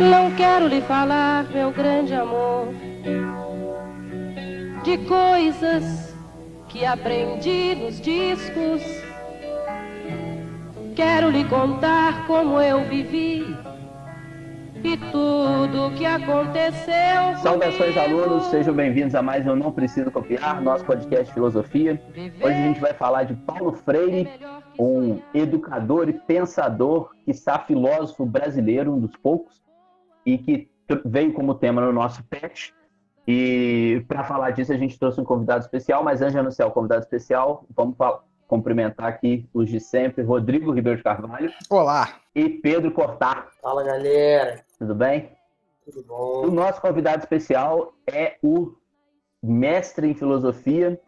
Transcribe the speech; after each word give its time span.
Não 0.00 0.30
quero 0.34 0.66
lhe 0.66 0.80
falar, 0.80 1.44
meu 1.50 1.70
grande 1.72 2.14
amor, 2.14 2.68
de 4.82 4.96
coisas 5.06 6.16
que 6.70 6.86
aprendi 6.86 7.74
nos 7.74 8.00
discos. 8.00 8.82
Quero 10.96 11.28
lhe 11.28 11.44
contar 11.44 12.26
como 12.26 12.58
eu 12.58 12.82
vivi 12.88 13.54
e 14.82 14.96
tudo 15.12 15.88
o 15.88 15.94
que 15.94 16.06
aconteceu. 16.06 17.36
Saudações, 17.42 17.94
alunos, 17.98 18.44
sejam 18.46 18.72
bem-vindos 18.72 19.14
a 19.14 19.20
mais 19.20 19.46
um 19.46 19.54
Não 19.54 19.70
Preciso 19.70 20.10
Copiar, 20.10 20.62
nosso 20.62 20.82
podcast 20.86 21.30
filosofia. 21.34 22.02
Hoje 22.42 22.54
a 22.54 22.62
gente 22.62 22.80
vai 22.80 22.94
falar 22.94 23.24
de 23.24 23.34
Paulo 23.34 23.72
Freire, 23.72 24.26
um 24.78 25.20
educador 25.34 26.08
e 26.08 26.14
pensador, 26.14 27.10
que 27.22 27.32
está 27.32 27.58
filósofo 27.58 28.24
brasileiro, 28.24 28.94
um 28.94 28.98
dos 28.98 29.14
poucos, 29.16 29.60
e 30.24 30.38
que 30.38 30.68
veio 31.04 31.32
como 31.32 31.54
tema 31.54 31.80
no 31.80 31.92
nosso 31.92 32.22
PET. 32.24 32.74
E 33.26 34.04
para 34.08 34.24
falar 34.24 34.50
disso, 34.50 34.72
a 34.72 34.76
gente 34.76 34.98
trouxe 34.98 35.20
um 35.20 35.24
convidado 35.24 35.62
especial, 35.62 36.02
mas 36.02 36.20
antes 36.20 36.32
de 36.32 36.38
anunciar 36.38 36.68
o 36.68 36.72
convidado 36.72 37.02
especial, 37.02 37.64
vamos 37.76 37.96
cumprimentar 38.48 39.06
aqui 39.06 39.48
os 39.54 39.68
de 39.68 39.78
sempre, 39.78 40.24
Rodrigo 40.24 40.72
Ribeiro 40.72 40.98
de 40.98 41.04
Carvalho. 41.04 41.52
Olá. 41.68 42.16
E 42.34 42.48
Pedro 42.48 42.90
Cortar. 42.90 43.48
Fala, 43.62 43.84
galera. 43.84 44.64
Tudo 44.78 44.94
bem? 44.94 45.30
Tudo 45.84 46.02
bom. 46.04 46.46
O 46.46 46.50
nosso 46.50 46.80
convidado 46.80 47.22
especial 47.22 47.94
é 48.12 48.36
o 48.42 48.74
mestre 49.40 50.08
em 50.08 50.14
filosofia 50.14 51.00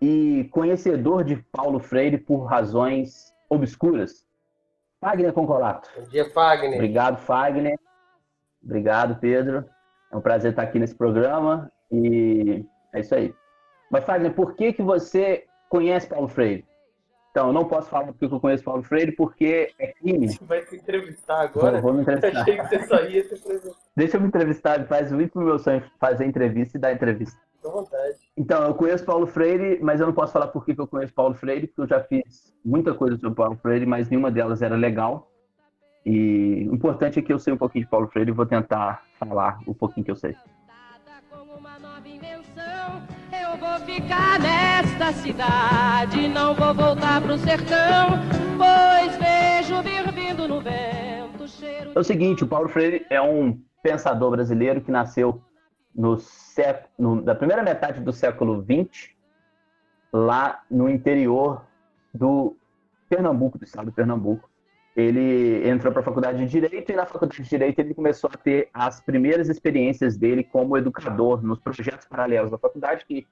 e 0.00 0.48
conhecedor 0.52 1.22
de 1.22 1.36
Paulo 1.52 1.78
Freire 1.78 2.18
por 2.18 2.44
razões 2.44 3.32
obscuras. 3.48 4.26
Fagner 5.00 5.32
Concolato. 5.32 5.88
Bom 5.96 6.08
dia, 6.08 6.28
Fagner. 6.30 6.74
Obrigado, 6.74 7.18
Fagner. 7.18 7.78
Obrigado, 8.68 9.18
Pedro. 9.18 9.64
É 10.12 10.16
um 10.16 10.20
prazer 10.20 10.50
estar 10.50 10.62
aqui 10.62 10.78
nesse 10.78 10.94
programa 10.94 11.72
e 11.90 12.64
é 12.92 13.00
isso 13.00 13.14
aí. 13.14 13.34
Mas, 13.90 14.04
Fagner, 14.04 14.34
por 14.34 14.54
que, 14.54 14.74
que 14.74 14.82
você 14.82 15.46
conhece 15.70 16.06
Paulo 16.06 16.28
Freire? 16.28 16.66
Então, 17.30 17.46
eu 17.46 17.52
não 17.52 17.64
posso 17.64 17.88
falar 17.88 18.06
porque 18.06 18.26
eu 18.26 18.40
conheço 18.40 18.64
Paulo 18.64 18.82
Freire, 18.82 19.12
porque 19.12 19.72
é 19.78 19.92
crime. 19.92 20.28
Você 20.28 20.44
vai 20.44 20.62
se 20.66 20.76
entrevistar 20.76 21.42
agora? 21.42 21.80
Vou, 21.80 21.92
vou 21.92 21.94
me 21.94 22.02
entrevistar. 22.02 22.40
Achei 22.42 22.58
que 22.58 22.68
você 22.68 22.86
só 22.86 23.02
ia 23.04 23.24
se 23.24 23.34
apresentar. 23.34 23.76
Deixa 23.96 24.16
eu 24.16 24.20
me 24.20 24.26
entrevistar, 24.28 24.86
faz 24.86 25.12
muito 25.12 25.38
meu 25.38 25.58
sonho 25.58 25.82
fazer 25.98 26.26
entrevista 26.26 26.76
e 26.76 26.80
dar 26.80 26.92
entrevista. 26.92 27.38
À 27.64 27.68
vontade. 27.68 28.16
Então, 28.36 28.64
eu 28.64 28.74
conheço 28.74 29.04
Paulo 29.04 29.26
Freire, 29.26 29.78
mas 29.82 30.00
eu 30.00 30.06
não 30.06 30.14
posso 30.14 30.32
falar 30.32 30.48
por 30.48 30.64
que 30.64 30.78
eu 30.78 30.86
conheço 30.86 31.14
Paulo 31.14 31.34
Freire, 31.34 31.66
porque 31.68 31.80
eu 31.80 31.86
já 31.86 32.02
fiz 32.02 32.54
muita 32.62 32.92
coisa 32.92 33.16
sobre 33.16 33.36
Paulo 33.36 33.56
Freire, 33.56 33.86
mas 33.86 34.10
nenhuma 34.10 34.30
delas 34.30 34.60
era 34.60 34.76
legal. 34.76 35.30
E 36.04 36.66
o 36.70 36.74
importante 36.74 37.18
é 37.18 37.22
que 37.22 37.32
eu 37.32 37.38
sei 37.38 37.52
um 37.52 37.56
pouquinho 37.56 37.84
de 37.84 37.90
Paulo 37.90 38.08
Freire 38.08 38.30
e 38.30 38.34
vou 38.34 38.46
tentar 38.46 39.02
falar 39.18 39.60
o 39.66 39.74
pouquinho 39.74 40.04
que 40.04 40.10
eu 40.10 40.16
sei. 40.16 40.34
Como 41.30 41.54
uma 41.54 41.78
nova 41.78 42.08
invenção, 42.08 43.02
eu 43.32 43.56
vou 43.58 43.78
ficar 43.80 44.38
nesta 44.40 45.12
cidade, 45.12 46.28
não 46.28 46.54
vou 46.54 46.74
voltar 46.74 47.20
pro 47.20 47.36
sertão, 47.38 48.18
pois 48.56 49.16
vejo 49.16 49.82
vir 49.82 50.10
vindo 50.12 50.48
no 50.48 50.60
vento 50.60 51.46
cheiro. 51.48 51.92
É 51.94 51.98
o 51.98 52.04
seguinte, 52.04 52.44
o 52.44 52.48
Paulo 52.48 52.68
Freire 52.68 53.06
é 53.10 53.20
um 53.20 53.60
pensador 53.82 54.30
brasileiro 54.30 54.80
que 54.80 54.90
nasceu 54.90 55.42
no 55.94 56.18
século, 56.18 56.88
no, 56.98 57.22
da 57.22 57.34
primeira 57.34 57.62
metade 57.62 58.00
do 58.00 58.12
século 58.12 58.64
XX, 58.64 59.10
lá 60.12 60.62
no 60.70 60.88
interior 60.88 61.64
do 62.14 62.56
Pernambuco, 63.08 63.58
do 63.58 63.64
estado 63.64 63.86
do 63.86 63.92
Pernambuco. 63.92 64.48
Ele 64.98 65.68
entrou 65.68 65.92
para 65.92 66.02
a 66.02 66.04
faculdade 66.04 66.38
de 66.38 66.46
Direito 66.46 66.90
e 66.90 66.96
na 66.96 67.06
faculdade 67.06 67.40
de 67.40 67.48
Direito 67.48 67.78
ele 67.78 67.94
começou 67.94 68.28
a 68.34 68.36
ter 68.36 68.68
as 68.74 69.00
primeiras 69.00 69.48
experiências 69.48 70.16
dele 70.16 70.42
como 70.42 70.76
educador 70.76 71.40
nos 71.40 71.60
projetos 71.60 72.04
paralelos 72.04 72.50
da 72.50 72.58
faculdade 72.58 73.04
que 73.06 73.24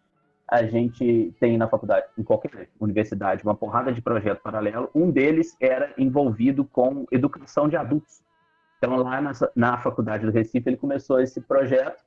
a 0.49 0.63
gente 0.63 1.35
tem 1.41 1.59
na 1.59 1.67
faculdade, 1.67 2.07
em 2.17 2.23
qualquer 2.23 2.69
universidade, 2.79 3.43
uma 3.43 3.57
porrada 3.57 3.93
de 3.93 4.01
projeto 4.01 4.41
paralelo. 4.43 4.89
Um 4.95 5.11
deles 5.11 5.57
era 5.61 5.93
envolvido 5.99 6.65
com 6.65 7.05
educação 7.11 7.69
de 7.69 7.77
adultos. 7.77 8.23
Então, 8.79 8.95
lá 8.95 9.21
na, 9.21 9.33
na 9.57 9.79
faculdade 9.79 10.25
do 10.25 10.31
Recife, 10.31 10.69
ele 10.69 10.77
começou 10.77 11.19
esse 11.21 11.41
projeto 11.41 12.01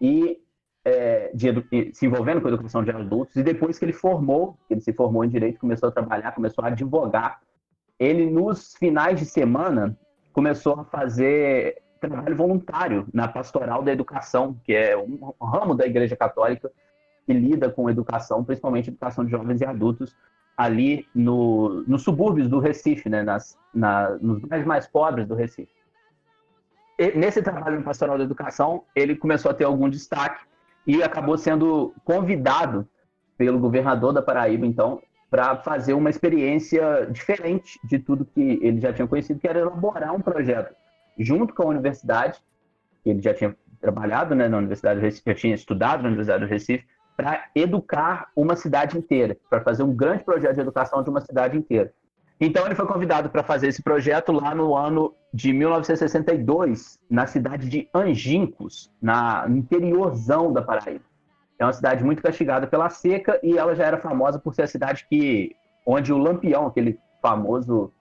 e 0.00 0.38
é, 0.84 1.32
de, 1.34 1.92
se 1.92 2.06
envolvendo 2.06 2.40
com 2.40 2.46
educação 2.46 2.84
de 2.84 2.92
adultos. 2.92 3.34
E 3.34 3.42
depois 3.42 3.76
que 3.76 3.84
ele 3.84 3.92
formou, 3.92 4.56
ele 4.70 4.80
se 4.80 4.92
formou 4.92 5.24
em 5.24 5.28
direito, 5.28 5.58
começou 5.58 5.88
a 5.88 5.92
trabalhar, 5.92 6.30
começou 6.32 6.64
a 6.64 6.68
advogar. 6.68 7.40
Ele 7.98 8.30
nos 8.30 8.74
finais 8.74 9.18
de 9.18 9.26
semana 9.26 9.96
começou 10.32 10.80
a 10.80 10.84
fazer 10.84 11.82
trabalho 12.00 12.36
voluntário 12.36 13.06
na 13.12 13.28
pastoral 13.28 13.82
da 13.82 13.92
educação, 13.92 14.58
que 14.64 14.74
é 14.74 14.96
um 14.96 15.32
ramo 15.40 15.74
da 15.74 15.86
Igreja 15.86 16.16
Católica 16.16 16.70
que 17.26 17.32
lida 17.32 17.70
com 17.70 17.88
educação, 17.88 18.44
principalmente 18.44 18.90
educação 18.90 19.24
de 19.24 19.30
jovens 19.30 19.60
e 19.60 19.64
adultos, 19.64 20.14
ali 20.56 21.08
no, 21.14 21.82
nos 21.86 22.02
subúrbios 22.02 22.48
do 22.48 22.58
Recife, 22.58 23.08
né, 23.08 23.22
nas, 23.22 23.58
na, 23.72 24.10
nos 24.20 24.40
bairros 24.42 24.66
mais 24.66 24.86
pobres 24.86 25.26
do 25.26 25.34
Recife. 25.34 25.72
E, 26.98 27.12
nesse 27.16 27.42
trabalho 27.42 27.78
no 27.78 27.84
pastoral 27.84 28.18
da 28.18 28.24
educação, 28.24 28.84
ele 28.94 29.16
começou 29.16 29.50
a 29.50 29.54
ter 29.54 29.64
algum 29.64 29.88
destaque 29.88 30.44
e 30.86 31.02
acabou 31.02 31.36
sendo 31.36 31.94
convidado 32.04 32.86
pelo 33.36 33.58
governador 33.58 34.12
da 34.12 34.22
Paraíba, 34.22 34.66
então, 34.66 35.00
para 35.34 35.56
fazer 35.56 35.94
uma 35.94 36.08
experiência 36.08 37.08
diferente 37.10 37.80
de 37.82 37.98
tudo 37.98 38.24
que 38.24 38.60
ele 38.62 38.80
já 38.80 38.92
tinha 38.92 39.08
conhecido, 39.08 39.40
que 39.40 39.48
era 39.48 39.58
elaborar 39.58 40.14
um 40.14 40.20
projeto 40.20 40.72
junto 41.18 41.52
com 41.52 41.64
a 41.64 41.66
universidade, 41.66 42.40
que 43.02 43.10
ele 43.10 43.20
já 43.20 43.34
tinha 43.34 43.56
trabalhado 43.80 44.32
né, 44.32 44.46
na 44.46 44.58
Universidade 44.58 45.00
do 45.00 45.02
Recife, 45.02 45.24
já 45.26 45.34
tinha 45.34 45.54
estudado 45.56 46.02
na 46.02 46.06
Universidade 46.06 46.44
do 46.44 46.48
Recife, 46.48 46.86
para 47.16 47.46
educar 47.52 48.28
uma 48.36 48.54
cidade 48.54 48.96
inteira, 48.96 49.36
para 49.50 49.60
fazer 49.60 49.82
um 49.82 49.92
grande 49.92 50.22
projeto 50.22 50.54
de 50.54 50.60
educação 50.60 51.02
de 51.02 51.10
uma 51.10 51.20
cidade 51.20 51.58
inteira. 51.58 51.92
Então 52.40 52.64
ele 52.64 52.76
foi 52.76 52.86
convidado 52.86 53.28
para 53.28 53.42
fazer 53.42 53.66
esse 53.66 53.82
projeto 53.82 54.30
lá 54.30 54.54
no 54.54 54.76
ano 54.76 55.16
de 55.32 55.52
1962, 55.52 57.00
na 57.10 57.26
cidade 57.26 57.68
de 57.68 57.88
Angincos, 57.92 58.88
na, 59.02 59.46
interiorzão 59.48 60.52
da 60.52 60.62
Paraíba. 60.62 61.02
É 61.58 61.64
uma 61.64 61.72
cidade 61.72 62.04
muito 62.04 62.22
castigada 62.22 62.66
pela 62.66 62.90
seca 62.90 63.38
e 63.42 63.56
ela 63.56 63.74
já 63.74 63.84
era 63.84 63.98
famosa 63.98 64.38
por 64.38 64.54
ser 64.54 64.62
a 64.62 64.66
cidade 64.66 65.06
que 65.08 65.54
onde 65.86 66.12
o 66.12 66.18
Lampião, 66.18 66.66
aquele 66.66 66.98
famoso 67.22 67.92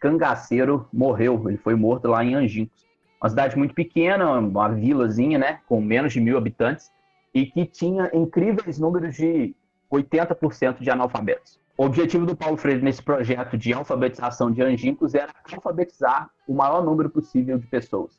cangaceiro, 0.00 0.88
morreu. 0.92 1.48
Ele 1.48 1.58
foi 1.58 1.74
morto 1.74 2.08
lá 2.08 2.24
em 2.24 2.34
Angincos. 2.34 2.86
Uma 3.20 3.28
cidade 3.28 3.56
muito 3.56 3.74
pequena, 3.74 4.38
uma 4.38 4.68
vilazinha, 4.68 5.38
né, 5.38 5.60
com 5.68 5.80
menos 5.80 6.12
de 6.12 6.20
mil 6.20 6.36
habitantes 6.36 6.90
e 7.32 7.46
que 7.46 7.64
tinha 7.64 8.10
incríveis 8.12 8.78
números 8.78 9.14
de 9.14 9.54
80% 9.90 10.80
de 10.80 10.90
analfabetos. 10.90 11.60
O 11.76 11.84
objetivo 11.84 12.26
do 12.26 12.36
Paulo 12.36 12.56
Freire 12.56 12.82
nesse 12.82 13.02
projeto 13.02 13.56
de 13.56 13.72
alfabetização 13.72 14.50
de 14.50 14.62
angicos 14.62 15.14
era 15.14 15.32
alfabetizar 15.52 16.30
o 16.46 16.54
maior 16.54 16.84
número 16.84 17.08
possível 17.08 17.58
de 17.58 17.66
pessoas. 17.66 18.18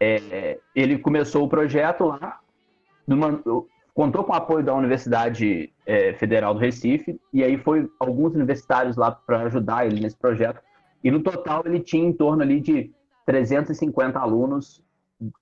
É, 0.00 0.58
ele 0.74 0.98
começou 0.98 1.44
o 1.44 1.48
projeto 1.48 2.04
lá, 2.04 2.40
numa, 3.06 3.40
contou 4.00 4.24
com 4.24 4.32
o 4.32 4.34
apoio 4.34 4.64
da 4.64 4.72
Universidade 4.74 5.70
é, 5.84 6.14
Federal 6.14 6.54
do 6.54 6.60
Recife, 6.60 7.20
e 7.34 7.44
aí 7.44 7.58
foi 7.58 7.86
alguns 8.00 8.34
universitários 8.34 8.96
lá 8.96 9.12
para 9.12 9.42
ajudar 9.42 9.84
ele 9.84 10.00
nesse 10.00 10.16
projeto. 10.16 10.58
E 11.04 11.10
no 11.10 11.22
total 11.22 11.62
ele 11.66 11.80
tinha 11.80 12.08
em 12.08 12.12
torno 12.14 12.42
ali 12.42 12.60
de 12.60 12.90
350 13.26 14.18
alunos 14.18 14.82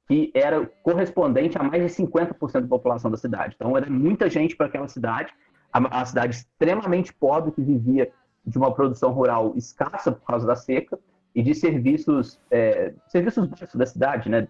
que 0.08 0.32
era 0.34 0.66
correspondente 0.82 1.56
a 1.56 1.62
mais 1.62 1.84
de 1.84 2.02
50% 2.02 2.62
da 2.62 2.66
população 2.66 3.08
da 3.12 3.16
cidade. 3.16 3.54
Então, 3.54 3.76
era 3.76 3.88
muita 3.88 4.28
gente 4.28 4.56
para 4.56 4.66
aquela 4.66 4.88
cidade, 4.88 5.32
a, 5.72 6.04
cidade 6.04 6.34
extremamente 6.34 7.14
pobre 7.14 7.52
que 7.52 7.62
vivia 7.62 8.10
de 8.44 8.58
uma 8.58 8.75
produção 8.75 9.12
rural 9.12 9.52
escassa 9.54 10.10
por 10.10 10.26
causa 10.26 10.44
da 10.44 10.56
seca 10.56 10.98
e 11.32 11.44
de 11.44 11.54
serviços, 11.54 12.40
é, 12.50 12.92
serviços 13.06 13.46
básicos 13.46 13.76
da 13.76 13.86
cidade, 13.86 14.28
né? 14.28 14.48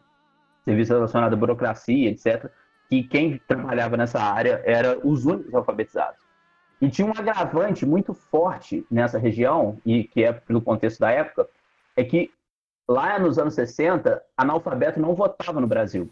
Serviços 0.64 0.96
relacionados 0.96 1.36
à 1.36 1.38
burocracia, 1.38 2.08
etc. 2.08 2.50
Que 2.88 3.02
quem 3.02 3.40
trabalhava 3.46 3.96
nessa 3.96 4.20
área 4.20 4.62
era 4.64 4.98
os 5.06 5.26
únicos 5.26 5.54
alfabetizados. 5.54 6.20
E 6.80 6.88
tinha 6.88 7.06
um 7.06 7.12
agravante 7.12 7.84
muito 7.84 8.14
forte 8.14 8.86
nessa 8.90 9.18
região, 9.18 9.78
e 9.84 10.04
que 10.04 10.22
é 10.22 10.32
pelo 10.32 10.62
contexto 10.62 11.00
da 11.00 11.10
época, 11.10 11.48
é 11.96 12.04
que 12.04 12.30
lá 12.88 13.18
nos 13.18 13.38
anos 13.38 13.54
60, 13.54 14.22
analfabeto 14.36 15.00
não 15.00 15.14
votava 15.14 15.60
no 15.60 15.66
Brasil. 15.66 16.08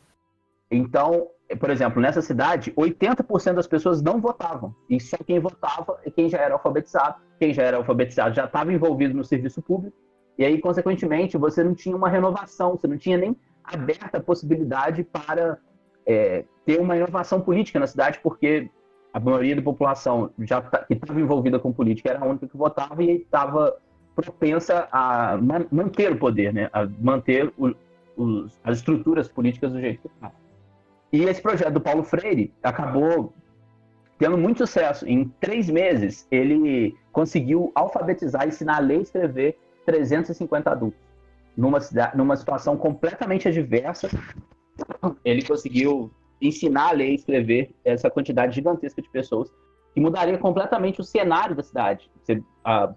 Então, 0.70 1.28
por 1.61 1.70
exemplo, 1.70 2.02
nessa 2.02 2.20
cidade, 2.20 2.73
80% 2.73 3.55
das 3.55 3.69
pessoas 3.69 4.02
não 4.02 4.20
votavam. 4.20 4.75
E 4.90 5.00
só 5.00 5.17
quem 5.19 5.38
votava 5.38 6.00
é 6.05 6.11
quem 6.11 6.29
já 6.29 6.38
era 6.38 6.55
alfabetizado. 6.55 7.17
Quem 7.38 7.55
já 7.55 7.62
era 7.62 7.76
alfabetizado 7.76 8.34
já 8.34 8.46
estava 8.46 8.72
envolvido 8.72 9.14
no 9.14 9.25
serviço 9.25 9.62
público. 9.62 9.96
E 10.37 10.44
aí, 10.44 10.61
consequentemente, 10.61 11.38
você 11.38 11.62
não 11.62 11.75
tinha 11.75 11.96
uma 11.96 12.08
renovação, 12.08 12.72
você 12.72 12.88
não 12.88 12.99
tinha 12.99 13.17
nem 13.17 13.37
aberta 13.62 14.19
a 14.19 14.22
possibilidade 14.22 15.05
para 15.05 15.58
é, 16.06 16.44
ter 16.64 16.81
uma 16.81 16.97
inovação 16.97 17.41
política 17.41 17.79
na 17.79 17.87
cidade, 17.87 18.20
porque 18.23 18.70
a 19.12 19.20
maioria 19.20 19.56
da 19.56 19.62
população 19.62 20.31
já 20.41 20.61
tá, 20.61 20.79
que 20.79 20.94
estava 20.94 21.20
envolvida 21.20 21.58
com 21.58 21.73
política 21.73 22.11
era 22.11 22.20
a 22.20 22.26
única 22.26 22.47
que 22.47 22.56
votava 22.56 23.03
e 23.03 23.23
estava 23.23 23.76
propensa 24.14 24.88
a 24.91 25.38
manter 25.70 26.12
o 26.12 26.19
poder, 26.19 26.53
né? 26.53 26.70
a 26.73 26.87
manter 26.99 27.53
o, 27.58 27.75
os, 28.17 28.58
as 28.64 28.79
estruturas 28.79 29.29
políticas 29.29 29.73
do 29.73 29.81
jeito 29.81 30.00
que 30.00 30.08
está. 30.08 30.32
E 31.12 31.25
esse 31.25 31.41
projeto 31.41 31.75
do 31.75 31.81
Paulo 31.81 32.03
Freire 32.03 32.53
acabou 32.62 33.32
tendo 34.19 34.38
muito 34.38 34.67
sucesso. 34.67 35.06
Em 35.06 35.29
três 35.41 35.69
meses, 35.69 36.26
ele 36.31 36.97
conseguiu 37.12 37.70
alfabetizar, 37.75 38.47
ensinar 38.47 38.76
a 38.76 38.81
ler 38.81 38.99
e 38.99 39.03
escrever 39.03 39.58
350 39.85 40.70
adultos. 40.70 41.00
Numa, 41.56 41.79
numa 42.14 42.37
situação 42.37 42.76
completamente 42.76 43.49
adversa, 43.49 44.08
ele 45.25 45.43
conseguiu 45.43 46.12
ensinar 46.40 46.88
a 46.88 46.93
ler 46.93 47.11
e 47.11 47.14
escrever 47.14 47.75
essa 47.84 48.11
quantidade 48.11 48.55
gigantesca 48.55 49.00
de 49.00 49.08
pessoas 49.11 49.50
que 49.94 50.00
mudaria 50.00 50.37
completamente 50.37 51.00
o 51.00 51.05
cenário 51.05 51.56
da 51.56 51.62
cidade. 51.62 52.11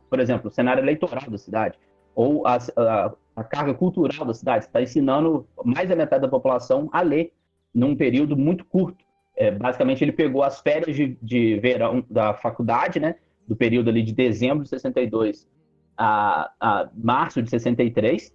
Por 0.09 0.19
exemplo, 0.19 0.49
o 0.49 0.51
cenário 0.51 0.83
eleitoral 0.83 1.29
da 1.29 1.37
cidade, 1.37 1.79
ou 2.13 2.45
a, 2.45 2.57
a, 2.75 3.13
a 3.37 3.43
carga 3.43 3.73
cultural 3.73 4.25
da 4.25 4.33
cidade. 4.33 4.65
Está 4.65 4.81
ensinando 4.81 5.47
mais 5.63 5.87
da 5.87 5.95
metade 5.95 6.21
da 6.21 6.27
população 6.27 6.89
a 6.91 7.01
ler 7.01 7.31
num 7.73 7.95
período 7.95 8.35
muito 8.35 8.65
curto. 8.65 9.05
É, 9.37 9.49
basicamente, 9.51 10.03
ele 10.03 10.11
pegou 10.11 10.43
as 10.43 10.59
férias 10.59 10.93
de, 10.93 11.17
de 11.21 11.57
verão 11.61 12.03
da 12.09 12.33
faculdade, 12.33 12.99
né, 12.99 13.15
do 13.47 13.55
período 13.55 13.89
ali 13.89 14.03
de 14.03 14.13
dezembro 14.13 14.63
de 14.63 14.69
62 14.69 15.47
a, 15.97 16.51
a 16.59 16.89
março 16.93 17.41
de 17.41 17.49
63, 17.49 18.33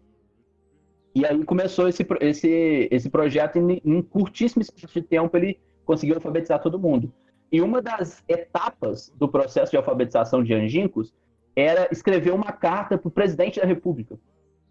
e 1.14 1.24
aí 1.24 1.44
começou 1.44 1.88
esse, 1.88 2.04
esse, 2.20 2.88
esse 2.90 3.08
projeto, 3.08 3.58
em, 3.58 3.80
em 3.84 4.02
curtíssimo 4.02 4.62
espaço 4.62 4.92
de 4.92 5.02
tempo, 5.02 5.36
ele 5.36 5.60
conseguiu 5.84 6.16
alfabetizar 6.16 6.60
todo 6.60 6.78
mundo. 6.78 7.12
E 7.52 7.60
uma 7.60 7.80
das 7.80 8.24
etapas 8.28 9.12
do 9.16 9.28
processo 9.28 9.70
de 9.70 9.76
alfabetização 9.76 10.42
de 10.42 10.52
Angincos 10.52 11.14
era 11.54 11.88
escrever 11.92 12.32
uma 12.32 12.50
carta 12.50 12.98
para 12.98 13.06
o 13.06 13.12
presidente 13.12 13.60
da 13.60 13.66
República, 13.66 14.18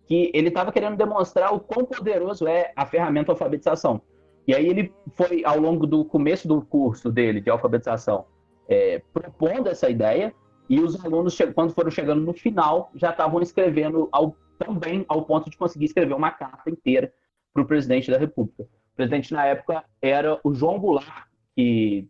que 0.06 0.30
ele 0.34 0.50
estava 0.50 0.72
querendo 0.72 0.98
demonstrar 0.98 1.54
o 1.54 1.62
quão 1.62 1.86
poderoso 1.86 2.46
é 2.46 2.74
a 2.76 2.86
ferramenta 2.86 3.32
alfabetização. 3.32 4.02
E 4.46 4.54
aí 4.54 4.68
ele 4.68 4.92
foi, 5.14 5.46
ao 5.46 5.58
longo 5.58 5.88
do 5.88 6.04
começo 6.04 6.46
do 6.46 6.62
curso 6.62 7.10
dele 7.10 7.40
de 7.40 7.50
alfabetização, 7.50 8.26
é, 8.68 9.02
propondo 9.14 9.70
essa 9.70 9.90
ideia, 9.90 10.34
e 10.70 10.82
os 10.82 11.04
alunos, 11.06 11.38
quando 11.56 11.74
foram 11.74 11.90
chegando 11.90 12.22
no 12.22 12.34
final, 12.34 12.92
já 12.96 13.12
estavam 13.12 13.42
escrevendo 13.42 14.10
ao, 14.12 14.36
também 14.58 15.06
ao 15.08 15.24
ponto 15.24 15.50
de 15.50 15.58
conseguir 15.58 15.86
escrever 15.86 16.14
uma 16.14 16.32
carta 16.32 16.70
inteira 16.70 17.12
para 17.54 17.64
o 17.64 17.66
presidente 17.66 18.10
da 18.10 18.18
República. 18.18 18.64
O 18.64 18.96
presidente, 18.96 19.34
na 19.34 19.46
época, 19.46 19.84
era 20.02 20.40
o 20.44 20.54
João 20.54 20.80
Goulart, 20.80 21.28
que, 21.56 22.08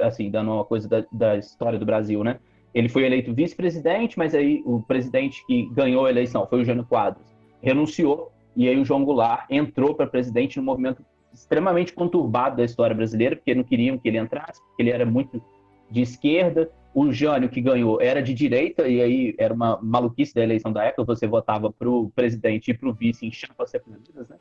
assim, 0.00 0.30
dando 0.30 0.52
uma 0.52 0.64
coisa 0.64 0.88
da, 0.88 1.04
da 1.12 1.36
história 1.36 1.78
do 1.78 1.86
Brasil, 1.86 2.22
né? 2.22 2.38
Ele 2.72 2.88
foi 2.88 3.04
eleito 3.04 3.32
vice-presidente, 3.32 4.18
mas 4.18 4.34
aí 4.34 4.62
o 4.64 4.82
presidente 4.82 5.44
que 5.46 5.66
ganhou 5.66 6.06
a 6.06 6.10
eleição 6.10 6.46
foi 6.46 6.62
o 6.62 6.64
Jânio 6.64 6.84
Quadros, 6.84 7.24
renunciou, 7.62 8.32
e 8.56 8.68
aí 8.68 8.78
o 8.78 8.84
João 8.84 9.04
Goulart 9.04 9.46
entrou 9.50 9.94
para 9.94 10.06
presidente 10.06 10.56
no 10.56 10.64
movimento 10.64 11.04
extremamente 11.32 11.92
conturbado 11.92 12.56
da 12.56 12.64
história 12.64 12.94
brasileira, 12.94 13.36
porque 13.36 13.54
não 13.54 13.64
queriam 13.64 13.98
que 13.98 14.08
ele 14.08 14.18
entrasse, 14.18 14.60
porque 14.62 14.82
ele 14.82 14.90
era 14.90 15.04
muito 15.04 15.42
de 15.90 16.00
esquerda. 16.00 16.70
O 16.94 17.12
Jânio, 17.12 17.48
que 17.48 17.60
ganhou, 17.60 18.00
era 18.00 18.22
de 18.22 18.32
direita, 18.32 18.86
e 18.86 19.02
aí 19.02 19.34
era 19.36 19.52
uma 19.52 19.80
maluquice 19.82 20.32
da 20.32 20.42
eleição 20.42 20.72
da 20.72 20.84
época, 20.84 21.04
você 21.04 21.26
votava 21.26 21.72
para 21.72 21.90
o 21.90 22.08
presidente 22.10 22.70
e 22.70 22.74
para 22.74 22.88
o 22.88 22.94
vice 22.94 23.26
em 23.26 23.32
chapas 23.32 23.70
separadas, 23.70 24.28
né? 24.28 24.36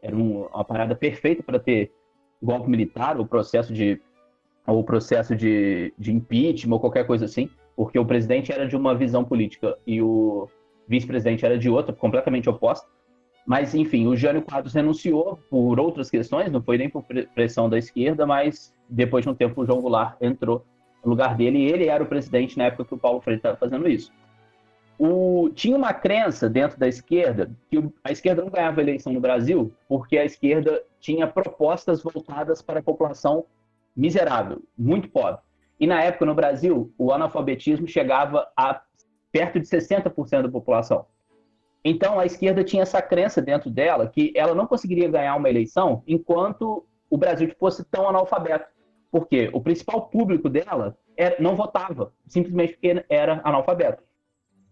Era 0.00 0.16
um, 0.16 0.46
uma 0.46 0.64
parada 0.64 0.96
perfeita 0.96 1.42
para 1.42 1.58
ter 1.58 1.92
golpe 2.42 2.70
militar, 2.70 3.18
ou 3.18 3.26
processo 3.26 3.74
de 3.74 4.00
ou 4.66 4.84
processo 4.84 5.34
de, 5.34 5.92
de 5.98 6.12
impeachment, 6.12 6.74
ou 6.74 6.80
qualquer 6.80 7.06
coisa 7.06 7.24
assim, 7.24 7.50
porque 7.76 7.98
o 7.98 8.04
presidente 8.04 8.52
era 8.52 8.66
de 8.66 8.76
uma 8.76 8.94
visão 8.94 9.24
política 9.24 9.78
e 9.86 10.00
o 10.02 10.48
vice-presidente 10.86 11.44
era 11.44 11.58
de 11.58 11.70
outra, 11.70 11.94
completamente 11.94 12.48
oposta. 12.50 12.88
Mas, 13.46 13.74
enfim, 13.74 14.06
o 14.06 14.14
Jânio 14.16 14.42
Quadros 14.42 14.74
renunciou 14.74 15.38
por 15.48 15.80
outras 15.80 16.10
questões, 16.10 16.52
não 16.52 16.62
foi 16.62 16.76
nem 16.76 16.88
por 16.88 17.02
pressão 17.34 17.68
da 17.68 17.78
esquerda, 17.78 18.26
mas 18.26 18.74
depois 18.88 19.24
de 19.24 19.30
um 19.30 19.34
tempo 19.34 19.62
o 19.62 19.66
João 19.66 19.80
Goulart 19.80 20.16
entrou 20.20 20.64
no 21.04 21.10
lugar 21.10 21.36
dele 21.36 21.58
e 21.58 21.66
ele 21.70 21.86
era 21.86 22.02
o 22.02 22.06
presidente 22.06 22.56
na 22.58 22.64
época 22.64 22.84
que 22.84 22.94
o 22.94 22.98
Paulo 22.98 23.20
Freire 23.20 23.38
estava 23.38 23.56
fazendo 23.56 23.88
isso. 23.88 24.12
O, 24.98 25.48
tinha 25.54 25.76
uma 25.76 25.94
crença 25.94 26.50
dentro 26.50 26.78
da 26.78 26.88
esquerda 26.88 27.50
que 27.70 27.78
a 28.02 28.10
esquerda 28.10 28.42
não 28.42 28.50
ganhava 28.50 28.80
eleição 28.80 29.12
no 29.12 29.20
Brasil 29.20 29.72
porque 29.88 30.18
a 30.18 30.24
esquerda 30.24 30.82
tinha 30.98 31.26
propostas 31.26 32.02
voltadas 32.02 32.60
para 32.60 32.80
a 32.80 32.82
população 32.82 33.44
miserável, 33.96 34.62
muito 34.76 35.08
pobre. 35.08 35.40
E 35.78 35.86
na 35.86 36.02
época 36.02 36.26
no 36.26 36.34
Brasil, 36.34 36.92
o 36.98 37.12
analfabetismo 37.12 37.86
chegava 37.86 38.48
a 38.56 38.80
perto 39.30 39.60
de 39.60 39.66
60% 39.66 40.42
da 40.42 40.48
população. 40.48 41.06
Então, 41.84 42.18
a 42.18 42.26
esquerda 42.26 42.64
tinha 42.64 42.82
essa 42.82 43.00
crença 43.00 43.40
dentro 43.40 43.70
dela 43.70 44.08
que 44.08 44.32
ela 44.34 44.54
não 44.54 44.66
conseguiria 44.66 45.08
ganhar 45.08 45.36
uma 45.36 45.48
eleição 45.48 46.02
enquanto 46.06 46.84
o 47.08 47.16
Brasil 47.16 47.50
fosse 47.58 47.84
tão 47.84 48.08
analfabeto. 48.08 48.66
Porque 49.10 49.48
o 49.52 49.60
principal 49.60 50.02
público 50.08 50.48
dela 50.48 50.96
era, 51.16 51.36
não 51.40 51.56
votava, 51.56 52.12
simplesmente 52.26 52.74
porque 52.74 53.04
era 53.08 53.40
analfabeto. 53.44 54.02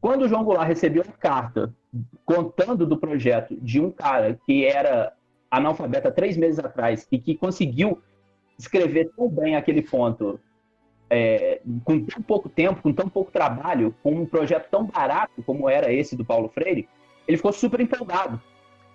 Quando 0.00 0.22
o 0.22 0.28
João 0.28 0.44
Goulart 0.44 0.68
recebeu 0.68 1.02
a 1.02 1.12
carta 1.12 1.74
contando 2.24 2.86
do 2.86 2.96
projeto 2.96 3.56
de 3.60 3.80
um 3.80 3.90
cara 3.90 4.38
que 4.46 4.64
era 4.64 5.12
analfabeto 5.50 6.08
há 6.08 6.12
três 6.12 6.36
meses 6.36 6.58
atrás 6.58 7.06
e 7.10 7.18
que 7.18 7.34
conseguiu 7.34 8.02
escrever 8.58 9.10
tão 9.16 9.28
bem 9.28 9.56
aquele 9.56 9.82
ponto 9.82 10.38
é, 11.08 11.60
com 11.84 12.04
tão 12.04 12.22
pouco 12.22 12.48
tempo, 12.48 12.82
com 12.82 12.92
tão 12.92 13.08
pouco 13.08 13.30
trabalho, 13.30 13.94
com 14.02 14.12
um 14.12 14.26
projeto 14.26 14.68
tão 14.70 14.84
barato 14.84 15.42
como 15.42 15.68
era 15.68 15.92
esse 15.92 16.16
do 16.16 16.24
Paulo 16.24 16.48
Freire, 16.48 16.88
ele 17.26 17.36
ficou 17.36 17.52
super 17.52 17.80
empolgado. 17.80 18.40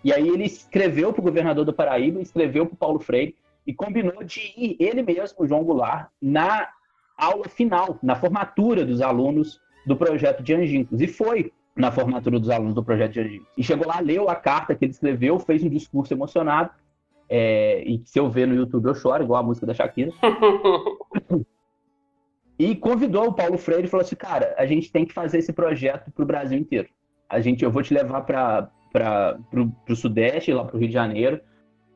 E 0.03 0.11
aí 0.11 0.27
ele 0.27 0.45
escreveu 0.45 1.13
para 1.13 1.21
o 1.21 1.23
governador 1.23 1.63
do 1.63 1.73
Paraíba, 1.73 2.21
escreveu 2.21 2.65
para 2.65 2.73
o 2.73 2.77
Paulo 2.77 2.99
Freire 2.99 3.35
e 3.71 3.73
combinou 3.73 4.23
de 4.23 4.41
ir 4.57 4.75
ele 4.79 5.01
mesmo, 5.01 5.43
o 5.43 5.47
João 5.47 5.63
Goulart, 5.63 6.09
na 6.21 6.67
aula 7.17 7.47
final, 7.47 7.97
na 8.03 8.15
formatura 8.15 8.85
dos 8.85 9.01
alunos 9.01 9.59
do 9.85 9.95
projeto 9.95 10.43
de 10.43 10.53
Angincos. 10.53 10.99
E 10.99 11.07
foi 11.07 11.53
na 11.75 11.91
formatura 11.91 12.39
dos 12.39 12.49
alunos 12.49 12.73
do 12.73 12.83
projeto 12.83 13.13
de 13.13 13.21
Angincos. 13.21 13.47
E 13.57 13.63
chegou 13.63 13.87
lá, 13.87 13.99
leu 13.99 14.29
a 14.29 14.35
carta 14.35 14.75
que 14.75 14.83
ele 14.83 14.91
escreveu, 14.91 15.39
fez 15.39 15.63
um 15.63 15.69
discurso 15.69 16.13
emocionado. 16.13 16.69
É, 17.29 17.81
e 17.85 18.01
se 18.05 18.19
eu 18.19 18.29
ver 18.29 18.45
no 18.45 18.55
YouTube 18.55 18.87
eu 18.87 18.95
choro, 18.95 19.23
igual 19.23 19.39
a 19.39 19.45
música 19.45 19.65
da 19.65 19.73
Shakira. 19.73 20.11
e 22.59 22.75
convidou 22.75 23.29
o 23.29 23.33
Paulo 23.33 23.57
Freire 23.57 23.85
e 23.85 23.89
falou 23.89 24.05
assim: 24.05 24.17
cara, 24.17 24.53
a 24.57 24.65
gente 24.65 24.91
tem 24.91 25.05
que 25.05 25.13
fazer 25.13 25.37
esse 25.37 25.53
projeto 25.53 26.11
para 26.11 26.23
o 26.23 26.27
Brasil 26.27 26.59
inteiro 26.59 26.89
a 27.31 27.39
gente, 27.39 27.63
eu 27.63 27.71
vou 27.71 27.81
te 27.81 27.93
levar 27.93 28.21
para 28.21 28.69
o 29.89 29.95
Sudeste, 29.95 30.51
lá 30.51 30.65
para 30.65 30.75
o 30.75 30.79
Rio 30.79 30.89
de 30.89 30.93
Janeiro, 30.93 31.39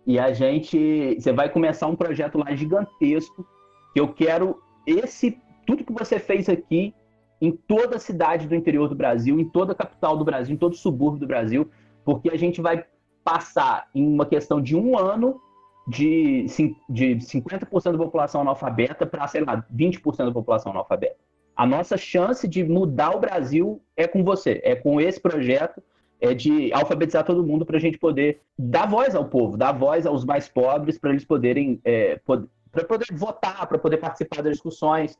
e 0.05 0.19
a 0.19 0.31
gente, 0.31 1.15
você 1.19 1.33
vai 1.33 1.49
começar 1.49 1.87
um 1.87 1.95
projeto 1.95 2.37
lá 2.37 2.53
gigantesco, 2.55 3.45
que 3.93 3.99
eu 3.99 4.13
quero 4.13 4.61
esse, 4.85 5.41
tudo 5.65 5.83
que 5.83 5.93
você 5.93 6.19
fez 6.19 6.47
aqui, 6.47 6.93
em 7.41 7.51
toda 7.51 7.97
a 7.97 7.99
cidade 7.99 8.47
do 8.47 8.55
interior 8.55 8.87
do 8.87 8.95
Brasil, 8.95 9.39
em 9.39 9.49
toda 9.49 9.73
a 9.73 9.75
capital 9.75 10.17
do 10.17 10.23
Brasil, 10.23 10.53
em 10.53 10.57
todo 10.57 10.73
o 10.73 10.77
subúrbio 10.77 11.19
do 11.19 11.27
Brasil, 11.27 11.69
porque 12.03 12.29
a 12.29 12.37
gente 12.37 12.61
vai 12.61 12.85
passar 13.23 13.87
em 13.93 14.07
uma 14.07 14.25
questão 14.25 14.61
de 14.61 14.75
um 14.75 14.97
ano 14.97 15.41
de, 15.87 16.45
de 16.89 17.15
50% 17.17 17.91
da 17.91 17.97
população 17.97 18.41
analfabeta 18.41 19.05
para, 19.05 19.27
sei 19.27 19.41
lá, 19.41 19.65
20% 19.73 20.25
da 20.25 20.31
população 20.31 20.71
analfabeta. 20.71 21.17
A 21.55 21.65
nossa 21.65 21.97
chance 21.97 22.47
de 22.47 22.63
mudar 22.63 23.15
o 23.15 23.19
Brasil 23.19 23.81
é 23.95 24.07
com 24.07 24.23
você, 24.23 24.61
é 24.63 24.75
com 24.75 24.99
esse 24.99 25.19
projeto, 25.19 25.81
é 26.19 26.33
de 26.33 26.71
alfabetizar 26.73 27.23
todo 27.23 27.45
mundo 27.45 27.65
para 27.65 27.77
a 27.77 27.79
gente 27.79 27.97
poder 27.97 28.41
dar 28.57 28.87
voz 28.87 29.15
ao 29.15 29.25
povo, 29.25 29.57
dar 29.57 29.71
voz 29.71 30.05
aos 30.05 30.23
mais 30.23 30.47
pobres, 30.47 30.97
para 30.97 31.11
eles 31.11 31.25
poderem 31.25 31.79
é, 31.83 32.19
para 32.75 32.85
poder 32.85 33.07
votar, 33.13 33.65
para 33.67 33.77
poder 33.77 33.97
participar 33.97 34.41
das 34.41 34.53
discussões. 34.53 35.17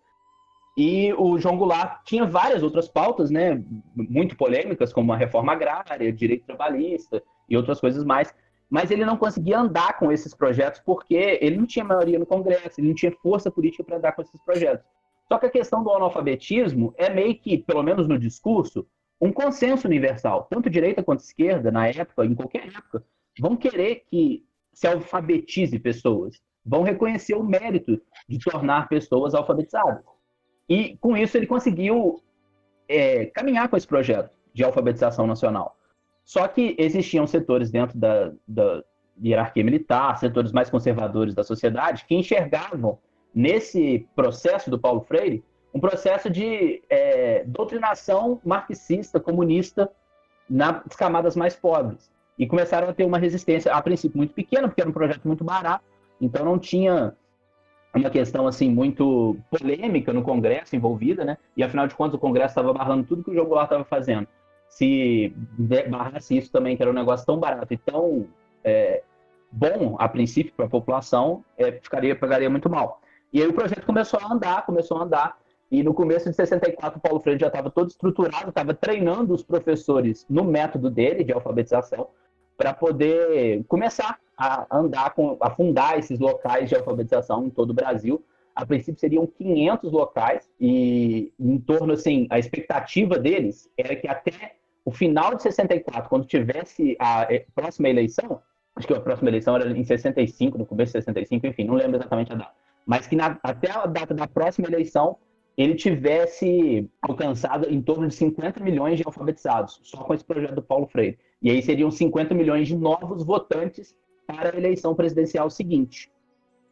E 0.78 1.14
o 1.14 1.40
João 1.40 1.58
Goulart 1.58 2.02
tinha 2.04 2.26
várias 2.26 2.62
outras 2.62 2.88
pautas, 2.88 3.32
né, 3.32 3.64
muito 3.96 4.36
polêmicas, 4.36 4.92
como 4.92 5.14
a 5.14 5.18
reforma 5.18 5.54
agrária, 5.54 6.12
direito 6.12 6.46
trabalhista 6.46 7.24
e 7.50 7.56
outras 7.56 7.80
coisas 7.80 8.04
mais. 8.04 8.34
Mas 8.70 8.92
ele 8.92 9.06
não 9.06 9.16
conseguia 9.16 9.60
andar 9.60 9.98
com 9.98 10.12
esses 10.12 10.34
projetos 10.34 10.82
porque 10.86 11.40
ele 11.40 11.56
não 11.56 11.66
tinha 11.66 11.86
maioria 11.86 12.20
no 12.20 12.26
Congresso, 12.26 12.82
ele 12.82 12.90
não 12.90 12.96
tinha 12.96 13.12
força 13.24 13.50
política 13.50 13.84
para 13.84 13.98
andar 13.98 14.12
com 14.12 14.22
esses 14.22 14.42
projetos. 14.42 14.86
Só 15.30 15.40
que 15.40 15.46
a 15.46 15.50
questão 15.50 15.82
do 15.82 15.92
analfabetismo 15.92 16.94
é 16.98 17.10
meio 17.10 17.36
que, 17.36 17.58
pelo 17.58 17.82
menos 17.82 18.08
no 18.08 18.20
discurso, 18.20 18.86
um 19.20 19.32
consenso 19.32 19.88
universal. 19.88 20.48
Tanto 20.50 20.70
direita 20.70 21.04
quanto 21.04 21.22
esquerda, 21.22 21.72
na 21.72 21.88
época, 21.88 22.26
em 22.26 22.36
qualquer 22.36 22.68
época, 22.68 23.04
vão 23.40 23.56
querer 23.56 24.04
que 24.10 24.46
se 24.74 24.88
alfabetize 24.88 25.80
pessoas, 25.80 26.42
vão 26.66 26.84
reconhecer 26.84 27.34
o 27.36 27.44
mérito 27.44 28.02
de 28.28 28.40
tornar 28.40 28.90
pessoas 28.90 29.34
alfabetizadas. 29.34 30.04
E 30.68 30.98
com 30.98 31.16
isso 31.16 31.38
ele 31.38 31.48
conseguiu 31.48 32.22
é, 32.88 33.28
caminhar 33.28 33.70
com 33.70 33.78
esse 33.78 33.88
projeto 33.88 34.32
de 34.54 34.64
alfabetização 34.64 35.28
nacional. 35.28 35.78
Só 36.24 36.48
que 36.48 36.76
existiam 36.80 37.28
setores 37.28 37.70
dentro 37.70 37.98
da, 37.98 38.34
da 38.48 38.84
hierarquia 39.24 39.64
militar, 39.64 40.18
setores 40.18 40.52
mais 40.52 40.70
conservadores 40.70 41.36
da 41.36 41.44
sociedade, 41.44 42.06
que 42.06 42.16
enxergavam 42.16 42.98
nesse 43.34 44.08
processo 44.16 44.70
do 44.70 44.80
Paulo 44.80 45.02
Freire, 45.02 45.44
um 45.76 45.80
processo 45.80 46.30
de 46.30 46.82
é, 46.90 47.44
doutrinação 47.46 48.40
marxista, 48.46 49.20
comunista 49.20 49.92
nas 50.50 50.96
camadas 50.96 51.36
mais 51.36 51.54
pobres. 51.54 52.10
e 52.40 52.48
começaram 52.48 52.90
a 52.90 52.94
ter 52.94 53.06
uma 53.06 53.18
resistência, 53.18 53.74
a 53.74 53.82
princípio, 53.82 54.18
muito 54.18 54.34
pequena, 54.34 54.68
porque 54.68 54.82
era 54.82 54.90
um 54.90 54.94
projeto 54.94 55.26
muito 55.26 55.44
barato, 55.44 55.84
então 56.20 56.44
não 56.44 56.60
tinha 56.60 57.14
uma 57.94 58.10
questão 58.10 58.46
assim 58.46 58.70
muito 58.70 59.38
polêmica 59.50 60.12
no 60.12 60.22
Congresso 60.22 60.76
envolvida, 60.76 61.24
né? 61.24 61.38
E 61.56 61.64
afinal 61.64 61.88
de 61.88 61.96
contas 61.96 62.16
o 62.16 62.20
Congresso 62.20 62.52
estava 62.52 62.74
barrando 62.74 63.06
tudo 63.06 63.24
que 63.24 63.32
o 63.32 63.46
Goulart 63.46 63.68
estava 63.68 63.86
fazendo. 63.86 64.28
Se 64.68 65.34
barrasse 65.90 66.38
isso 66.38 66.52
também, 66.52 66.76
que 66.76 66.84
era 66.84 66.92
um 66.92 66.96
negócio 66.96 67.26
tão 67.26 67.38
barato 67.40 67.74
e 67.74 67.78
tão 67.78 68.28
é, 68.66 69.02
bom 69.50 69.96
a 69.98 70.10
princípio 70.10 70.54
para 70.56 70.66
a 70.66 70.70
população, 70.70 71.44
é, 71.58 71.72
ficaria 71.72 72.16
pegaria 72.16 72.50
muito 72.50 72.70
mal. 72.70 73.00
E 73.32 73.42
aí 73.42 73.48
o 73.48 73.54
projeto 73.54 73.86
começou 73.86 74.20
a 74.22 74.34
andar, 74.34 74.66
começou 74.66 74.98
a 74.98 75.04
andar. 75.04 75.38
E 75.72 75.82
no 75.84 75.94
começo 75.94 76.30
de 76.30 76.36
64 76.36 77.00
o 77.00 77.02
Paulo 77.02 77.20
Freire 77.20 77.42
já 77.42 77.48
estava 77.48 77.70
todo 77.70 77.90
estruturado, 77.90 78.50
estava 78.50 78.74
treinando 78.74 79.34
os 79.34 79.44
professores 79.44 80.26
no 80.30 80.44
método 80.44 80.90
dele 80.90 81.24
de 81.24 81.34
alfabetização 81.34 82.08
para 82.58 82.74
poder 82.74 83.64
começar 83.68 84.20
a 84.38 84.66
andar, 84.72 85.14
com, 85.14 85.38
a 85.42 85.50
fundar 85.50 85.98
esses 85.98 86.20
locais 86.20 86.70
de 86.70 86.76
alfabetização 86.76 87.46
em 87.46 87.50
todo 87.50 87.72
o 87.72 87.74
Brasil. 87.74 88.24
A 88.56 88.66
princípio 88.66 89.00
seriam 89.00 89.28
500 89.28 89.92
locais 89.92 90.50
e 90.60 91.34
em 91.40 91.58
torno, 91.60 91.94
assim, 91.94 92.28
a 92.30 92.40
expectativa 92.40 93.18
deles 93.18 93.70
era 93.78 93.96
que 93.96 94.08
até 94.08 94.56
o 94.86 94.92
final 94.92 95.36
de 95.36 95.42
64, 95.42 96.08
quando 96.08 96.26
tivesse 96.26 96.96
a 97.00 97.24
eh, 97.24 97.46
próxima 97.54 97.90
eleição, 97.90 98.40
acho 98.76 98.88
que 98.88 98.94
a 98.94 99.00
próxima 99.00 99.30
eleição 99.30 99.56
era 99.56 99.70
em 99.70 99.84
65, 99.84 100.58
no 100.58 100.66
começo 100.66 100.94
de 100.94 101.04
65, 101.04 101.48
enfim, 101.48 101.64
não 101.64 101.74
lembro 101.74 101.98
exatamente 101.98 102.32
a 102.32 102.36
data, 102.36 102.54
mas 102.86 103.08
que 103.08 103.16
na, 103.16 103.38
até 103.42 103.72
a 103.72 103.88
data 103.88 104.14
da 104.14 104.28
próxima 104.28 104.68
eleição 104.68 105.18
ele 105.58 105.76
tivesse 105.76 106.90
alcançado 107.02 107.70
em 107.70 107.82
torno 107.82 108.08
de 108.08 108.16
50 108.16 108.60
milhões 108.60 108.98
de 108.98 109.04
alfabetizados, 109.06 109.80
só 109.84 109.98
com 110.04 110.14
esse 110.14 110.24
projeto 110.24 110.56
do 110.56 110.62
Paulo 110.62 110.88
Freire. 110.88 111.18
E 111.42 111.50
aí 111.50 111.62
seriam 111.62 111.90
50 111.90 112.34
milhões 112.34 112.68
de 112.68 112.76
novos 112.76 113.24
votantes 113.24 113.96
para 114.28 114.54
a 114.54 114.58
eleição 114.58 114.94
presidencial 114.96 115.50
seguinte. 115.50 116.12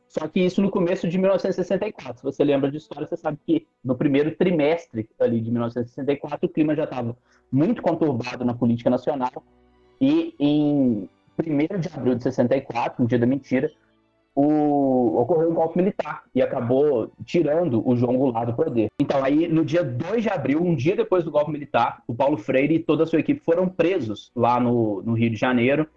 Só 0.08 0.28
que 0.28 0.42
isso 0.42 0.62
no 0.62 0.70
começo 0.70 1.08
de 1.08 1.18
1964. 1.18 2.18
Se 2.18 2.24
você 2.24 2.44
lembra 2.44 2.70
de 2.70 2.78
história, 2.78 3.08
você 3.08 3.18
sabe 3.18 3.40
que 3.46 3.68
no 3.84 3.96
primeiro 3.96 4.36
trimestre 4.36 5.10
ali 5.20 5.42
de 5.42 5.50
1964 5.50 6.46
o 6.46 6.50
clima 6.50 6.76
já 6.76 6.84
estava 6.84 7.18
muito 7.52 7.82
conturbado 7.82 8.46
na 8.46 8.54
política 8.54 8.92
nacional. 8.92 9.44
E 10.00 10.36
em 10.38 11.10
1 11.40 11.80
de 11.80 11.90
abril 11.92 12.16
de 12.16 12.24
64, 12.24 13.02
no 13.02 13.08
dia 13.10 13.18
da 13.18 13.26
mentira, 13.26 13.72
o, 14.36 15.20
ocorreu 15.22 15.52
um 15.52 15.54
golpe 15.54 15.78
militar 15.78 16.24
e 16.34 16.42
acabou 16.42 17.12
tirando 17.24 17.88
o 17.88 17.96
João 17.96 18.18
Goulart 18.18 18.48
do 18.48 18.56
poder. 18.56 18.90
Então, 19.00 19.24
aí, 19.24 19.48
no 19.48 19.64
dia 19.64 19.84
2 19.84 20.24
de 20.24 20.30
abril, 20.30 20.62
um 20.62 20.76
dia 20.76 20.96
depois 20.96 21.24
do 21.24 21.32
golpe 21.32 21.52
militar, 21.52 22.02
o 22.08 22.16
Paulo 22.16 22.38
Freire 22.38 22.76
e 22.76 22.80
toda 22.80 23.04
a 23.04 23.06
sua 23.06 23.20
equipe 23.20 23.44
foram 23.44 23.68
presos 23.68 24.32
lá 24.36 24.60
no, 24.60 25.02
no 25.04 25.14
Rio 25.14 25.30
de 25.30 25.36
Janeiro. 25.36 25.88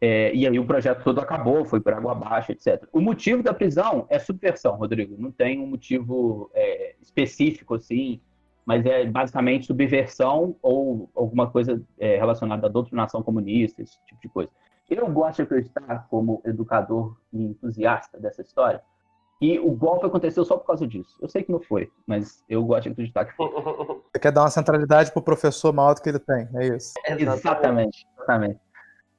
É, 0.00 0.34
e 0.34 0.46
aí 0.46 0.58
o 0.58 0.64
projeto 0.64 1.04
todo 1.04 1.20
acabou, 1.20 1.64
foi 1.64 1.78
por 1.78 1.92
água 1.92 2.12
abaixo, 2.12 2.52
etc. 2.52 2.88
O 2.92 3.00
motivo 3.00 3.42
da 3.42 3.52
prisão 3.52 4.06
é 4.08 4.18
subversão, 4.18 4.74
Rodrigo. 4.76 5.14
Não 5.18 5.30
tem 5.30 5.60
um 5.60 5.66
motivo 5.66 6.50
é, 6.54 6.94
específico, 7.02 7.74
assim, 7.74 8.20
mas 8.64 8.84
é 8.86 9.04
basicamente 9.04 9.66
subversão 9.66 10.56
ou 10.62 11.10
alguma 11.14 11.50
coisa 11.50 11.80
é, 11.98 12.16
relacionada 12.16 12.66
à 12.66 12.70
doutrinação 12.70 13.22
comunista, 13.22 13.82
esse 13.82 13.98
tipo 14.06 14.22
de 14.22 14.28
coisa. 14.28 14.50
Eu 14.90 15.08
gosto 15.08 15.36
de 15.36 15.42
acreditar, 15.42 16.08
como 16.10 16.42
educador 16.44 17.16
e 17.32 17.44
entusiasta 17.44 18.18
dessa 18.18 18.42
história, 18.42 18.82
que 19.38 19.56
o 19.60 19.70
golpe 19.70 20.04
aconteceu 20.04 20.44
só 20.44 20.56
por 20.56 20.66
causa 20.66 20.84
disso. 20.84 21.16
Eu 21.22 21.28
sei 21.28 21.44
que 21.44 21.52
não 21.52 21.60
foi, 21.60 21.88
mas 22.04 22.44
eu 22.48 22.64
gosto 22.64 22.82
de 22.82 22.88
acreditar 22.90 23.24
que 23.24 23.36
foi. 23.36 23.48
Você 23.48 24.18
quer 24.20 24.32
dar 24.32 24.42
uma 24.42 24.50
centralidade 24.50 25.12
pro 25.12 25.22
professor 25.22 25.72
maior 25.72 25.94
do 25.94 26.02
que 26.02 26.08
ele 26.08 26.18
tem, 26.18 26.48
é 26.56 26.76
isso? 26.76 26.92
Exatamente, 27.06 28.04
exatamente. 28.16 28.60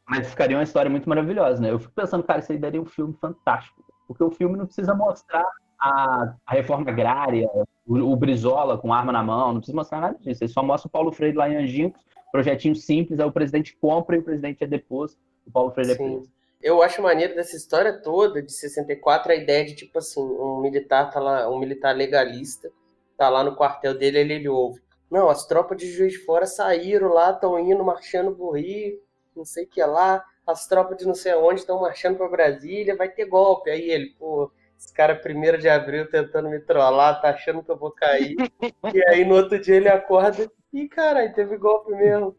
Mas 0.05 0.27
ficaria 0.27 0.57
uma 0.57 0.63
história 0.63 0.91
muito 0.91 1.07
maravilhosa, 1.07 1.61
né? 1.61 1.71
Eu 1.71 1.79
fico 1.79 1.93
pensando, 1.93 2.23
cara, 2.23 2.39
isso 2.39 2.51
aí 2.51 2.57
daria 2.57 2.81
um 2.81 2.85
filme 2.85 3.13
fantástico. 3.13 3.81
Porque 4.05 4.23
o 4.25 4.29
filme 4.29 4.57
não 4.57 4.65
precisa 4.65 4.93
mostrar 4.93 5.49
a, 5.79 6.35
a 6.45 6.51
reforma 6.51 6.91
agrária, 6.91 7.49
o, 7.87 7.97
o, 7.97 8.15
Brizola 8.17 8.77
com 8.77 8.93
arma 8.93 9.13
na 9.13 9.23
mão, 9.23 9.53
não 9.53 9.61
precisa 9.61 9.77
mostrar 9.77 10.01
nada 10.01 10.17
disso. 10.19 10.43
Ele 10.43 10.51
só 10.51 10.61
mostra 10.61 10.89
o 10.89 10.91
Paulo 10.91 11.13
Freire 11.13 11.37
lá 11.37 11.49
em 11.49 11.55
Angicos, 11.55 12.01
projetinho 12.29 12.75
simples, 12.75 13.21
aí 13.21 13.25
o 13.25 13.31
presidente 13.31 13.75
compra 13.77 14.17
e 14.17 14.19
o 14.19 14.23
presidente 14.23 14.61
é 14.65 14.67
deposto 14.67 15.17
o 15.45 15.51
Paulo 15.51 15.71
Freire 15.71 15.93
é 15.93 15.95
preso. 15.95 16.29
Eu 16.61 16.83
acho 16.83 17.01
maneiro 17.01 17.33
dessa 17.33 17.55
história 17.55 17.91
toda 17.91 18.41
de 18.41 18.53
64 18.53 19.31
a 19.31 19.35
ideia 19.35 19.65
de 19.65 19.73
tipo 19.73 19.97
assim, 19.97 20.21
um 20.21 20.59
militar 20.61 21.09
tá 21.09 21.19
lá, 21.19 21.49
um 21.49 21.57
militar 21.57 21.95
legalista, 21.95 22.71
tá 23.17 23.29
lá 23.29 23.43
no 23.43 23.55
quartel 23.55 23.97
dele, 23.97 24.19
ele, 24.19 24.33
ele 24.35 24.49
ouve. 24.49 24.81
Não, 25.09 25.29
as 25.29 25.45
tropas 25.45 25.77
de 25.77 25.91
Juiz 25.91 26.13
de 26.13 26.19
Fora 26.19 26.45
saíram 26.45 27.09
lá, 27.09 27.31
estão 27.31 27.59
indo 27.59 27.83
marchando 27.83 28.35
pro 28.35 28.51
Rio, 28.51 29.01
não 29.35 29.43
sei 29.43 29.65
o 29.65 29.67
que 29.67 29.83
lá, 29.83 30.23
as 30.45 30.67
tropas 30.67 30.97
de 30.97 31.05
não 31.05 31.15
sei 31.15 31.31
aonde 31.31 31.61
estão 31.61 31.81
marchando 31.81 32.17
para 32.17 32.29
Brasília, 32.29 32.95
vai 32.95 33.09
ter 33.09 33.25
golpe. 33.25 33.69
Aí 33.69 33.89
ele, 33.89 34.15
pô, 34.17 34.51
esse 34.77 34.93
cara 34.93 35.15
primeiro 35.15 35.57
de 35.57 35.67
abril 35.67 36.09
tentando 36.09 36.49
me 36.49 36.59
trollar, 36.59 37.21
tá 37.21 37.29
achando 37.29 37.63
que 37.63 37.71
eu 37.71 37.77
vou 37.77 37.91
cair. 37.91 38.35
e 38.93 39.09
aí 39.09 39.25
no 39.25 39.35
outro 39.35 39.59
dia 39.59 39.75
ele 39.75 39.89
acorda 39.89 40.49
e, 40.73 40.87
caralho, 40.87 41.33
teve 41.33 41.57
golpe 41.57 41.91
mesmo. 41.91 42.35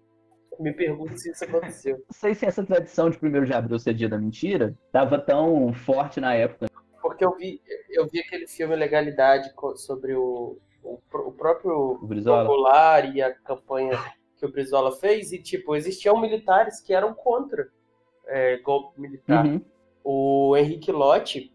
Me 0.59 0.73
pergunto 0.73 1.17
se 1.19 1.31
isso 1.31 1.45
aconteceu. 1.45 1.97
Não 1.97 2.05
sei 2.13 2.35
se 2.35 2.47
essa 2.47 2.65
tradição 2.65 3.11
de 3.11 3.19
1 3.23 3.45
de 3.45 3.53
abril 3.53 3.79
ser 3.79 3.95
dia 3.95 4.09
da 4.09 4.19
mentira 4.19 4.77
estava 4.87 5.19
tão 5.19 5.73
forte 5.73 6.21
na 6.21 6.35
época. 6.35 6.67
Porque 7.01 7.25
eu 7.25 7.37
vi, 7.37 7.61
eu 7.91 8.07
vi 8.07 8.21
aquele 8.21 8.47
filme 8.47 8.77
Legalidade 8.77 9.53
sobre 9.77 10.15
o, 10.15 10.59
o, 10.83 10.99
o 11.13 11.33
próprio 11.33 11.99
Popular 11.99 13.15
e 13.15 13.21
a 13.21 13.35
campanha 13.35 13.99
que 14.37 14.47
o 14.47 14.51
Brizola 14.51 14.93
fez, 14.93 15.33
e 15.33 15.39
tipo, 15.39 15.77
existiam 15.77 16.21
militares 16.21 16.81
que 16.81 16.93
eram 16.93 17.15
contra 17.15 17.71
é, 18.27 18.57
golpe 18.59 19.01
militar. 19.01 19.47
Uhum. 19.47 19.61
O 20.03 20.57
Henrique 20.57 20.91
Lotti 20.91 21.53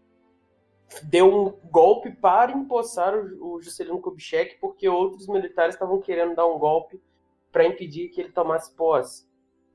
deu 1.02 1.26
um 1.30 1.70
golpe 1.70 2.10
para 2.10 2.52
empossar 2.52 3.14
o, 3.14 3.56
o 3.56 3.60
Juscelino 3.60 4.00
Kubitschek 4.00 4.56
porque 4.58 4.88
outros 4.88 5.28
militares 5.28 5.74
estavam 5.74 6.00
querendo 6.00 6.34
dar 6.34 6.46
um 6.46 6.58
golpe 6.58 7.00
para 7.52 7.66
impedir 7.66 8.08
que 8.08 8.20
ele 8.20 8.30
tomasse 8.30 8.72
posse. 8.74 9.28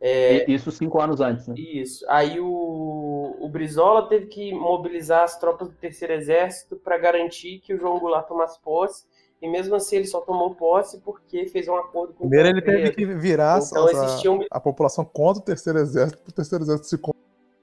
É, 0.05 0.51
isso 0.51 0.69
cinco 0.69 0.99
anos 0.99 1.21
antes, 1.21 1.47
né? 1.47 1.55
Isso. 1.57 2.05
Aí 2.09 2.37
o, 2.37 3.37
o 3.39 3.47
Brizola 3.47 4.09
teve 4.09 4.25
que 4.25 4.53
mobilizar 4.53 5.23
as 5.23 5.39
tropas 5.39 5.69
do 5.69 5.75
Terceiro 5.75 6.13
Exército 6.13 6.75
para 6.75 6.97
garantir 6.97 7.59
que 7.59 7.73
o 7.73 7.77
João 7.77 7.99
Goulart 7.99 8.27
tomasse 8.27 8.61
posse. 8.61 9.05
E 9.41 9.47
mesmo 9.47 9.75
assim 9.75 9.97
ele 9.97 10.07
só 10.07 10.19
tomou 10.19 10.55
posse 10.55 10.99
porque 10.99 11.45
fez 11.47 11.69
um 11.69 11.75
acordo 11.75 12.13
com 12.13 12.27
Primeiro 12.27 12.49
o 12.49 12.61
Primeiro 12.61 12.81
ele 12.81 12.91
teve 12.91 13.07
que 13.07 13.15
virar 13.15 13.61
então, 13.61 13.87
a, 13.87 14.29
um... 14.29 14.45
a 14.51 14.59
população 14.59 15.05
contra 15.05 15.41
o 15.41 15.45
Terceiro 15.45 15.79
Exército, 15.79 16.21
para 16.21 16.31
o 16.31 16.33
Terceiro 16.33 16.63
Exército 16.65 16.87
se 16.87 16.99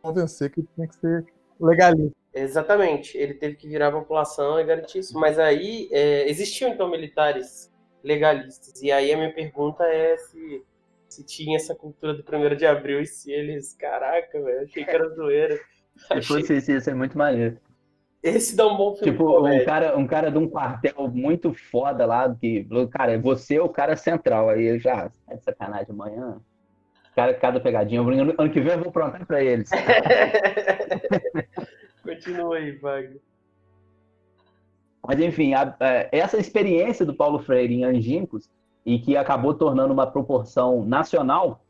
convencer 0.02 0.50
que 0.50 0.62
tinha 0.62 0.88
que 0.88 0.97
ser 0.97 1.26
legalista. 1.61 2.17
Exatamente. 2.33 3.19
Ele 3.19 3.35
teve 3.35 3.57
que 3.57 3.69
virar 3.69 3.88
a 3.88 3.93
população 3.93 4.59
e 4.59 4.64
garantir 4.64 5.00
isso. 5.00 5.19
Mas 5.19 5.38
aí 5.38 5.90
é, 5.93 6.29
existiam 6.29 6.71
então 6.71 6.90
militares 6.90 7.70
legalistas. 8.02 8.80
E 8.83 8.90
aí 8.90 9.12
a 9.12 9.16
minha 9.16 9.33
pergunta 9.33 9.85
é 9.85 10.16
se, 10.16 10.62
se 11.09 11.25
tinha 11.25 11.57
essa 11.57 11.75
cultura 11.75 12.14
do 12.14 12.23
1 12.23 12.57
de 12.57 12.66
abril 12.66 13.00
e 13.00 13.07
se 13.07 13.33
eles. 13.33 13.75
Caraca, 13.75 14.40
velho, 14.40 14.62
achei 14.62 14.85
que 14.85 14.90
era 14.90 15.09
zoeira. 15.11 15.59
Se 16.00 16.14
achei... 16.14 16.40
fosse 16.40 16.57
isso, 16.57 16.71
ia 16.71 16.80
ser 16.80 16.95
muito 16.95 17.19
maneiro. 17.19 17.59
Esse 18.23 18.57
dá 18.57 18.66
um 18.66 18.76
bom 18.76 18.95
filme. 18.95 19.12
Tipo, 19.12 19.47
um 19.47 19.64
cara, 19.64 19.99
um 19.99 20.07
cara 20.07 20.30
de 20.30 20.38
um 20.38 20.49
quartel 20.49 21.09
muito 21.09 21.52
foda 21.52 22.07
lá, 22.07 22.35
que 22.35 22.66
cara, 22.90 23.19
você 23.19 23.57
é 23.57 23.62
o 23.62 23.69
cara 23.69 23.97
central. 23.97 24.49
Aí 24.49 24.64
eu 24.64 24.78
já, 24.78 25.11
é 25.28 25.37
de 25.37 25.45
sacanagem 25.45 25.90
amanhã. 25.90 26.40
Cara, 27.14 27.35
cada 27.35 27.61
pegadinha. 27.61 28.00
Ano, 28.00 28.35
ano 28.38 28.50
que 28.50 28.61
vem 28.61 28.73
eu 28.73 28.78
vou 28.78 28.88
aprontar 28.88 29.26
pra 29.26 29.42
eles. 29.42 29.69
Continua 32.02 32.57
aí, 32.57 32.73
Wagner. 32.78 33.21
Mas, 35.11 35.19
enfim, 35.19 35.55
a, 35.55 35.75
a, 35.81 35.88
é, 35.88 36.09
essa 36.12 36.38
experiência 36.38 37.05
do 37.05 37.12
Paulo 37.12 37.40
Freire 37.40 37.75
em 37.75 37.83
Angicos, 37.83 38.49
e 38.87 38.97
que 39.00 39.17
acabou 39.17 39.52
tornando 39.52 39.93
uma 39.93 40.07
proporção 40.07 40.85
nacional, 40.85 41.64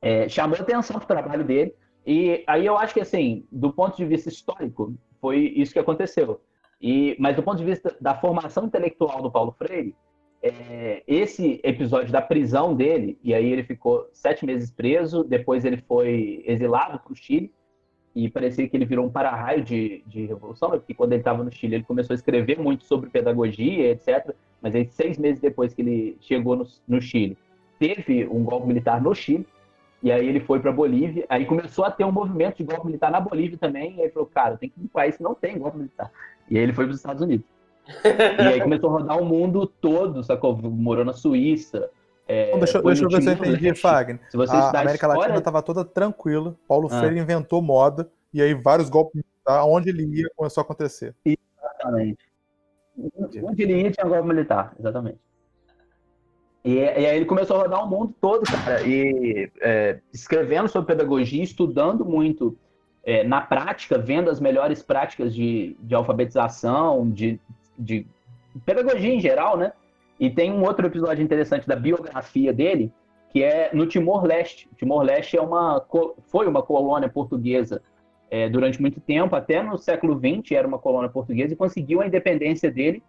é, 0.00 0.28
chamou 0.28 0.56
atenção 0.56 0.94
para 1.00 1.04
o 1.04 1.08
trabalho 1.08 1.42
dele. 1.42 1.74
E 2.06 2.44
aí 2.46 2.64
eu 2.64 2.78
acho 2.78 2.94
que, 2.94 3.00
assim, 3.00 3.44
do 3.50 3.72
ponto 3.72 3.96
de 3.96 4.04
vista 4.04 4.28
histórico, 4.28 4.94
foi 5.20 5.52
isso 5.56 5.72
que 5.72 5.80
aconteceu. 5.80 6.42
E, 6.80 7.16
mas 7.18 7.34
do 7.34 7.42
ponto 7.42 7.58
de 7.58 7.64
vista 7.64 7.96
da 8.00 8.14
formação 8.14 8.66
intelectual 8.66 9.20
do 9.20 9.32
Paulo 9.32 9.50
Freire, 9.58 9.96
é, 10.40 11.02
esse 11.08 11.60
episódio 11.64 12.12
da 12.12 12.22
prisão 12.22 12.72
dele, 12.72 13.18
e 13.20 13.34
aí 13.34 13.50
ele 13.50 13.64
ficou 13.64 14.08
sete 14.12 14.46
meses 14.46 14.70
preso, 14.70 15.24
depois 15.24 15.64
ele 15.64 15.78
foi 15.88 16.40
exilado 16.46 17.00
para 17.00 17.12
o 17.12 17.16
Chile, 17.16 17.52
e 18.14 18.28
parecia 18.28 18.68
que 18.68 18.76
ele 18.76 18.84
virou 18.84 19.06
um 19.06 19.10
para-raio 19.10 19.62
de, 19.62 20.02
de 20.06 20.26
revolução, 20.26 20.70
né? 20.70 20.76
porque 20.76 20.94
quando 20.94 21.12
ele 21.12 21.20
estava 21.20 21.42
no 21.42 21.50
Chile, 21.50 21.76
ele 21.76 21.84
começou 21.84 22.14
a 22.14 22.16
escrever 22.16 22.58
muito 22.58 22.84
sobre 22.84 23.10
pedagogia, 23.10 23.90
etc. 23.90 24.34
Mas 24.62 24.74
aí, 24.74 24.86
seis 24.86 25.18
meses 25.18 25.40
depois 25.40 25.74
que 25.74 25.82
ele 25.82 26.16
chegou 26.20 26.54
no, 26.54 26.66
no 26.86 27.00
Chile, 27.00 27.36
teve 27.78 28.26
um 28.28 28.44
golpe 28.44 28.68
militar 28.68 29.02
no 29.02 29.14
Chile, 29.14 29.46
e 30.00 30.12
aí 30.12 30.28
ele 30.28 30.38
foi 30.38 30.60
para 30.60 30.70
Bolívia, 30.70 31.26
aí 31.28 31.44
começou 31.44 31.84
a 31.84 31.90
ter 31.90 32.04
um 32.04 32.12
movimento 32.12 32.58
de 32.58 32.64
golpe 32.64 32.86
militar 32.86 33.10
na 33.10 33.20
Bolívia 33.20 33.58
também, 33.58 33.96
e 33.96 34.02
aí 34.02 34.10
falou, 34.10 34.28
cara, 34.32 34.56
tem 34.56 34.68
que 34.68 34.80
ir 34.80 34.84
um 34.84 34.88
país 34.88 35.16
que 35.16 35.22
não 35.22 35.34
tem 35.34 35.58
golpe 35.58 35.78
militar. 35.78 36.10
E 36.48 36.56
aí 36.56 36.62
ele 36.62 36.72
foi 36.72 36.84
para 36.84 36.92
os 36.92 36.98
Estados 36.98 37.22
Unidos. 37.22 37.46
e 38.04 38.42
aí 38.42 38.60
começou 38.60 38.90
a 38.90 38.92
rodar 39.00 39.20
o 39.20 39.24
mundo 39.24 39.66
todo, 39.66 40.22
sacou? 40.22 40.56
Morou 40.56 41.04
na 41.04 41.12
Suíça, 41.12 41.90
É, 42.26 42.56
deixa, 42.56 42.82
deixa 42.82 43.04
eu 43.04 43.08
ver 43.08 43.22
se 43.22 43.28
eu 43.28 43.34
entendi, 43.34 43.74
Fagner. 43.74 44.20
a 44.48 44.68
América 44.70 44.94
história... 44.94 45.18
Latina 45.18 45.38
estava 45.38 45.62
toda 45.62 45.84
tranquila, 45.84 46.56
Paulo 46.66 46.88
ah. 46.90 46.98
Freire 46.98 47.18
inventou 47.18 47.60
moda, 47.60 48.10
e 48.32 48.40
aí 48.40 48.54
vários 48.54 48.88
golpes, 48.88 49.22
aonde 49.46 49.90
ele 49.90 50.04
ia, 50.20 50.30
começou 50.34 50.62
a 50.62 50.64
acontecer. 50.64 51.14
Exatamente. 51.24 52.18
Onde 53.42 53.62
ele 53.62 53.82
ia 53.82 53.90
tinha 53.90 54.06
golpe 54.06 54.26
militar, 54.26 54.74
exatamente. 54.78 55.18
E, 56.64 56.76
e, 56.76 56.82
aí 56.82 57.16
ele 57.16 57.26
começou 57.26 57.56
a 57.56 57.62
rodar 57.64 57.84
o 57.84 57.90
mundo 57.90 58.14
todo, 58.18 58.42
cara, 58.64 58.80
e 58.86 59.50
é, 59.60 60.00
escrevendo 60.12 60.66
sobre 60.66 60.94
pedagogia, 60.94 61.42
estudando 61.42 62.06
muito 62.06 62.56
é, 63.04 63.22
na 63.22 63.42
prática, 63.42 63.98
vendo 63.98 64.30
as 64.30 64.40
melhores 64.40 64.82
práticas 64.82 65.34
de, 65.34 65.76
de 65.80 65.94
alfabetização, 65.94 67.10
de, 67.10 67.38
de 67.78 68.06
pedagogia 68.64 69.12
em 69.12 69.20
geral, 69.20 69.58
né? 69.58 69.74
E 70.18 70.30
tem 70.30 70.52
um 70.52 70.62
outro 70.64 70.86
episódio 70.86 71.22
interessante 71.22 71.66
da 71.66 71.76
biografia 71.76 72.52
dele, 72.52 72.92
que 73.30 73.42
é 73.42 73.70
no 73.72 73.86
Timor-Leste. 73.86 74.68
Timor-Leste 74.76 75.36
é 75.36 75.42
uma, 75.42 75.84
foi 76.28 76.46
uma 76.46 76.62
colônia 76.62 77.08
portuguesa 77.08 77.82
é, 78.30 78.48
durante 78.48 78.80
muito 78.80 79.00
tempo, 79.00 79.36
até 79.36 79.62
no 79.62 79.78
século 79.78 80.18
XX 80.18 80.52
era 80.52 80.66
uma 80.66 80.78
colônia 80.78 81.08
portuguesa 81.08 81.52
e 81.52 81.56
conseguiu 81.56 82.00
a 82.00 82.06
independência 82.06 82.70
dele, 82.70 83.02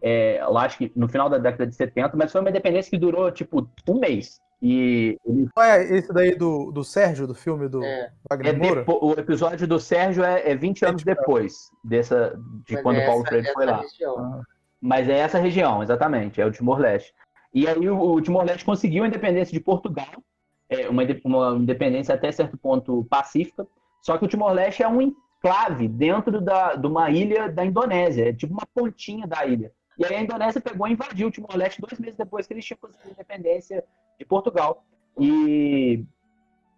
é, 0.00 0.40
lá 0.48 0.62
acho 0.64 0.78
que 0.78 0.92
no 0.94 1.08
final 1.08 1.28
da 1.28 1.38
década 1.38 1.66
de 1.66 1.74
70, 1.74 2.16
mas 2.16 2.30
foi 2.30 2.40
uma 2.40 2.50
independência 2.50 2.90
que 2.90 2.98
durou 2.98 3.30
tipo 3.32 3.68
um 3.88 3.98
mês. 3.98 4.40
E 4.60 5.16
ele... 5.24 5.48
Qual 5.54 5.66
é 5.66 5.82
esse 5.84 6.12
daí 6.12 6.36
do, 6.36 6.70
do 6.72 6.82
Sérgio, 6.82 7.26
do 7.26 7.34
filme 7.34 7.68
do 7.68 7.82
é. 7.82 8.10
Wagner 8.28 8.54
é 8.54 8.56
Moura? 8.56 8.84
o 8.86 9.12
episódio 9.12 9.66
do 9.66 9.78
Sérgio 9.78 10.24
é, 10.24 10.50
é 10.50 10.54
20 10.56 10.84
anos 10.84 11.04
depois 11.04 11.70
dessa, 11.82 12.38
de 12.66 12.74
mas 12.74 12.82
quando 12.82 12.96
é 12.98 13.06
Paulo 13.06 13.24
Freire 13.24 13.52
foi 13.52 13.66
lá. 13.66 13.82
Ah. 14.16 14.40
Mas 14.80 15.08
é 15.08 15.18
essa 15.18 15.38
região, 15.38 15.82
exatamente, 15.82 16.40
é 16.40 16.46
o 16.46 16.52
Timor-Leste. 16.52 17.12
E 17.52 17.66
aí 17.66 17.88
o, 17.88 17.98
o 17.98 18.20
Timor-Leste 18.20 18.64
conseguiu 18.64 19.04
a 19.04 19.08
independência 19.08 19.52
de 19.52 19.60
Portugal, 19.60 20.22
é, 20.68 20.88
uma, 20.88 21.02
uma 21.24 21.56
independência 21.56 22.14
até 22.14 22.30
certo 22.30 22.56
ponto 22.56 23.04
pacífica, 23.10 23.66
só 24.02 24.16
que 24.18 24.24
o 24.24 24.28
Timor-Leste 24.28 24.82
é 24.82 24.88
um 24.88 25.00
enclave 25.00 25.88
dentro 25.88 26.40
da, 26.40 26.74
de 26.74 26.86
uma 26.86 27.10
ilha 27.10 27.50
da 27.50 27.64
Indonésia, 27.64 28.28
é 28.28 28.32
tipo 28.32 28.52
uma 28.52 28.66
pontinha 28.74 29.26
da 29.26 29.44
ilha. 29.46 29.72
E 29.98 30.04
aí 30.04 30.14
a 30.14 30.22
Indonésia 30.22 30.60
pegou 30.60 30.86
e 30.86 30.92
invadiu 30.92 31.28
o 31.28 31.30
Timor-Leste 31.30 31.80
dois 31.80 31.98
meses 31.98 32.16
depois 32.16 32.46
que 32.46 32.54
eles 32.54 32.64
tinham 32.64 32.78
conseguido 32.80 33.08
a 33.08 33.12
independência 33.12 33.84
de 34.18 34.24
Portugal. 34.24 34.84
E, 35.18 36.04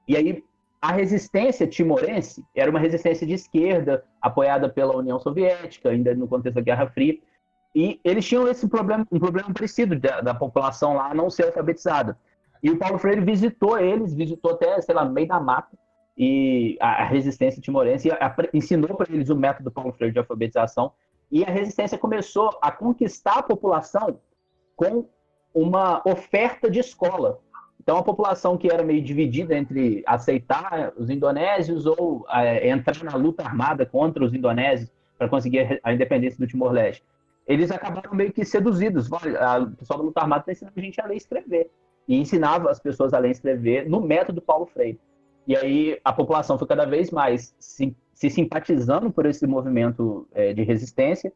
e 0.09 0.17
aí 0.17 0.43
a 0.81 0.93
resistência 0.93 1.67
timorense 1.67 2.43
era 2.55 2.71
uma 2.71 2.81
resistência 2.81 3.27
de 3.27 3.35
esquerda, 3.35 4.03
apoiada 4.23 4.69
pela 4.69 4.97
União 4.97 5.21
Soviética, 5.21 5.91
ainda 5.91 6.15
no 6.15 6.27
contexto 6.27 6.55
da 6.55 6.63
Guerra 6.63 6.87
Fria. 6.89 7.19
E 7.75 8.01
eles 8.03 8.27
tinham 8.27 8.49
esse 8.49 8.69
problema, 8.69 9.07
um 9.11 9.19
problema 9.19 9.53
parecido 9.53 9.99
da, 9.99 10.21
da, 10.21 10.35
população 10.35 10.95
lá 10.95 11.15
não 11.15 11.31
ser 11.31 11.47
alfabetizada. 11.47 12.19
E 12.63 12.71
o 12.71 12.79
Paulo 12.79 12.99
Freire 12.99 13.21
visitou 13.21 13.79
eles, 13.79 14.13
visitou 14.13 14.53
até, 14.53 14.81
sei 14.81 14.95
lá, 14.95 15.05
no 15.05 15.13
meio 15.13 15.29
da 15.29 15.41
mata, 15.41 15.77
e 16.17 16.77
a, 16.81 17.03
a 17.03 17.05
resistência 17.05 17.63
timorense 17.63 18.09
e 18.09 18.13
a, 18.13 18.37
ensinou 18.53 18.97
para 18.97 19.13
eles 19.13 19.31
o 19.31 19.37
método 19.37 19.71
Paulo 19.71 19.93
Freire 19.93 20.13
de 20.13 20.19
alfabetização. 20.19 20.93
E 21.31 21.45
a 21.45 21.51
resistência 21.51 21.97
começou 21.97 22.59
a 22.61 22.73
conquistar 22.73 23.39
a 23.39 23.43
população 23.43 24.19
com 24.75 25.09
uma 25.55 26.03
oferta 26.05 26.69
de 26.69 26.81
escola. 26.81 27.39
Então, 27.81 27.97
a 27.97 28.03
população 28.03 28.59
que 28.59 28.71
era 28.71 28.83
meio 28.83 29.03
dividida 29.03 29.57
entre 29.57 30.03
aceitar 30.07 30.93
os 30.97 31.09
indonésios 31.09 31.87
ou 31.87 32.27
é, 32.29 32.69
entrar 32.69 33.03
na 33.05 33.17
luta 33.17 33.45
armada 33.45 33.87
contra 33.87 34.25
os 34.25 34.35
indonésios 34.35 34.91
para 35.17 35.29
conseguir 35.29 35.81
a 35.83 35.93
independência 35.93 36.39
do 36.39 36.47
Timor-Leste 36.47 37.05
eles 37.51 37.73
acabaram 37.73 38.15
meio 38.15 38.33
que 38.33 38.45
seduzidos. 38.45 39.11
O 39.11 39.19
pessoal 39.77 39.99
da 39.99 40.05
luta 40.05 40.21
armada 40.21 40.43
está 40.43 40.53
ensinando 40.53 40.75
a 40.79 40.81
gente 40.81 41.01
a 41.01 41.07
ler 41.07 41.15
e 41.15 41.17
escrever. 41.17 41.71
E 42.07 42.17
ensinava 42.17 42.71
as 42.71 42.79
pessoas 42.79 43.13
a 43.13 43.19
ler 43.19 43.29
e 43.29 43.33
escrever 43.33 43.89
no 43.89 44.01
método 44.01 44.41
Paulo 44.41 44.67
Freire. 44.67 45.01
E 45.49 45.57
aí 45.57 45.99
a 46.05 46.13
população 46.13 46.57
foi 46.57 46.69
cada 46.69 46.85
vez 46.85 47.11
mais 47.11 47.53
se, 47.59 47.97
se 48.15 48.31
simpatizando 48.31 49.11
por 49.11 49.27
esse 49.27 49.49
movimento 49.49 50.29
é, 50.33 50.53
de 50.53 50.63
resistência. 50.63 51.33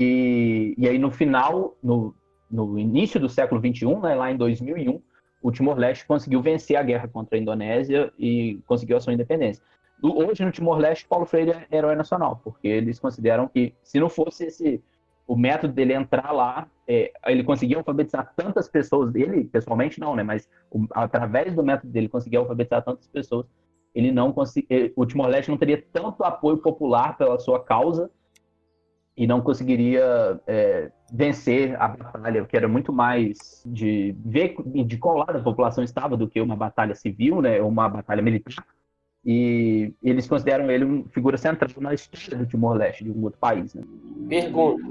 E, 0.00 0.74
e 0.78 0.88
aí 0.88 0.98
no 0.98 1.10
final, 1.10 1.76
no, 1.82 2.14
no 2.50 2.78
início 2.78 3.20
do 3.20 3.28
século 3.28 3.60
XXI, 3.60 3.96
né, 3.96 4.14
lá 4.14 4.32
em 4.32 4.38
2001, 4.38 4.98
o 5.42 5.52
Timor-Leste 5.52 6.06
conseguiu 6.06 6.40
vencer 6.40 6.76
a 6.76 6.82
guerra 6.82 7.06
contra 7.06 7.36
a 7.36 7.40
Indonésia 7.40 8.10
e 8.18 8.58
conseguiu 8.66 8.96
a 8.96 9.00
sua 9.00 9.12
independência. 9.12 9.62
Hoje, 10.02 10.42
no 10.42 10.52
Timor-Leste, 10.52 11.06
Paulo 11.06 11.26
Freire 11.26 11.50
é 11.50 11.76
herói 11.76 11.94
nacional, 11.96 12.40
porque 12.42 12.66
eles 12.66 12.98
consideram 12.98 13.46
que, 13.46 13.74
se 13.82 14.00
não 14.00 14.08
fosse 14.08 14.46
esse 14.46 14.82
o 15.30 15.36
método 15.36 15.72
dele 15.72 15.94
entrar 15.94 16.32
lá, 16.32 16.66
é, 16.88 17.12
ele 17.28 17.44
conseguia 17.44 17.76
alfabetizar 17.76 18.32
tantas 18.34 18.68
pessoas, 18.68 19.14
ele 19.14 19.44
pessoalmente 19.44 20.00
não, 20.00 20.16
né? 20.16 20.24
Mas 20.24 20.48
o, 20.68 20.88
através 20.90 21.54
do 21.54 21.62
método 21.62 21.92
dele 21.92 22.08
conseguia 22.08 22.40
alfabetizar 22.40 22.82
tantas 22.82 23.06
pessoas, 23.06 23.46
ele 23.94 24.10
não 24.10 24.32
conseguia, 24.32 24.92
o 24.96 25.06
Timor-Leste 25.06 25.48
não 25.48 25.56
teria 25.56 25.80
tanto 25.92 26.24
apoio 26.24 26.58
popular 26.58 27.16
pela 27.16 27.38
sua 27.38 27.62
causa 27.62 28.10
e 29.16 29.24
não 29.24 29.40
conseguiria 29.40 30.40
é, 30.48 30.90
vencer 31.12 31.80
a 31.80 31.86
batalha, 31.86 32.44
que 32.44 32.56
era 32.56 32.66
muito 32.66 32.92
mais 32.92 33.62
de 33.64 34.16
ver 34.24 34.56
de 34.84 34.98
qual 34.98 35.18
lado 35.18 35.38
a 35.38 35.42
população 35.42 35.84
estava 35.84 36.16
do 36.16 36.26
que 36.26 36.40
uma 36.40 36.56
batalha 36.56 36.96
civil, 36.96 37.40
né? 37.40 37.62
Uma 37.62 37.88
batalha 37.88 38.20
militar. 38.20 38.66
E 39.24 39.92
eles 40.02 40.26
consideram 40.26 40.70
ele 40.70 40.84
uma 40.84 41.04
figura 41.10 41.36
central 41.36 41.70
na 41.78 41.92
história 41.92 42.38
do 42.38 42.46
Timor-Leste, 42.46 43.04
de 43.04 43.10
um 43.10 43.22
outro 43.22 43.38
país. 43.38 43.74
Né? 43.74 43.82
Pergunta: 44.28 44.82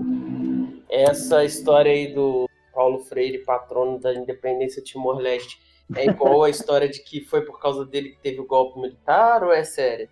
essa 0.90 1.44
história 1.44 1.92
aí 1.92 2.14
do 2.14 2.48
Paulo 2.74 3.00
Freire, 3.00 3.40
patrono 3.40 4.00
da 4.00 4.14
independência 4.14 4.84
Timor-Leste, 4.84 5.58
é 5.96 6.06
igual 6.06 6.44
a 6.44 6.50
história 6.50 6.88
de 6.88 7.02
que 7.04 7.22
foi 7.22 7.42
por 7.42 7.60
causa 7.60 7.86
dele 7.86 8.10
que 8.10 8.20
teve 8.20 8.40
o 8.40 8.46
golpe 8.46 8.80
militar 8.80 9.44
ou 9.44 9.52
é 9.52 9.64
séria? 9.64 10.08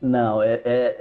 Não, 0.00 0.42
é, 0.42 0.54
é, 0.64 0.96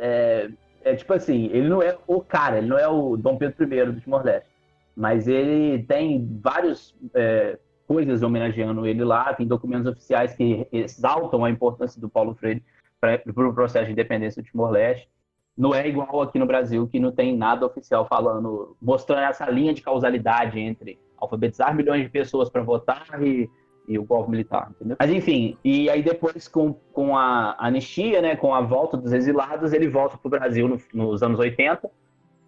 é, 0.84 0.92
é 0.92 0.96
tipo 0.96 1.14
assim: 1.14 1.46
ele 1.54 1.70
não 1.70 1.82
é 1.82 1.98
o 2.06 2.22
cara, 2.22 2.58
ele 2.58 2.68
não 2.68 2.78
é 2.78 2.88
o 2.88 3.16
Dom 3.16 3.38
Pedro 3.38 3.64
I 3.64 3.86
do 3.86 4.02
Timor-Leste, 4.02 4.50
mas 4.96 5.28
ele 5.28 5.84
tem 5.84 6.28
vários. 6.42 6.94
É, 7.14 7.58
coisas 7.92 8.24
homenageando 8.24 8.88
ele 8.88 9.04
lá, 9.04 9.34
tem 9.34 9.46
documentos 9.46 9.86
oficiais 9.86 10.34
que 10.34 10.66
exaltam 10.72 11.44
a 11.44 11.50
importância 11.50 12.00
do 12.00 12.08
Paulo 12.08 12.34
Freire 12.34 12.64
para 13.02 13.22
o 13.28 13.54
processo 13.54 13.88
de 13.88 13.92
independência 13.92 14.42
do 14.42 14.46
Timor-Leste. 14.46 15.10
Não 15.58 15.76
é 15.76 15.86
igual 15.86 16.22
aqui 16.22 16.40
no 16.40 16.46
Brasil, 16.46 16.88
que 16.88 17.02
não 17.02 17.12
tem 17.12 17.36
nada 17.36 17.66
oficial 17.66 18.06
falando, 18.08 18.78
mostrando 18.82 19.24
essa 19.24 19.50
linha 19.50 19.74
de 19.74 19.82
causalidade 19.82 20.58
entre 20.58 20.98
alfabetizar 21.18 21.76
milhões 21.76 22.04
de 22.04 22.10
pessoas 22.10 22.50
para 22.50 22.64
votar 22.64 23.22
e, 23.22 23.50
e, 23.90 24.00
o 24.00 24.06
golpe 24.06 24.32
militar, 24.32 24.72
entendeu? 24.74 24.96
Mas 24.98 25.12
enfim, 25.12 25.58
e 25.62 25.90
aí 25.90 26.02
depois 26.02 26.48
com, 26.48 26.72
com 26.94 27.18
a 27.18 27.58
anistia, 27.60 28.22
né, 28.22 28.38
com 28.38 28.56
a 28.56 28.62
volta 28.62 28.96
dos 28.96 29.12
exilados, 29.12 29.74
ele 29.74 29.90
volta 29.90 30.18
para 30.18 30.28
o 30.28 30.32
Brasil 30.32 30.66
no, 30.66 30.80
nos 30.94 31.22
anos 31.22 31.38
80, 31.38 31.92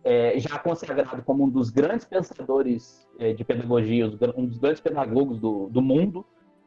é, 0.04 0.38
já 0.38 0.60
consagrado 0.60 1.24
como 1.24 1.46
um 1.46 1.50
dos 1.50 1.70
grandes 1.70 2.06
pensadores 2.06 3.08
é, 3.18 3.34
de 3.34 3.44
pedagogia, 3.44 4.06
um 4.36 4.46
dos 4.46 4.58
grandes 4.58 4.82
pedagogos 4.82 5.39
do, 5.39 5.70
do 5.70 5.82
mundo, 5.82 6.26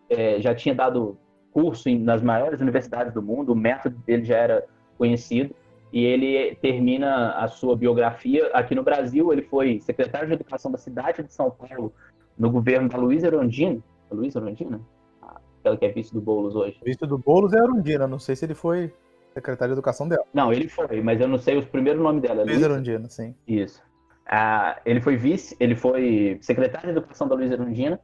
é, 0.09 0.41
já 0.41 0.55
tinha 0.55 0.75
dado 0.75 1.19
curso 1.53 1.89
em, 1.89 1.99
nas 1.99 2.23
maiores 2.23 2.61
universidades 2.61 3.13
do 3.13 3.23
mundo, 3.23 3.53
o 3.53 3.57
método 3.57 3.97
dele 4.07 4.25
já 4.25 4.37
era 4.37 4.67
conhecido, 4.97 5.55
e 5.93 6.05
ele 6.05 6.55
termina 6.57 7.33
a 7.33 7.49
sua 7.49 7.77
biografia 7.77 8.51
aqui 8.53 8.75
no 8.75 8.83
Brasil. 8.83 9.33
Ele 9.33 9.43
foi 9.43 9.81
secretário 9.81 10.27
de 10.29 10.35
Educação 10.35 10.71
da 10.71 10.79
cidade 10.79 11.23
de 11.23 11.33
São 11.33 11.51
Paulo, 11.51 11.93
no 12.37 12.51
governo 12.51 12.89
da 12.89 12.99
Luísa 12.99 13.29
Erundina. 13.29 13.83
Luísa 14.11 14.39
Erundina? 14.39 14.81
Ah, 15.23 15.41
aquela 15.61 15.77
que 15.77 15.87
é 15.87 15.89
vice 15.89 16.13
do 16.13 16.21
Boulos 16.21 16.55
hoje. 16.55 16.79
Vice 16.85 17.07
do 17.07 17.17
Boulos 17.17 17.53
é 17.55 17.59
Erundina, 17.59 18.07
não 18.07 18.19
sei 18.19 18.37
se 18.37 18.45
ele 18.45 18.55
foi 18.55 18.93
secretária 19.37 19.75
de 19.75 19.79
Educação 19.79 20.09
dela. 20.09 20.25
Não, 20.33 20.53
ele 20.53 20.69
foi, 20.69 21.01
mas 21.03 21.21
eu 21.21 21.29
não 21.29 21.39
sei 21.39 21.59
o 21.59 21.67
primeiro 21.67 22.03
nome 22.03 22.21
dela. 22.21 22.43
Luiz 22.43 22.63
Erundina, 22.63 23.09
sim. 23.09 23.35
Isso. 23.47 23.83
Ah, 24.27 24.81
ele 24.85 25.01
foi 25.01 25.17
vice, 25.17 25.55
ele 25.61 25.77
foi 25.77 26.39
secretário 26.41 26.87
de 26.87 26.99
Educação 26.99 27.29
da 27.29 27.35
Luiz 27.35 27.51
Erundina 27.51 28.01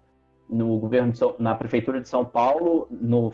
no 0.49 0.79
governo 0.79 1.15
São, 1.15 1.35
na 1.39 1.55
prefeitura 1.55 2.01
de 2.01 2.09
São 2.09 2.25
Paulo 2.25 2.87
no, 2.91 3.33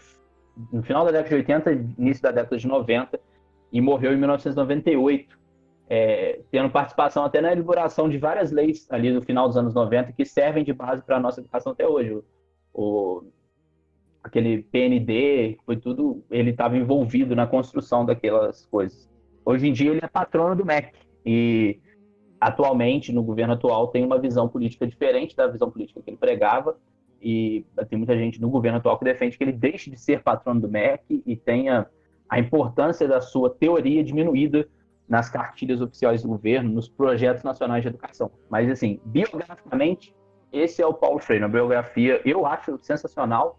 no, 0.73 0.83
final 0.83 1.05
da 1.05 1.11
década 1.11 1.29
de 1.29 1.35
80, 1.35 1.73
início 1.99 2.23
da 2.23 2.31
década 2.31 2.57
de 2.57 2.67
90 2.67 3.21
e 3.73 3.81
morreu 3.81 4.13
em 4.13 4.17
1998, 4.17 5.37
é, 5.91 6.41
tendo 6.51 6.71
participação 6.71 7.25
até 7.25 7.41
na 7.41 7.53
elaboração 7.53 8.09
de 8.09 8.17
várias 8.17 8.53
leis 8.53 8.87
ali 8.91 9.13
no 9.13 9.21
final 9.21 9.49
dos 9.49 9.57
anos 9.57 9.75
90 9.75 10.13
que 10.13 10.25
servem 10.25 10.65
de 10.65 10.73
base 10.73 11.03
para 11.03 11.17
a 11.17 11.21
nossa 11.21 11.41
educação 11.41 11.73
até 11.73 11.87
hoje. 11.87 12.15
O, 12.15 12.23
o 12.73 13.25
aquele 14.23 14.63
PND, 14.65 15.59
foi 15.65 15.77
tudo, 15.77 16.25
ele 16.31 16.51
estava 16.51 16.77
envolvido 16.77 17.35
na 17.35 17.47
construção 17.47 18.05
daquelas 18.05 18.67
coisas. 18.67 19.09
Hoje 19.45 19.69
em 19.69 19.73
dia 19.73 19.91
ele 19.91 20.01
é 20.03 20.09
patrono 20.09 20.57
do 20.57 20.65
MEC 20.65 20.93
e 21.25 21.81
atualmente 22.41 23.13
no 23.13 23.23
governo 23.23 23.55
atual 23.55 23.89
tem 23.89 24.05
uma 24.05 24.19
visão 24.19 24.49
política 24.49 24.87
diferente 24.87 25.35
da 25.35 25.47
visão 25.47 25.71
política 25.71 26.01
que 26.03 26.11
ele 26.11 26.17
pregava 26.17 26.77
e 27.21 27.65
tem 27.89 27.99
muita 27.99 28.17
gente 28.17 28.41
no 28.41 28.49
governo 28.49 28.79
atual 28.79 28.99
que 28.99 29.05
defende 29.05 29.37
que 29.37 29.43
ele 29.43 29.53
deixe 29.53 29.91
de 29.91 29.99
ser 29.99 30.23
patrono 30.23 30.61
do 30.61 30.69
MEC 30.69 31.23
e 31.27 31.37
tenha 31.37 31.87
a 32.29 32.39
importância 32.39 33.09
da 33.09 33.21
sua 33.21 33.51
teoria 33.51 34.05
diminuída 34.05 34.69
nas 35.09 35.31
cartilhas 35.31 35.81
oficiais 35.81 36.23
do 36.23 36.29
governo, 36.29 36.71
nos 36.71 36.89
projetos 36.89 37.43
nacionais 37.43 37.83
de 37.83 37.89
educação. 37.89 38.31
Mas 38.51 38.71
assim, 38.71 39.01
biograficamente 39.05 40.15
esse 40.53 40.83
é 40.83 40.87
o 40.87 40.95
Paulo 40.95 41.19
Freire, 41.19 41.45
uma 41.45 41.51
biografia, 41.51 42.21
eu 42.25 42.47
acho 42.47 42.79
sensacional. 42.83 43.59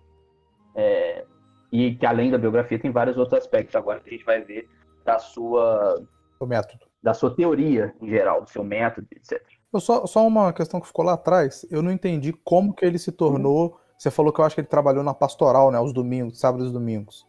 É, 0.75 1.25
e 1.71 1.95
que 1.95 2.05
além 2.05 2.31
da 2.31 2.37
biografia 2.37 2.79
tem 2.79 2.91
vários 2.91 3.17
outros 3.17 3.39
aspectos 3.39 3.75
agora 3.75 3.99
que 3.99 4.09
a 4.09 4.13
gente 4.13 4.25
vai 4.25 4.41
ver 4.41 4.67
da 5.05 5.19
sua 5.19 6.01
o 6.39 6.45
método, 6.45 6.85
da 7.03 7.13
sua 7.13 7.35
teoria 7.35 7.93
em 8.01 8.09
geral, 8.09 8.41
do 8.41 8.49
seu 8.49 8.63
método, 8.63 9.07
etc. 9.11 9.41
Eu 9.71 9.79
só, 9.79 10.05
só 10.07 10.25
uma 10.25 10.51
questão 10.51 10.79
que 10.79 10.87
ficou 10.87 11.05
lá 11.05 11.13
atrás, 11.13 11.65
eu 11.69 11.81
não 11.81 11.91
entendi 11.91 12.33
como 12.33 12.73
que 12.73 12.85
ele 12.85 12.97
se 12.97 13.11
tornou. 13.11 13.67
Hum. 13.67 13.79
Você 13.97 14.09
falou 14.09 14.31
que 14.31 14.39
eu 14.39 14.45
acho 14.45 14.55
que 14.55 14.61
ele 14.61 14.67
trabalhou 14.67 15.03
na 15.03 15.13
pastoral, 15.13 15.69
né, 15.71 15.79
os 15.79 15.91
domingos, 15.91 16.39
sábados 16.39 16.69
e 16.69 16.73
domingos. 16.73 17.27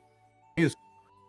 Isso. 0.56 0.76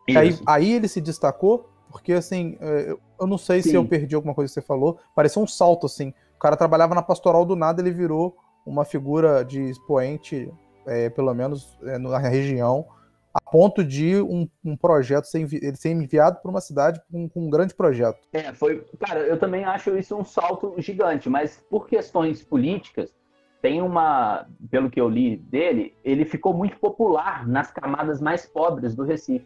Isso. 0.07 0.17
Aí, 0.17 0.39
aí 0.45 0.73
ele 0.73 0.87
se 0.87 1.01
destacou, 1.01 1.69
porque 1.91 2.13
assim, 2.13 2.57
é, 2.61 2.95
eu 3.19 3.27
não 3.27 3.37
sei 3.37 3.61
Sim. 3.61 3.69
se 3.71 3.75
eu 3.75 3.85
perdi 3.85 4.15
alguma 4.15 4.33
coisa 4.33 4.49
que 4.49 4.53
você 4.53 4.65
falou, 4.65 4.99
pareceu 5.15 5.41
um 5.41 5.47
salto 5.47 5.85
assim. 5.87 6.13
O 6.35 6.39
cara 6.39 6.55
trabalhava 6.55 6.95
na 6.95 7.01
pastoral 7.01 7.45
do 7.45 7.55
nada, 7.55 7.81
ele 7.81 7.91
virou 7.91 8.37
uma 8.65 8.85
figura 8.85 9.43
de 9.43 9.61
expoente, 9.61 10.51
é, 10.91 11.09
pelo 11.09 11.33
menos 11.33 11.77
é, 11.83 11.97
na 11.97 12.17
região, 12.17 12.85
a 13.33 13.39
ponto 13.51 13.83
de 13.83 14.21
um, 14.21 14.47
um 14.63 14.75
projeto 14.75 15.25
ser, 15.25 15.39
envi 15.39 15.59
ser 15.75 15.91
enviado 15.91 16.39
para 16.41 16.51
uma 16.51 16.61
cidade 16.61 17.01
com, 17.11 17.29
com, 17.29 17.47
um 17.47 17.49
grande 17.49 17.73
projeto. 17.73 18.19
É, 18.33 18.53
foi. 18.53 18.85
Cara, 18.99 19.21
eu 19.21 19.39
também 19.39 19.63
acho 19.63 19.97
isso 19.97 20.15
um 20.15 20.25
salto 20.25 20.75
gigante, 20.77 21.29
mas 21.29 21.63
por 21.69 21.87
questões 21.87 22.43
políticas, 22.43 23.13
tem 23.61 23.81
uma. 23.81 24.47
Pelo 24.69 24.89
que 24.89 24.99
eu 24.99 25.07
li 25.07 25.37
dele, 25.37 25.95
ele 26.03 26.25
ficou 26.25 26.53
muito 26.53 26.77
popular 26.79 27.47
nas 27.47 27.71
camadas 27.71 28.19
mais 28.19 28.45
pobres 28.45 28.95
do 28.95 29.03
Recife. 29.03 29.45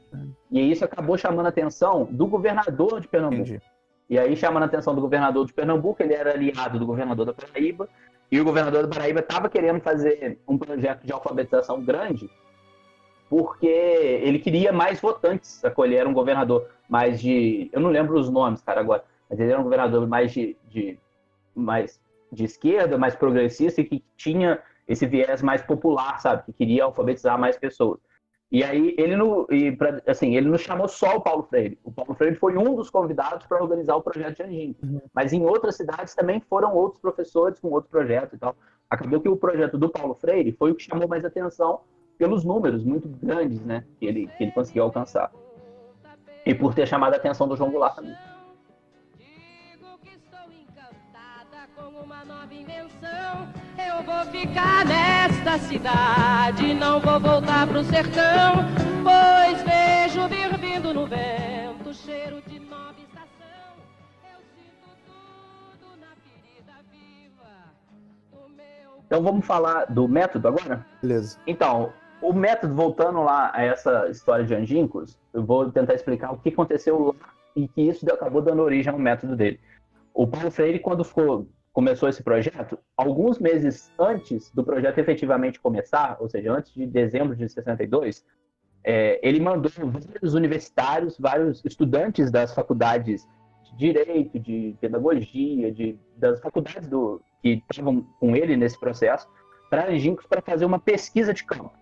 E 0.50 0.72
isso 0.72 0.86
acabou 0.86 1.18
chamando 1.18 1.46
a 1.46 1.50
atenção 1.50 2.06
do 2.06 2.26
governador 2.26 3.02
de 3.02 3.08
Pernambuco. 3.08 3.42
Entendi. 3.42 3.62
E 4.10 4.18
aí, 4.18 4.36
chamando 4.36 4.64
a 4.64 4.66
atenção 4.68 4.96
do 4.96 5.02
governador 5.02 5.46
de 5.46 5.54
Pernambuco, 5.54 6.02
ele 6.02 6.14
era 6.14 6.32
aliado 6.32 6.80
do 6.80 6.86
governador 6.86 7.26
da 7.26 7.34
Paraíba, 7.34 7.90
e 8.32 8.40
o 8.40 8.44
governador 8.44 8.88
da 8.88 8.96
Paraíba 8.96 9.20
estava 9.20 9.50
querendo 9.50 9.80
fazer 9.80 10.40
um 10.48 10.58
projeto 10.58 11.06
de 11.06 11.14
alfabetização 11.14 11.84
grande 11.84 12.30
porque 13.30 13.66
ele 13.68 14.40
queria 14.40 14.72
mais 14.72 15.00
votantes, 15.00 15.50
sacou? 15.50 15.86
Ele 15.86 15.96
era 15.96 16.08
um 16.08 16.14
governador 16.14 16.70
mais 16.88 17.20
de. 17.20 17.70
Eu 17.74 17.82
não 17.82 17.90
lembro 17.90 18.20
os 18.20 18.30
nomes, 18.30 18.62
cara, 18.62 18.80
agora, 18.80 19.04
mas 19.30 19.40
ele 19.40 19.52
era 19.52 19.60
um 19.60 19.64
governador 19.64 20.08
mais 20.08 20.32
de, 20.32 20.56
de, 20.70 20.98
mais 21.54 22.00
de 22.32 22.44
esquerda, 22.44 22.98
mais 22.98 23.16
progressista 23.16 23.82
e 23.82 23.86
que 23.86 24.04
tinha 24.16 24.60
esse 24.88 25.06
viés 25.08 25.42
mais 25.42 25.62
popular, 25.62 26.20
sabe? 26.20 26.44
Que 26.46 26.54
queria 26.54 26.84
alfabetizar 26.84 27.40
mais 27.40 27.58
pessoas. 27.58 28.00
E 28.56 28.64
aí 28.64 28.96
ele 28.98 29.18
não, 29.18 29.46
e 29.50 29.70
pra, 29.70 30.02
assim, 30.08 30.38
ele 30.38 30.48
não 30.48 30.58
chamou 30.58 30.88
só 30.88 31.18
o 31.18 31.22
Paulo 31.22 31.44
Freire. 31.44 31.78
O 31.84 31.92
Paulo 31.92 32.14
Freire 32.14 32.38
foi 32.38 32.58
um 32.58 32.74
dos 32.74 32.90
convidados 32.90 33.46
para 33.46 33.62
organizar 33.62 33.98
o 33.98 34.02
projeto 34.02 34.38
de 34.38 34.44
Angim. 34.44 34.76
Uhum. 34.82 35.02
Mas 35.14 35.34
em 35.34 35.44
outras 35.44 35.76
cidades 35.76 36.16
também 36.16 36.40
foram 36.40 36.74
outros 36.74 37.02
professores 37.02 37.60
com 37.60 37.68
outro 37.68 37.90
projeto 37.90 38.34
e 38.34 38.40
tal. 38.40 38.56
Acabou 38.90 39.20
que 39.20 39.28
o 39.28 39.36
projeto 39.36 39.78
do 39.78 39.90
Paulo 39.90 40.16
Freire 40.16 40.54
foi 40.54 40.72
o 40.72 40.76
que 40.76 40.84
chamou 40.84 41.06
mais 41.06 41.26
atenção 41.26 41.82
pelos 42.18 42.46
números 42.46 42.82
muito 42.86 43.10
grandes 43.10 43.60
né, 43.66 43.84
que, 44.00 44.06
ele, 44.06 44.28
que 44.38 44.46
ele 44.46 44.54
conseguiu 44.54 44.84
alcançar. 44.84 45.30
E 46.46 46.56
por 46.56 46.74
ter 46.74 46.88
chamado 46.88 47.14
a 47.14 47.18
atenção 47.18 47.50
do 47.50 47.58
João 47.58 47.72
Goulart 47.72 47.98
também. 47.98 48.16
Eu 53.78 54.04
vou 54.04 54.26
ficar 54.32 54.86
nesta 54.86 55.58
cidade, 55.60 56.74
não 56.74 57.00
vou 57.02 57.20
voltar 57.20 57.68
pro 57.68 57.84
sertão, 57.84 58.64
pois 59.04 59.62
vejo 59.64 60.28
vir 60.30 60.58
vindo 60.58 60.94
no 60.94 61.06
vento 61.06 61.94
cheiro 61.94 62.42
de 62.48 62.58
nova 62.60 62.96
estação. 62.98 63.76
Eu 64.32 64.40
sinto 64.56 64.90
tudo 65.06 66.00
na 66.00 66.16
ferida 66.24 66.74
viva. 66.90 68.48
Meu... 68.56 69.04
Então 69.06 69.22
vamos 69.22 69.46
falar 69.46 69.86
do 69.86 70.08
método 70.08 70.48
agora? 70.48 70.86
Beleza. 71.02 71.38
Então, 71.46 71.92
o 72.22 72.32
método, 72.32 72.74
voltando 72.74 73.22
lá 73.24 73.52
a 73.54 73.62
essa 73.62 74.08
história 74.10 74.46
de 74.46 74.56
Angincos, 74.56 75.18
eu 75.34 75.44
vou 75.44 75.70
tentar 75.70 75.96
explicar 75.96 76.32
o 76.32 76.38
que 76.38 76.50
aconteceu 76.50 77.08
lá 77.08 77.30
e 77.56 77.68
que 77.68 77.82
isso 77.82 78.06
acabou 78.12 78.42
dando 78.42 78.62
origem 78.62 78.92
ao 78.92 79.00
método 79.00 79.36
dele. 79.36 79.60
O 80.14 80.26
Paulo 80.26 80.50
Freire, 80.50 80.80
quando 80.80 81.04
ficou, 81.04 81.48
começou 81.76 82.08
esse 82.08 82.24
projeto, 82.24 82.80
alguns 82.96 83.38
meses 83.38 83.92
antes 84.00 84.50
do 84.52 84.64
projeto 84.64 84.98
efetivamente 84.98 85.60
começar, 85.60 86.16
ou 86.22 86.30
seja, 86.30 86.54
antes 86.54 86.74
de 86.74 86.88
dezembro 86.88 87.36
de 87.36 87.50
62, 87.50 88.26
é, 88.82 89.20
ele 89.22 89.42
mandou 89.42 89.70
vários 89.92 90.34
universitários, 90.34 91.18
vários 91.20 91.62
estudantes 91.66 92.32
das 92.32 92.54
faculdades 92.54 93.28
de 93.66 93.76
direito, 93.76 94.40
de 94.40 94.74
pedagogia, 94.80 95.70
de, 95.70 96.00
das 96.16 96.40
faculdades 96.40 96.88
do, 96.88 97.22
que 97.42 97.62
estavam 97.70 98.04
com 98.22 98.38
ele 98.38 98.56
nesse 98.56 98.80
processo, 98.80 99.28
para 99.70 99.92
Angincos 99.92 100.26
para 100.28 100.42
fazer 100.42 100.64
uma 100.64 100.80
pesquisa 100.80 101.34
de 101.34 101.44
campo. 101.44 101.74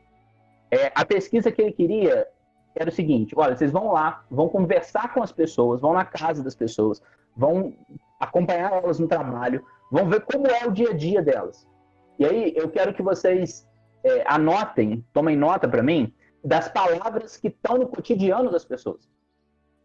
É, 0.71 0.91
a 0.95 1.05
pesquisa 1.05 1.51
que 1.51 1.61
ele 1.61 1.71
queria 1.71 2.27
era 2.75 2.89
o 2.89 2.91
seguinte: 2.91 3.35
olha, 3.37 3.55
vocês 3.55 3.71
vão 3.71 3.91
lá, 3.91 4.25
vão 4.31 4.49
conversar 4.49 5.13
com 5.13 5.21
as 5.21 5.31
pessoas, 5.31 5.81
vão 5.81 5.93
na 5.93 6.03
casa 6.03 6.43
das 6.43 6.55
pessoas, 6.55 6.99
vão 7.37 7.75
acompanhar 8.19 8.71
elas 8.71 8.99
no 8.99 9.07
trabalho, 9.07 9.63
vão 9.93 10.09
ver 10.09 10.21
como 10.21 10.47
é 10.47 10.65
o 10.65 10.71
dia 10.71 10.89
a 10.89 10.93
dia 10.93 11.21
delas. 11.21 11.69
E 12.17 12.25
aí 12.25 12.51
eu 12.55 12.67
quero 12.67 12.95
que 12.95 13.03
vocês 13.03 13.69
é, 14.03 14.23
anotem, 14.25 15.05
tomem 15.13 15.37
nota 15.37 15.67
para 15.67 15.83
mim, 15.83 16.11
das 16.43 16.67
palavras 16.67 17.37
que 17.37 17.47
estão 17.47 17.77
no 17.77 17.87
cotidiano 17.87 18.51
das 18.51 18.65
pessoas. 18.65 19.07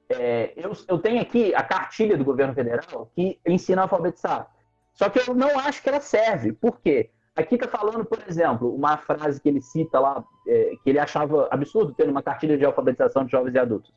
É, 0.09 0.55
eu, 0.57 0.73
eu, 0.89 0.99
tenho 0.99 1.21
aqui 1.21 1.55
a 1.55 1.63
cartilha 1.63 2.17
do 2.17 2.25
governo 2.25 2.55
federal 2.55 3.13
que 3.15 3.39
ensina 3.47 3.83
a 3.83 3.85
alfabetizar. 3.85 4.51
Só 4.95 5.11
que 5.11 5.19
eu 5.19 5.35
não 5.35 5.59
acho 5.59 5.83
que 5.83 5.91
ela 5.91 6.01
serve. 6.01 6.55
Por 6.55 6.81
quê? 6.81 7.11
Aqui 7.37 7.57
está 7.57 7.69
falando, 7.69 8.07
por 8.07 8.19
exemplo, 8.27 8.75
uma 8.75 8.97
frase 8.97 9.39
que 9.39 9.51
ele 9.51 9.61
cita 9.61 10.01
lá, 10.01 10.25
é, 10.47 10.73
que 10.83 10.89
ele 10.89 10.99
achava 10.99 11.49
absurdo 11.51 11.93
ter 11.93 12.09
uma 12.09 12.23
cartilha 12.23 12.57
de 12.57 12.65
alfabetização 12.65 13.27
de 13.27 13.31
jovens 13.31 13.55
e 13.55 13.59
adultos. 13.59 13.93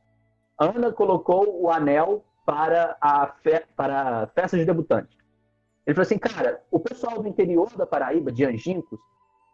Ana 0.59 0.91
colocou 0.91 1.61
o 1.61 1.71
anel 1.71 2.25
para 2.45 2.97
a, 2.99 3.27
fe 3.27 3.63
para 3.77 4.23
a 4.23 4.27
festa 4.27 4.57
de 4.57 4.65
debutante. 4.65 5.20
Ele 5.85 5.95
falou 5.95 6.05
assim, 6.05 6.17
cara, 6.17 6.63
o 6.69 6.79
pessoal 6.79 7.21
do 7.21 7.27
interior 7.27 7.69
da 7.75 7.85
Paraíba, 7.85 8.31
de 8.31 8.45
Angincos, 8.45 8.99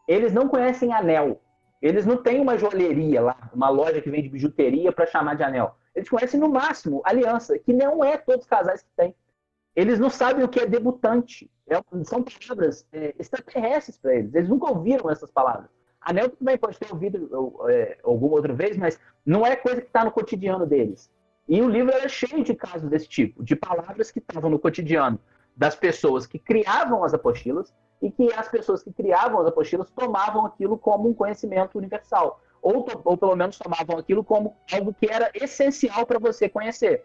eles 0.08 0.34
não 0.34 0.48
conhecem 0.48 0.94
anel. 0.94 1.42
Eles 1.82 2.06
não 2.06 2.18
têm 2.18 2.40
uma 2.40 2.58
joalheria 2.58 3.22
lá, 3.22 3.50
uma 3.54 3.70
loja 3.70 4.02
que 4.02 4.10
vende 4.10 4.30
bijuteria 4.30 4.92
para 4.92 5.06
chamar 5.06 5.36
de 5.36 5.44
anel. 5.44 5.76
Eles 5.94 6.10
conhecem 6.10 6.40
no 6.40 6.50
máximo 6.50 7.02
aliança, 7.06 7.58
que 7.60 7.72
não 7.72 8.04
é 8.04 8.18
todos 8.18 8.42
os 8.42 8.50
casais 8.50 8.82
que 8.82 8.90
têm. 8.96 9.16
Eles 9.76 10.00
não 10.00 10.10
sabem 10.10 10.44
o 10.44 10.50
que 10.50 10.60
é 10.60 10.66
debutante. 10.66 11.50
É, 11.68 11.76
são 12.04 12.24
palavras 12.24 12.86
é, 12.92 13.14
extraterrestres 13.20 13.98
para 13.98 14.16
eles. 14.16 14.34
Eles 14.34 14.50
nunca 14.50 14.70
ouviram 14.70 15.10
essas 15.10 15.30
palavras. 15.30 15.70
A 16.02 16.14
Nel 16.14 16.30
também 16.30 16.58
pode 16.58 16.80
ter 16.80 16.92
ouvido 16.92 17.30
é, 17.70 17.98
alguma 18.04 18.36
outra 18.36 18.54
vez, 18.54 18.78
mas 18.78 19.00
não 19.26 19.46
é 19.46 19.56
coisa 19.56 19.82
que 19.82 19.88
está 19.88 20.04
no 20.04 20.12
cotidiano 20.12 20.66
deles. 20.66 21.12
E 21.48 21.62
o 21.62 21.70
livro 21.70 21.94
era 21.94 22.08
cheio 22.10 22.44
de 22.44 22.56
casos 22.56 22.90
desse 22.90 23.08
tipo, 23.08 23.44
de 23.44 23.56
palavras 23.56 24.10
que 24.10 24.20
estavam 24.20 24.50
no 24.50 24.60
cotidiano 24.60 25.20
das 25.58 25.76
pessoas 25.76 26.26
que 26.26 26.40
criavam 26.40 27.04
as 27.04 27.14
apostilas 27.14 27.74
e 28.02 28.12
que 28.12 28.32
as 28.34 28.48
pessoas 28.48 28.84
que 28.84 28.94
criavam 28.94 29.42
as 29.42 29.48
apostilas 29.48 29.90
tomavam 29.90 30.46
aquilo 30.46 30.78
como 30.78 31.10
um 31.10 31.14
conhecimento 31.14 31.78
universal. 31.78 32.40
Ou, 32.62 32.86
ou 33.04 33.18
pelo 33.18 33.36
menos 33.36 33.58
tomavam 33.58 33.98
aquilo 33.98 34.24
como 34.24 34.56
algo 34.72 34.94
que 34.94 35.12
era 35.12 35.32
essencial 35.34 36.06
para 36.06 36.20
você 36.20 36.48
conhecer. 36.48 37.04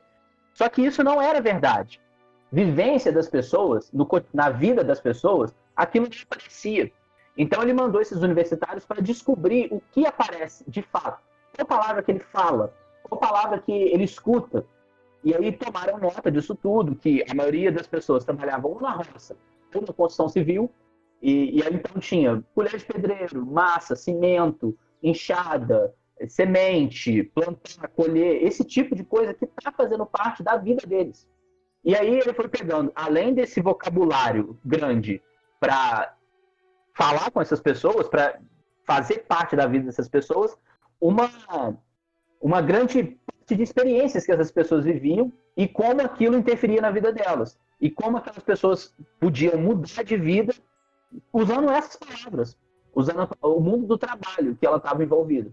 Só 0.52 0.68
que 0.68 0.82
isso 0.82 1.02
não 1.02 1.20
era 1.20 1.40
verdade 1.40 2.00
vivência 2.52 3.10
das 3.10 3.28
pessoas, 3.28 3.90
no, 3.90 4.06
na 4.32 4.50
vida 4.50 4.84
das 4.84 5.00
pessoas, 5.00 5.54
aquilo 5.74 6.08
que 6.08 6.22
aparecia. 6.22 6.92
Então 7.36 7.62
ele 7.62 7.72
mandou 7.72 8.02
esses 8.02 8.18
universitários 8.18 8.84
para 8.84 9.00
descobrir 9.00 9.68
o 9.72 9.80
que 9.90 10.06
aparece 10.06 10.62
de 10.68 10.82
fato. 10.82 11.22
Qual 11.56 11.66
palavra 11.66 12.02
que 12.02 12.10
ele 12.10 12.20
fala, 12.20 12.74
qual 13.02 13.18
palavra 13.18 13.58
que 13.58 13.72
ele 13.72 14.04
escuta. 14.04 14.66
E 15.24 15.34
aí 15.34 15.52
tomaram 15.52 15.98
nota 15.98 16.30
disso 16.30 16.54
tudo, 16.54 16.96
que 16.96 17.24
a 17.28 17.34
maioria 17.34 17.70
das 17.70 17.86
pessoas 17.86 18.24
trabalhavam 18.24 18.80
na 18.80 18.92
roça 18.92 19.36
ou 19.74 19.80
na 19.80 19.92
construção 19.92 20.28
civil, 20.28 20.70
e, 21.20 21.58
e 21.58 21.62
aí 21.62 21.74
então 21.74 22.00
tinha 22.00 22.42
colher 22.54 22.76
de 22.76 22.84
pedreiro, 22.84 23.46
massa, 23.46 23.94
cimento, 23.94 24.76
enxada, 25.02 25.94
semente, 26.28 27.22
plantar, 27.34 27.88
colher, 27.88 28.42
esse 28.42 28.64
tipo 28.64 28.94
de 28.94 29.04
coisa 29.04 29.32
que 29.32 29.44
está 29.44 29.70
fazendo 29.72 30.04
parte 30.04 30.42
da 30.42 30.56
vida 30.56 30.86
deles. 30.86 31.28
E 31.84 31.96
aí 31.96 32.18
ele 32.18 32.32
foi 32.32 32.48
pegando, 32.48 32.92
além 32.94 33.34
desse 33.34 33.60
vocabulário 33.60 34.58
grande 34.64 35.20
para 35.58 36.14
falar 36.94 37.30
com 37.30 37.40
essas 37.40 37.60
pessoas, 37.60 38.08
para 38.08 38.38
fazer 38.84 39.24
parte 39.26 39.56
da 39.56 39.66
vida 39.66 39.86
dessas 39.86 40.08
pessoas, 40.08 40.56
uma, 41.00 41.28
uma 42.40 42.60
grande 42.60 43.18
de 43.46 43.62
experiências 43.62 44.24
que 44.24 44.32
essas 44.32 44.50
pessoas 44.50 44.84
viviam 44.84 45.32
e 45.56 45.68
como 45.68 46.00
aquilo 46.00 46.36
interferia 46.36 46.80
na 46.80 46.90
vida 46.90 47.12
delas. 47.12 47.58
E 47.80 47.90
como 47.90 48.16
aquelas 48.16 48.42
pessoas 48.42 48.94
podiam 49.18 49.58
mudar 49.58 50.02
de 50.04 50.16
vida 50.16 50.54
usando 51.32 51.70
essas 51.70 51.96
palavras, 51.96 52.56
usando 52.94 53.28
o 53.42 53.60
mundo 53.60 53.86
do 53.86 53.98
trabalho 53.98 54.56
que 54.56 54.66
ela 54.66 54.76
estava 54.76 55.02
envolvida. 55.02 55.50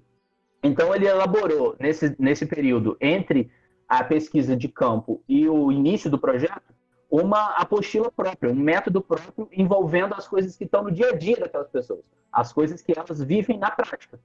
Então 0.63 0.93
ele 0.93 1.07
elaborou 1.07 1.75
nesse, 1.79 2.15
nesse 2.19 2.45
período 2.45 2.97
entre 2.99 3.49
a 3.87 4.03
pesquisa 4.03 4.55
de 4.55 4.67
campo 4.67 5.23
e 5.27 5.49
o 5.49 5.71
início 5.71 6.09
do 6.09 6.19
projeto, 6.19 6.73
uma 7.09 7.55
apostila 7.55 8.11
própria, 8.11 8.51
um 8.51 8.55
método 8.55 9.01
próprio 9.01 9.49
envolvendo 9.51 10.13
as 10.13 10.27
coisas 10.27 10.55
que 10.55 10.65
estão 10.65 10.83
no 10.83 10.91
dia 10.91 11.09
a 11.09 11.15
dia 11.15 11.37
daquelas 11.37 11.69
pessoas, 11.69 12.01
as 12.31 12.53
coisas 12.53 12.81
que 12.83 12.93
elas 12.95 13.23
vivem 13.23 13.57
na 13.57 13.71
prática. 13.71 14.19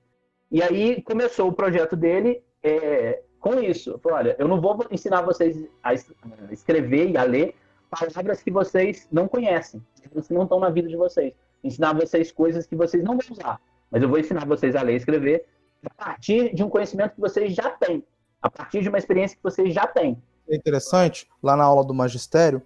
E 0.51 0.63
aí 0.63 1.01
começou 1.01 1.49
o 1.49 1.53
projeto 1.53 1.97
dele 1.97 2.43
é, 2.63 3.23
com 3.45 3.61
isso. 3.61 3.99
Falou, 3.99 4.19
olha, 4.19 4.35
eu 4.39 4.49
não 4.49 4.59
vou 4.59 4.87
ensinar 4.91 5.21
vocês 5.21 5.55
a 5.83 5.93
escrever 6.51 7.11
e 7.11 7.17
a 7.19 7.25
ler 7.25 7.55
palavras 7.91 8.43
que 8.43 8.51
vocês 8.51 9.07
não 9.13 9.29
conhecem, 9.29 9.85
que 10.01 10.33
não 10.33 10.45
estão 10.45 10.59
na 10.59 10.71
vida 10.71 10.89
de 10.89 10.97
vocês. 10.97 11.35
Ensinar 11.63 11.93
vocês 11.93 12.33
coisas 12.33 12.67
que 12.67 12.75
vocês 12.75 13.05
não 13.05 13.19
vão 13.19 13.27
usar. 13.31 13.61
Mas 13.91 14.03
eu 14.03 14.09
vou 14.09 14.19
ensinar 14.19 14.47
vocês 14.47 14.75
a 14.75 14.81
ler 14.81 14.95
e 14.95 14.97
escrever 14.97 15.45
a 15.85 16.05
partir 16.05 16.55
de 16.55 16.65
um 16.65 16.71
conhecimento 16.71 17.15
que 17.15 17.21
vocês 17.21 17.55
já 17.55 17.69
têm, 17.69 18.03
a 18.41 18.51
partir 18.51 18.81
de 18.81 18.89
uma 18.89 18.97
experiência 18.97 19.37
que 19.37 19.43
vocês 19.43 19.75
já 19.75 19.87
têm. 19.87 20.21
É 20.49 20.57
interessante, 20.57 21.29
lá 21.43 21.55
na 21.55 21.65
aula 21.65 21.85
do 21.85 21.93
magistério, 21.93 22.63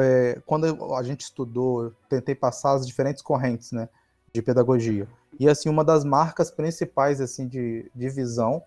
é, 0.00 0.40
quando 0.46 0.94
a 0.94 1.02
gente 1.02 1.22
estudou, 1.22 1.84
eu 1.84 1.94
tentei 2.08 2.36
passar 2.36 2.74
as 2.74 2.86
diferentes 2.86 3.22
correntes 3.22 3.72
né, 3.72 3.88
de 4.32 4.40
pedagogia. 4.40 5.08
E 5.40 5.48
assim, 5.48 5.68
uma 5.68 5.84
das 5.84 6.04
marcas 6.04 6.50
principais 6.52 7.20
assim 7.20 7.48
de, 7.48 7.90
de 7.92 8.08
visão 8.08 8.62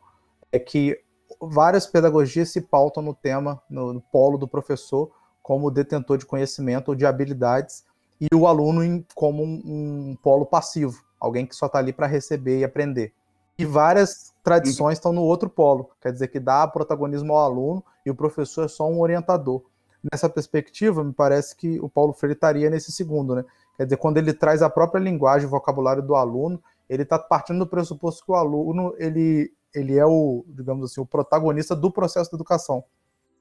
é 0.52 0.60
que 0.60 1.00
várias 1.42 1.86
pedagogias 1.86 2.52
se 2.52 2.62
pautam 2.62 3.04
no 3.04 3.14
tema, 3.14 3.62
no, 3.70 3.94
no 3.94 4.02
polo 4.02 4.38
do 4.38 4.48
professor, 4.48 5.12
como 5.42 5.72
detentor 5.72 6.18
de 6.18 6.26
conhecimento 6.26 6.90
ou 6.90 6.96
de 6.96 7.06
habilidades, 7.06 7.84
e 8.20 8.34
o 8.34 8.48
aluno 8.48 8.84
em, 8.84 9.06
como 9.14 9.44
um, 9.44 9.62
um 9.66 10.18
polo 10.22 10.46
passivo, 10.46 11.04
alguém 11.20 11.46
que 11.46 11.56
só 11.56 11.68
está 11.68 11.80
ali 11.80 11.94
para 11.94 12.08
receber 12.08 12.60
e 12.60 12.64
aprender. 12.64 13.14
E 13.58 13.66
várias 13.66 14.34
tradições 14.44 14.98
estão 14.98 15.14
no 15.14 15.22
outro 15.22 15.50
polo, 15.50 15.90
quer 16.02 16.12
dizer 16.12 16.28
que 16.28 16.40
dá 16.40 16.68
protagonismo 16.68 17.34
ao 17.34 17.46
aluno 17.46 17.84
e 18.06 18.12
o 18.12 18.16
professor 18.16 18.66
é 18.66 18.68
só 18.68 18.88
um 18.90 19.00
orientador. 19.00 19.64
Nessa 20.12 20.30
perspectiva, 20.30 21.04
me 21.04 21.14
parece 21.14 21.56
que 21.56 21.80
o 21.80 21.90
Paulo 21.90 22.14
Freire 22.14 22.36
estaria 22.36 22.70
nesse 22.70 22.92
segundo, 22.92 23.36
né? 23.36 23.46
Quer 23.76 23.86
dizer, 23.86 23.98
quando 23.98 24.18
ele 24.18 24.34
traz 24.34 24.62
a 24.62 24.70
própria 24.70 25.00
linguagem, 25.00 25.48
o 25.48 25.50
vocabulário 25.50 26.04
do 26.04 26.16
aluno, 26.16 26.62
ele 26.90 27.04
está 27.04 27.18
partindo 27.18 27.60
do 27.60 27.68
pressuposto 27.68 28.24
que 28.24 28.32
o 28.32 28.36
aluno 28.36 28.94
ele, 28.98 29.52
ele 29.76 29.98
é 29.98 30.06
o, 30.06 30.44
digamos 30.48 30.92
assim, 30.92 31.02
o 31.02 31.06
protagonista 31.06 31.76
do 31.76 31.92
processo 31.92 32.30
de 32.30 32.36
educação. 32.36 32.84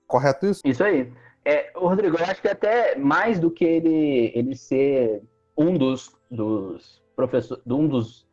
Correto 0.06 0.46
isso? 0.46 0.60
Isso 0.64 0.82
aí. 0.82 1.12
É, 1.44 1.70
Rodrigo, 1.74 2.16
eu 2.16 2.24
acho 2.24 2.40
que 2.40 2.48
até 2.48 2.96
mais 2.96 3.38
do 3.38 3.50
que 3.50 3.64
ele, 3.64 4.32
ele 4.34 4.56
ser 4.56 5.22
um 5.56 5.76
dos, 5.76 6.14
dos 6.30 7.02
professores, 7.14 7.62
um 7.66 7.86
dos 7.86 8.26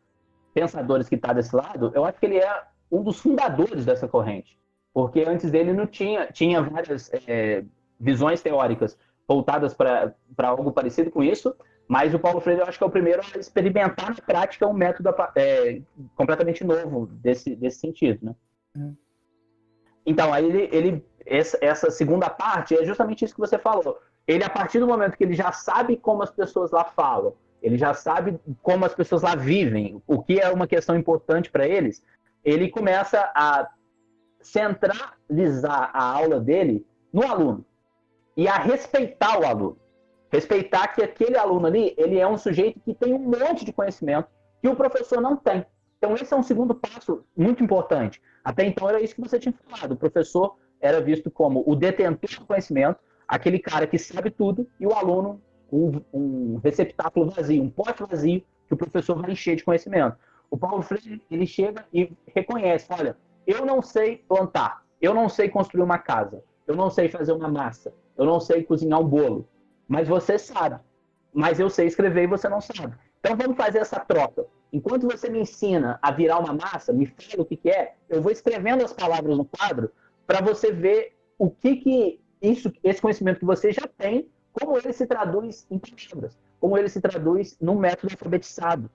pensadores 0.54 1.08
que 1.08 1.16
está 1.16 1.34
desse 1.34 1.56
lado, 1.56 1.92
eu 1.94 2.06
acho 2.06 2.20
que 2.20 2.26
ele 2.26 2.38
é 2.38 2.64
um 2.92 3.04
dos 3.04 3.20
fundadores 3.20 3.86
dessa 3.86 4.08
corrente. 4.08 4.60
Porque 4.94 5.22
antes 5.22 5.50
dele 5.50 5.72
não 5.72 5.88
tinha, 5.88 6.28
tinha 6.28 6.62
várias 6.62 7.10
é, 7.28 7.64
visões 8.00 8.42
teóricas 8.42 8.98
voltadas 9.28 9.74
para 9.74 10.14
algo 10.40 10.72
parecido 10.72 11.10
com 11.10 11.24
isso, 11.24 11.56
mas 11.88 12.13
o 12.13 12.20
Paulo 12.20 12.39
Freire 12.39 12.62
eu 12.62 12.67
acho 12.67 12.78
que 12.78 12.84
é 12.84 12.88
o 12.88 12.91
primeiro 12.91 13.22
a 13.22 13.38
experimentar 13.38 14.10
na 14.10 14.15
prática 14.15 14.67
um 14.67 14.74
método 14.74 15.10
é, 15.36 15.82
completamente 16.15 16.63
novo 16.63 17.08
desse, 17.08 17.56
desse 17.56 17.80
sentido. 17.80 18.20
Né? 18.26 18.36
Uhum. 18.76 18.96
Então, 20.06 20.34
aí 20.34 20.46
ele, 20.46 20.70
ele 20.72 21.06
essa, 21.26 21.58
essa 21.62 21.91
segunda 21.91 22.30
parte 22.30 22.76
é 22.76 22.86
justamente 22.86 23.26
isso 23.26 23.34
que 23.34 23.39
você 23.39 23.58
falou. 23.58 24.00
Ele, 24.28 24.44
a 24.44 24.50
partir 24.50 24.80
do 24.80 24.88
momento 24.88 25.17
que 25.17 25.24
ele 25.24 25.34
já 25.34 25.52
sabe 25.52 25.98
como 25.98 26.24
as 26.24 26.32
pessoas 26.32 26.72
lá 26.72 26.86
falam, 26.86 27.34
ele 27.62 27.78
já 27.78 27.94
sabe 27.94 28.39
como 28.62 28.86
as 28.86 28.94
pessoas 28.94 29.22
lá 29.22 29.36
vivem, 29.36 30.02
o 30.08 30.22
que 30.22 30.39
é 30.39 30.50
uma 30.50 30.67
questão 30.67 30.96
importante 30.96 31.52
para 31.52 31.67
eles, 31.67 32.04
ele 32.44 32.70
começa 32.70 33.32
a 33.36 33.70
centralizar 34.41 35.91
a 35.94 36.04
aula 36.04 36.39
dele 36.39 36.86
no 37.13 37.24
aluno 37.24 37.65
e 38.36 38.48
a 38.48 38.58
respeitar 38.58 39.39
o 39.39 39.46
aluno. 39.46 39.78
Respeitar 40.32 40.88
que 40.89 41.04
aquele 41.04 41.38
aluno 41.38 41.67
ali, 41.67 41.94
ele 41.98 42.17
é 42.17 42.28
um 42.28 42.38
sujeito 42.38 42.80
que 42.80 42.94
tem 42.94 43.13
um 43.13 43.20
monte 43.20 43.65
de 43.65 43.74
conhecimento 43.74 44.30
que 44.62 44.67
o 44.70 44.76
professor 44.76 45.20
não 45.20 45.36
tem. 45.36 45.65
Então, 45.98 46.15
esse 46.15 46.34
é 46.34 46.38
um 46.38 46.44
segundo 46.44 46.74
passo 46.74 47.24
muito 47.36 47.63
importante. 47.63 48.22
Até 48.44 48.65
então, 48.65 48.88
era 48.88 49.02
isso 49.02 49.13
que 49.13 49.22
você 49.22 49.38
tinha 49.38 49.54
falado. 49.67 49.91
O 49.91 49.98
professor 49.98 50.56
era 50.80 51.02
visto 51.02 51.30
como 51.30 51.63
o 51.67 51.76
detentor 51.76 52.39
do 52.39 52.46
conhecimento, 52.46 53.00
aquele 53.28 53.60
cara 53.60 53.86
que 53.86 54.00
sabe 54.00 54.32
tudo, 54.32 54.67
e 54.80 54.88
o 54.88 54.94
aluno 54.94 55.41
um, 55.72 56.02
um 56.13 56.60
receptáculo 56.63 57.30
vazio, 57.30 57.63
um 57.63 57.70
pote 57.70 58.04
vazio 58.04 58.44
que 58.67 58.74
o 58.74 58.78
professor 58.78 59.22
vai 59.22 59.32
encher 59.32 59.56
de 59.56 59.63
conhecimento. 59.63 60.17
O 60.50 60.58
Paulo 60.58 60.82
Freire, 60.82 61.22
ele 61.30 61.46
chega 61.46 61.86
e 61.94 62.12
reconhece, 62.36 62.88
olha, 62.89 63.15
eu 63.48 63.65
não 63.65 63.82
sei 63.82 64.17
plantar, 64.28 64.84
eu 65.02 65.13
não 65.13 65.30
sei 65.30 65.50
construir 65.50 65.84
uma 65.84 65.98
casa, 65.98 66.44
eu 66.67 66.76
não 66.76 66.89
sei 66.89 67.08
fazer 67.08 67.32
uma 67.32 67.48
massa, 67.48 67.94
eu 68.17 68.26
não 68.26 68.39
sei 68.39 68.63
cozinhar 68.63 69.00
um 69.00 69.08
bolo, 69.08 69.48
mas 69.91 70.08
você 70.08 70.39
sabe. 70.39 70.80
Mas 71.34 71.60
eu 71.60 71.69
sei 71.69 71.86
escrever 71.88 72.23
e 72.23 72.27
você 72.27 72.47
não 72.47 72.62
sabe. 72.62 72.95
Então 73.19 73.36
vamos 73.36 73.58
fazer 73.58 73.80
essa 73.80 73.99
troca. 73.99 74.45
Enquanto 74.71 75.06
você 75.06 75.30
me 75.30 75.41
ensina 75.41 75.99
a 76.01 76.12
virar 76.12 76.39
uma 76.39 76.54
massa, 76.54 76.93
me 76.93 77.06
fala 77.06 77.43
o 77.43 77.45
que, 77.45 77.58
que 77.58 77.69
é, 77.69 77.95
eu 78.08 78.21
vou 78.21 78.32
escrevendo 78.32 78.86
as 78.86 78.93
palavras 78.93 79.38
no 79.38 79.43
quadro 79.43 79.91
para 80.25 80.39
você 80.39 80.71
ver 80.71 81.17
o 81.38 81.49
que, 81.49 81.75
que 81.75 82.21
isso, 82.41 82.71
esse 82.82 83.01
conhecimento 83.01 83.39
que 83.39 83.45
você 83.45 83.73
já 83.73 83.86
tem 83.97 84.30
como 84.54 84.77
ele 84.77 84.93
se 84.93 85.06
traduz 85.06 85.67
em 85.69 85.77
palavras, 85.77 86.39
como 86.58 86.77
ele 86.77 86.88
se 86.88 87.01
traduz 87.01 87.58
num 87.60 87.77
método 87.77 88.13
alfabetizado, 88.13 88.89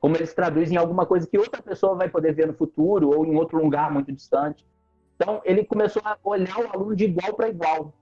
como 0.00 0.16
ele 0.16 0.26
se 0.26 0.34
traduz 0.34 0.70
em 0.70 0.76
alguma 0.76 1.06
coisa 1.06 1.26
que 1.26 1.38
outra 1.38 1.62
pessoa 1.62 1.94
vai 1.94 2.10
poder 2.10 2.34
ver 2.34 2.46
no 2.46 2.52
futuro 2.52 3.08
ou 3.08 3.24
em 3.24 3.34
outro 3.36 3.58
lugar 3.58 3.90
muito 3.90 4.12
distante. 4.12 4.66
Então, 5.16 5.40
ele 5.46 5.64
começou 5.64 6.02
a 6.04 6.18
olhar 6.22 6.58
o 6.58 6.70
aluno 6.74 6.94
de 6.94 7.04
igual 7.04 7.32
para 7.34 7.48
igual, 7.48 7.94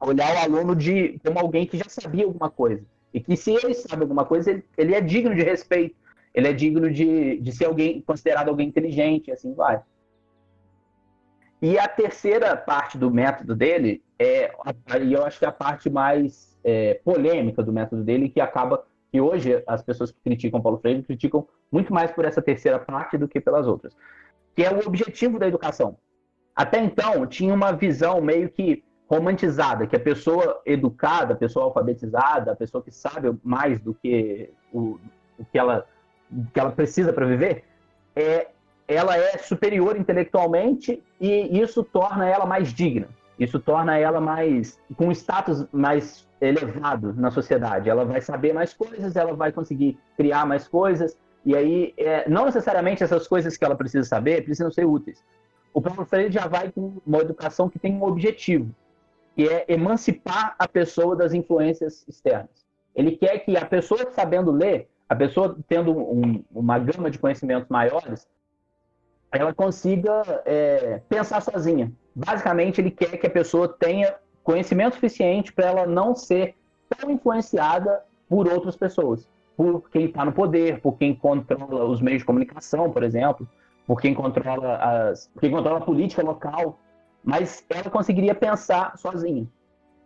olhar 0.00 0.34
o 0.34 0.38
aluno 0.38 0.76
de 0.76 1.18
como 1.24 1.38
alguém 1.38 1.66
que 1.66 1.76
já 1.76 1.88
sabia 1.88 2.24
alguma 2.24 2.50
coisa. 2.50 2.84
E 3.12 3.20
que 3.20 3.36
se 3.36 3.52
ele 3.52 3.74
sabe 3.74 4.02
alguma 4.02 4.24
coisa, 4.24 4.50
ele, 4.50 4.64
ele 4.76 4.94
é 4.94 5.00
digno 5.00 5.34
de 5.34 5.42
respeito, 5.42 5.94
ele 6.34 6.48
é 6.48 6.52
digno 6.52 6.90
de, 6.90 7.38
de 7.38 7.52
ser 7.52 7.66
alguém 7.66 8.00
considerado 8.00 8.48
alguém 8.48 8.68
inteligente, 8.68 9.30
assim 9.30 9.54
vai. 9.54 9.80
E 11.62 11.78
a 11.78 11.88
terceira 11.88 12.56
parte 12.56 12.98
do 12.98 13.10
método 13.10 13.54
dele 13.54 14.02
é, 14.18 14.52
e 15.02 15.12
eu 15.12 15.24
acho 15.24 15.38
que 15.38 15.44
é 15.44 15.48
a 15.48 15.52
parte 15.52 15.88
mais 15.88 16.56
é, 16.62 16.94
polêmica 17.04 17.62
do 17.62 17.72
método 17.72 18.02
dele, 18.02 18.28
que 18.28 18.40
acaba 18.40 18.84
que 19.10 19.20
hoje 19.20 19.62
as 19.66 19.82
pessoas 19.82 20.10
que 20.10 20.18
criticam 20.22 20.60
Paulo 20.60 20.78
Freire 20.78 21.02
criticam 21.02 21.46
muito 21.70 21.92
mais 21.92 22.10
por 22.10 22.24
essa 22.24 22.42
terceira 22.42 22.78
parte 22.78 23.16
do 23.16 23.28
que 23.28 23.40
pelas 23.40 23.66
outras, 23.66 23.96
que 24.54 24.64
é 24.64 24.72
o 24.72 24.86
objetivo 24.86 25.38
da 25.38 25.46
educação. 25.46 25.96
Até 26.54 26.82
então 26.82 27.26
tinha 27.26 27.52
uma 27.52 27.72
visão 27.72 28.20
meio 28.20 28.48
que 28.48 28.84
romantizada, 29.08 29.86
que 29.86 29.96
a 29.96 30.00
pessoa 30.00 30.60
educada, 30.64 31.34
a 31.34 31.36
pessoa 31.36 31.66
alfabetizada, 31.66 32.52
a 32.52 32.56
pessoa 32.56 32.82
que 32.82 32.90
sabe 32.90 33.34
mais 33.42 33.80
do 33.80 33.94
que 33.94 34.50
o, 34.72 34.98
o 35.38 35.44
que, 35.50 35.58
ela, 35.58 35.86
que 36.52 36.58
ela 36.58 36.72
precisa 36.72 37.12
para 37.12 37.26
viver, 37.26 37.64
é 38.16 38.48
ela 38.86 39.16
é 39.16 39.38
superior 39.38 39.96
intelectualmente 39.96 41.02
e 41.20 41.58
isso 41.58 41.82
torna 41.82 42.28
ela 42.28 42.44
mais 42.44 42.72
digna. 42.72 43.08
Isso 43.38 43.58
torna 43.58 43.98
ela 43.98 44.20
mais 44.20 44.78
com 44.96 45.08
um 45.08 45.12
status 45.12 45.66
mais 45.72 46.28
elevado 46.40 47.12
na 47.14 47.30
sociedade. 47.30 47.88
Ela 47.88 48.04
vai 48.04 48.20
saber 48.20 48.52
mais 48.52 48.74
coisas, 48.74 49.16
ela 49.16 49.34
vai 49.34 49.50
conseguir 49.50 49.98
criar 50.16 50.46
mais 50.46 50.68
coisas 50.68 51.16
e 51.44 51.56
aí 51.56 51.94
é, 51.96 52.28
não 52.28 52.44
necessariamente 52.44 53.02
essas 53.02 53.26
coisas 53.26 53.56
que 53.56 53.64
ela 53.64 53.74
precisa 53.74 54.06
saber 54.06 54.44
precisam 54.44 54.70
ser 54.70 54.84
úteis. 54.84 55.22
O 55.72 55.80
Paulo 55.80 56.04
Freire 56.04 56.32
já 56.32 56.46
vai 56.46 56.70
com 56.70 56.98
uma 57.04 57.18
educação 57.18 57.68
que 57.68 57.78
tem 57.78 57.92
um 57.92 58.04
objetivo, 58.04 58.72
que 59.34 59.48
é 59.48 59.64
emancipar 59.68 60.54
a 60.58 60.68
pessoa 60.68 61.16
das 61.16 61.32
influências 61.32 62.04
externas. 62.08 62.64
Ele 62.94 63.12
quer 63.12 63.38
que 63.40 63.56
a 63.56 63.66
pessoa 63.66 64.10
sabendo 64.12 64.50
ler, 64.52 64.88
a 65.08 65.16
pessoa 65.16 65.56
tendo 65.68 65.92
um, 65.92 66.44
uma 66.52 66.78
gama 66.78 67.10
de 67.10 67.18
conhecimentos 67.18 67.68
maiores, 67.68 68.28
ela 69.32 69.52
consiga 69.52 70.22
é, 70.46 71.00
pensar 71.08 71.40
sozinha. 71.40 71.92
Basicamente, 72.14 72.80
ele 72.80 72.90
quer 72.90 73.16
que 73.16 73.26
a 73.26 73.30
pessoa 73.30 73.68
tenha 73.68 74.14
conhecimento 74.44 74.94
suficiente 74.94 75.52
para 75.52 75.66
ela 75.66 75.86
não 75.86 76.14
ser 76.14 76.54
tão 76.88 77.10
influenciada 77.10 78.04
por 78.28 78.46
outras 78.46 78.76
pessoas, 78.76 79.28
por 79.56 79.90
quem 79.90 80.06
está 80.06 80.24
no 80.24 80.32
poder, 80.32 80.80
por 80.80 80.96
quem 80.96 81.14
controla 81.14 81.84
os 81.84 82.00
meios 82.00 82.20
de 82.20 82.26
comunicação, 82.26 82.90
por 82.90 83.02
exemplo, 83.02 83.48
por 83.86 84.00
quem 84.00 84.14
controla 84.14 84.76
as, 84.76 85.28
por 85.28 85.40
quem 85.40 85.50
controla 85.50 85.78
a 85.78 85.84
política 85.84 86.22
local. 86.22 86.78
Mas 87.24 87.64
ela 87.70 87.90
conseguiria 87.90 88.34
pensar 88.34 88.96
sozinha. 88.98 89.48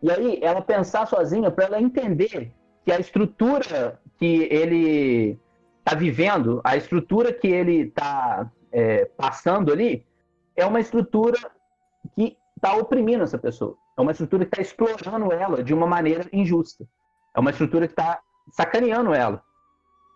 E 0.00 0.10
aí, 0.10 0.38
ela 0.40 0.62
pensar 0.62 1.06
sozinha 1.06 1.50
para 1.50 1.64
ela 1.64 1.80
entender 1.80 2.52
que 2.84 2.92
a 2.92 3.00
estrutura 3.00 4.00
que 4.16 4.48
ele 4.50 5.38
está 5.80 5.96
vivendo, 5.96 6.60
a 6.62 6.76
estrutura 6.76 7.32
que 7.32 7.48
ele 7.48 7.88
está 7.88 8.50
é, 8.70 9.04
passando 9.04 9.72
ali, 9.72 10.06
é 10.54 10.64
uma 10.64 10.80
estrutura 10.80 11.38
que 12.14 12.36
está 12.56 12.76
oprimindo 12.76 13.24
essa 13.24 13.38
pessoa. 13.38 13.76
É 13.96 14.00
uma 14.00 14.12
estrutura 14.12 14.44
que 14.44 14.50
está 14.50 14.62
explorando 14.62 15.32
ela 15.32 15.62
de 15.62 15.74
uma 15.74 15.86
maneira 15.86 16.28
injusta. 16.32 16.86
É 17.34 17.40
uma 17.40 17.50
estrutura 17.50 17.86
que 17.86 17.92
está 17.92 18.20
sacaneando 18.52 19.12
ela, 19.12 19.42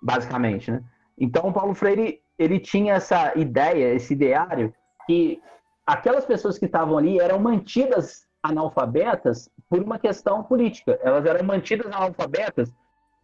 basicamente, 0.02 0.70
né? 0.70 0.82
Então, 1.18 1.48
o 1.48 1.52
Paulo 1.52 1.74
Freire, 1.74 2.20
ele 2.38 2.58
tinha 2.58 2.94
essa 2.94 3.36
ideia, 3.38 3.94
esse 3.94 4.14
ideário, 4.14 4.74
que 5.06 5.40
aquelas 5.86 6.24
pessoas 6.24 6.58
que 6.58 6.66
estavam 6.66 6.96
ali 6.96 7.18
eram 7.18 7.38
mantidas 7.38 8.26
analfabetas 8.42 9.50
por 9.68 9.80
uma 9.80 9.98
questão 9.98 10.42
política. 10.42 10.98
Elas 11.02 11.24
eram 11.24 11.44
mantidas 11.44 11.86
analfabetas 11.86 12.72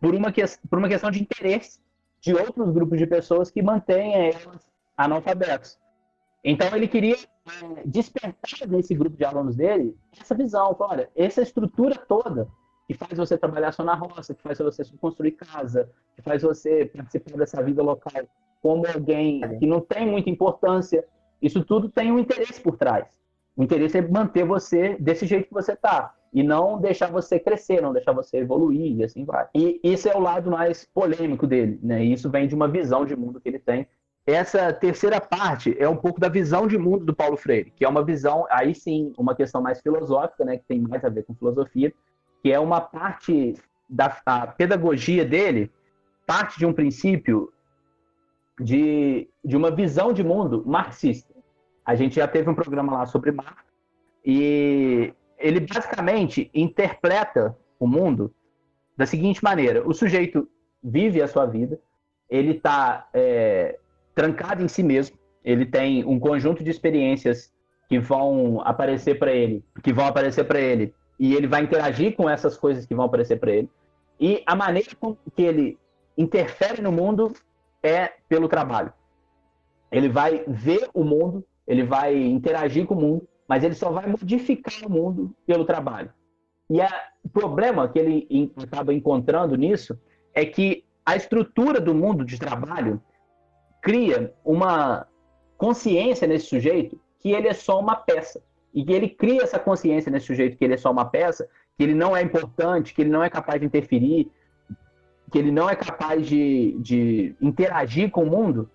por 0.01 0.15
uma, 0.15 0.31
que, 0.31 0.43
por 0.71 0.79
uma 0.79 0.89
questão 0.89 1.11
de 1.11 1.21
interesse 1.21 1.81
de 2.21 2.35
outros 2.35 2.71
grupos 2.71 2.99
de 2.99 3.07
pessoas 3.07 3.51
que 3.51 3.63
mantêm 3.63 4.31
elas 4.31 4.67
analfabetas. 4.97 5.79
Então 6.45 6.69
ele 6.75 6.89
queria 6.89 7.17
é, 7.17 7.83
despertar 7.85 8.67
nesse 8.69 8.95
grupo 8.95 9.17
de 9.17 9.25
alunos 9.25 9.57
dele 9.57 9.97
essa 10.21 10.35
visão, 10.35 10.75
olha, 10.79 11.11
essa 11.17 11.43
estrutura 11.43 11.97
toda 11.97 12.49
que 12.87 12.95
faz 12.95 13.19
você 13.19 13.37
trabalhar 13.37 13.73
só 13.73 13.85
na 13.85 13.95
roça, 13.95 14.35
que 14.35 14.43
faz 14.43 14.59
você 14.59 14.83
construir 14.99 15.33
casa, 15.33 15.91
que 16.17 16.23
faz 16.23 16.43
você 16.43 16.87
participar 16.87 17.37
dessa 17.37 17.63
vida 17.63 17.83
local 17.83 18.25
como 18.63 18.87
alguém 18.87 19.41
que 19.59 19.67
não 19.67 19.81
tem 19.81 20.07
muita 20.07 20.31
importância, 20.31 21.05
isso 21.41 21.65
tudo 21.65 21.89
tem 21.89 22.11
um 22.11 22.19
interesse 22.19 22.61
por 22.61 22.77
trás. 22.77 23.07
O 23.57 23.63
interesse 23.63 23.99
é 23.99 24.03
manter 24.03 24.45
você 24.45 24.97
desse 25.01 25.27
jeito 25.27 25.49
que 25.49 25.55
você 25.55 25.73
está 25.73 26.15
e 26.33 26.43
não 26.43 26.79
deixar 26.79 27.11
você 27.11 27.39
crescer, 27.39 27.81
não 27.81 27.93
deixar 27.93 28.13
você 28.13 28.39
evoluir 28.39 28.97
e 28.99 29.05
assim 29.05 29.25
vai. 29.25 29.47
E 29.55 29.81
isso 29.83 30.09
é 30.09 30.15
o 30.15 30.21
lado 30.21 30.51
mais 30.51 30.85
polêmico 30.95 31.47
dele, 31.47 31.79
né? 31.83 32.05
E 32.05 32.13
isso 32.13 32.31
vem 32.31 32.47
de 32.47 32.55
uma 32.55 32.69
visão 32.69 33.05
de 33.05 33.17
mundo 33.17 33.41
que 33.41 33.49
ele 33.49 33.59
tem. 33.59 33.87
Essa 34.27 34.73
terceira 34.73 35.21
parte 35.21 35.75
é 35.79 35.89
um 35.89 35.97
pouco 35.97 36.21
da 36.21 36.29
visão 36.29 36.67
de 36.67 36.77
mundo 36.77 37.05
do 37.05 37.15
Paulo 37.15 37.37
Freire, 37.37 37.73
que 37.75 37.85
é 37.85 37.89
uma 37.89 38.05
visão, 38.05 38.47
aí 38.51 38.75
sim, 38.75 39.13
uma 39.17 39.35
questão 39.35 39.63
mais 39.63 39.81
filosófica, 39.81 40.45
né, 40.45 40.59
que 40.59 40.65
tem 40.69 40.81
mais 40.81 41.03
a 41.03 41.09
ver 41.09 41.25
com 41.25 41.35
filosofia, 41.35 41.93
que 42.43 42.53
é 42.53 42.61
uma 42.61 42.81
parte 42.81 43.55
da 43.89 44.11
pedagogia 44.57 45.25
dele, 45.25 45.71
parte 46.27 46.59
de 46.59 46.67
um 46.67 46.75
princípio 46.75 47.51
de, 48.59 49.29
de 49.45 49.57
uma 49.57 49.71
visão 49.71 50.13
de 50.13 50.23
mundo 50.23 50.63
marxista. 50.67 51.33
A 51.85 51.95
gente 51.95 52.17
já 52.17 52.29
teve 52.29 52.51
um 52.51 52.55
programa 52.55 52.93
lá 52.93 53.07
sobre 53.07 53.33
Marx, 53.33 53.65
e 54.25 55.13
ele 55.39 55.61
basicamente 55.61 56.51
interpreta 56.53 57.57
o 57.79 57.87
mundo 57.87 58.35
da 58.97 59.07
seguinte 59.07 59.43
maneira: 59.43 59.87
o 59.87 59.95
sujeito 59.95 60.49
vive 60.83 61.23
a 61.23 61.29
sua 61.29 61.47
vida, 61.47 61.81
ele 62.29 62.53
está 62.53 63.09
é, 63.15 63.79
trancado 64.15 64.63
em 64.63 64.69
si 64.69 64.83
mesmo, 64.83 65.17
ele 65.45 65.65
tem 65.65 66.05
um 66.05 66.19
conjunto 66.19 66.63
de 66.63 66.71
experiências 66.71 67.53
que 67.89 67.99
vão 67.99 68.61
aparecer 68.63 69.19
para 69.19 69.33
ele, 69.33 69.65
que 69.83 69.93
vão 69.93 70.07
aparecer 70.07 70.45
para 70.45 70.61
ele, 70.61 70.95
e 71.19 71.35
ele 71.35 71.47
vai 71.47 71.63
interagir 71.63 72.15
com 72.15 72.29
essas 72.29 72.57
coisas 72.57 72.85
que 72.85 72.95
vão 72.95 73.07
aparecer 73.07 73.39
para 73.39 73.53
ele. 73.53 73.71
E 74.21 74.43
a 74.47 74.55
maneira 74.55 74.91
que 75.35 75.43
ele 75.43 75.79
interfere 76.17 76.83
no 76.83 76.93
mundo 76.93 77.33
é 77.83 78.13
pelo 78.29 78.49
trabalho. 78.49 78.93
Ele 79.91 80.09
vai 80.09 80.45
ver 80.47 80.89
o 80.93 81.05
mundo, 81.05 81.45
ele 81.67 81.83
vai 81.83 82.17
interagir 82.17 82.87
com 82.87 82.95
o 82.95 83.01
mundo 83.01 83.29
mas 83.49 83.65
ele 83.65 83.75
só 83.75 83.91
vai 83.91 84.07
modificar 84.07 84.87
o 84.87 84.91
mundo 84.91 85.35
pelo 85.47 85.65
trabalho. 85.65 86.13
E 86.69 86.83
a, 86.83 86.91
o 87.25 87.31
problema 87.31 87.89
que 87.89 87.99
ele 87.99 88.53
acaba 88.63 88.93
encontrando 88.93 89.57
nisso 89.57 89.99
é 90.35 90.45
que 90.45 90.85
a 91.05 91.17
estrutura 91.17 91.81
do 91.81 91.95
mundo 91.95 92.27
de 92.27 92.39
trabalho 92.39 93.03
cria 93.81 94.35
uma 94.45 95.07
consciência 95.57 96.29
nesse 96.29 96.47
sujeito 96.47 97.01
que 97.19 97.31
ele 97.31 97.49
é 97.49 97.55
só 97.55 97.81
uma 97.81 97.97
peça. 97.97 98.43
E 98.75 98.85
que 98.85 98.93
ele 98.93 99.09
cria 99.09 99.43
essa 99.43 99.59
consciência 99.59 100.13
nesse 100.13 100.27
sujeito 100.27 100.59
que 100.59 100.65
ele 100.65 100.75
é 100.75 100.77
só 100.77 100.91
uma 100.91 101.07
peça, 101.07 101.49
que 101.75 101.83
ele 101.83 101.95
não 101.95 102.15
é 102.15 102.23
importante, 102.23 102.93
que 102.93 103.01
ele 103.01 103.11
não 103.11 103.25
é 103.25 103.31
capaz 103.31 103.59
de 103.59 103.67
interferir, 103.67 104.31
que 105.31 105.39
ele 105.39 105.51
não 105.51 105.69
é 105.69 105.77
capaz 105.77 106.27
de, 106.27 106.77
de 106.81 107.35
interagir 107.41 108.11
com 108.11 108.25
o 108.25 108.31
mundo. 108.31 108.71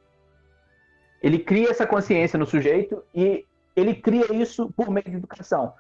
Ele 1.22 1.40
cria 1.40 1.70
essa 1.70 1.88
consciência 1.88 2.38
no 2.38 2.46
sujeito 2.46 3.04
e 3.14 3.46
ele 3.76 3.96
cria 3.96 4.34
isso 4.34 4.72
por 4.76 4.90
meio 4.90 5.10
de 5.10 5.16
educação. 5.16 5.74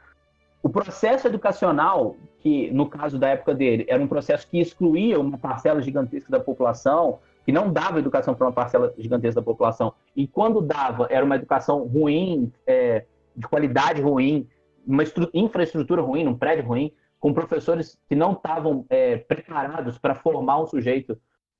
O 0.61 0.69
processo 0.69 1.27
educacional, 1.27 2.15
que 2.39 2.71
no 2.71 2.87
caso 2.87 3.19
da 3.19 3.27
época 3.27 3.53
dele 3.53 3.85
era 3.87 4.01
um 4.01 4.07
processo 4.07 4.47
que 4.47 4.59
excluía 4.59 5.19
uma 5.19 5.37
parcela 5.37 5.81
gigantesca 5.81 6.31
da 6.31 6.39
população, 6.39 7.19
que 7.45 7.51
não 7.51 7.71
dava 7.71 7.99
educação 7.99 8.33
para 8.33 8.47
uma 8.47 8.53
parcela 8.53 8.93
gigantesca 8.97 9.41
da 9.41 9.45
população, 9.45 9.93
e 10.15 10.25
quando 10.25 10.61
dava, 10.61 11.07
era 11.09 11.25
uma 11.25 11.35
educação 11.35 11.85
ruim, 11.85 12.51
é, 12.65 13.03
de 13.35 13.45
qualidade 13.47 14.01
ruim, 14.01 14.47
uma 14.87 15.03
infraestrutura 15.33 16.01
ruim, 16.01 16.25
um 16.27 16.35
prédio 16.35 16.65
ruim, 16.65 16.93
com 17.23 17.33
professores 17.33 17.97
que 18.09 18.17
não 18.17 18.33
estavam 18.33 18.85
é, 18.89 19.15
preparados 19.15 19.97
para 19.97 20.13
formar 20.13 20.61
um 20.61 20.67
sujeito 20.67 21.17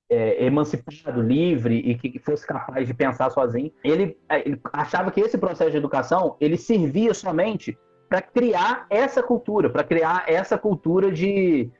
é, 0.09 0.43
emancipado, 0.43 1.21
livre 1.21 1.77
e 1.77 1.95
que 1.95 2.19
fosse 2.19 2.45
capaz 2.45 2.85
de 2.85 2.93
pensar 2.93 3.29
sozinho. 3.29 3.71
Ele, 3.81 4.19
é, 4.27 4.41
ele 4.45 4.59
achava 4.73 5.09
que 5.09 5.21
esse 5.21 5.37
processo 5.37 5.71
de 5.71 5.77
educação 5.77 6.35
ele 6.41 6.57
servia 6.57 7.13
somente 7.13 7.77
para 8.09 8.21
criar 8.21 8.85
essa 8.89 9.23
cultura, 9.23 9.69
para 9.69 9.85
criar 9.85 10.25
essa 10.27 10.57
cultura 10.57 11.09
de, 11.09 11.71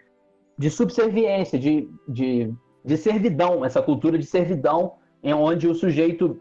de 0.58 0.70
subserviência, 0.70 1.60
de, 1.60 1.90
de, 2.08 2.54
de 2.86 2.96
servidão, 2.96 3.66
essa 3.66 3.82
cultura 3.82 4.18
de 4.18 4.26
servidão 4.26 4.94
em 5.22 5.34
onde 5.34 5.68
o 5.68 5.76
sujeito 5.76 6.40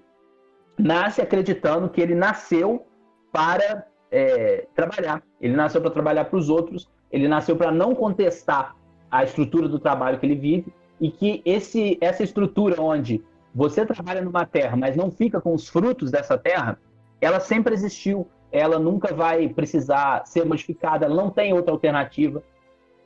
nasce 0.78 1.20
acreditando 1.20 1.90
que 1.90 2.00
ele 2.00 2.14
nasceu 2.14 2.86
para 3.32 3.84
é, 4.12 4.68
trabalhar. 4.76 5.20
Ele 5.40 5.56
nasceu 5.56 5.80
para 5.80 5.90
trabalhar 5.90 6.26
para 6.26 6.38
os 6.38 6.48
outros, 6.48 6.88
ele 7.12 7.28
nasceu 7.28 7.54
para 7.54 7.70
não 7.70 7.94
contestar 7.94 8.74
a 9.10 9.22
estrutura 9.22 9.68
do 9.68 9.78
trabalho 9.78 10.18
que 10.18 10.24
ele 10.24 10.34
vive, 10.34 10.72
e 10.98 11.10
que 11.10 11.42
esse, 11.44 11.98
essa 12.00 12.22
estrutura 12.22 12.80
onde 12.80 13.22
você 13.54 13.84
trabalha 13.84 14.22
numa 14.22 14.46
terra, 14.46 14.76
mas 14.76 14.96
não 14.96 15.10
fica 15.10 15.40
com 15.40 15.52
os 15.52 15.68
frutos 15.68 16.10
dessa 16.10 16.38
terra, 16.38 16.78
ela 17.20 17.38
sempre 17.38 17.74
existiu, 17.74 18.26
ela 18.50 18.78
nunca 18.78 19.12
vai 19.12 19.48
precisar 19.48 20.24
ser 20.26 20.46
modificada, 20.46 21.04
ela 21.04 21.14
não 21.14 21.28
tem 21.28 21.52
outra 21.52 21.72
alternativa 21.72 22.42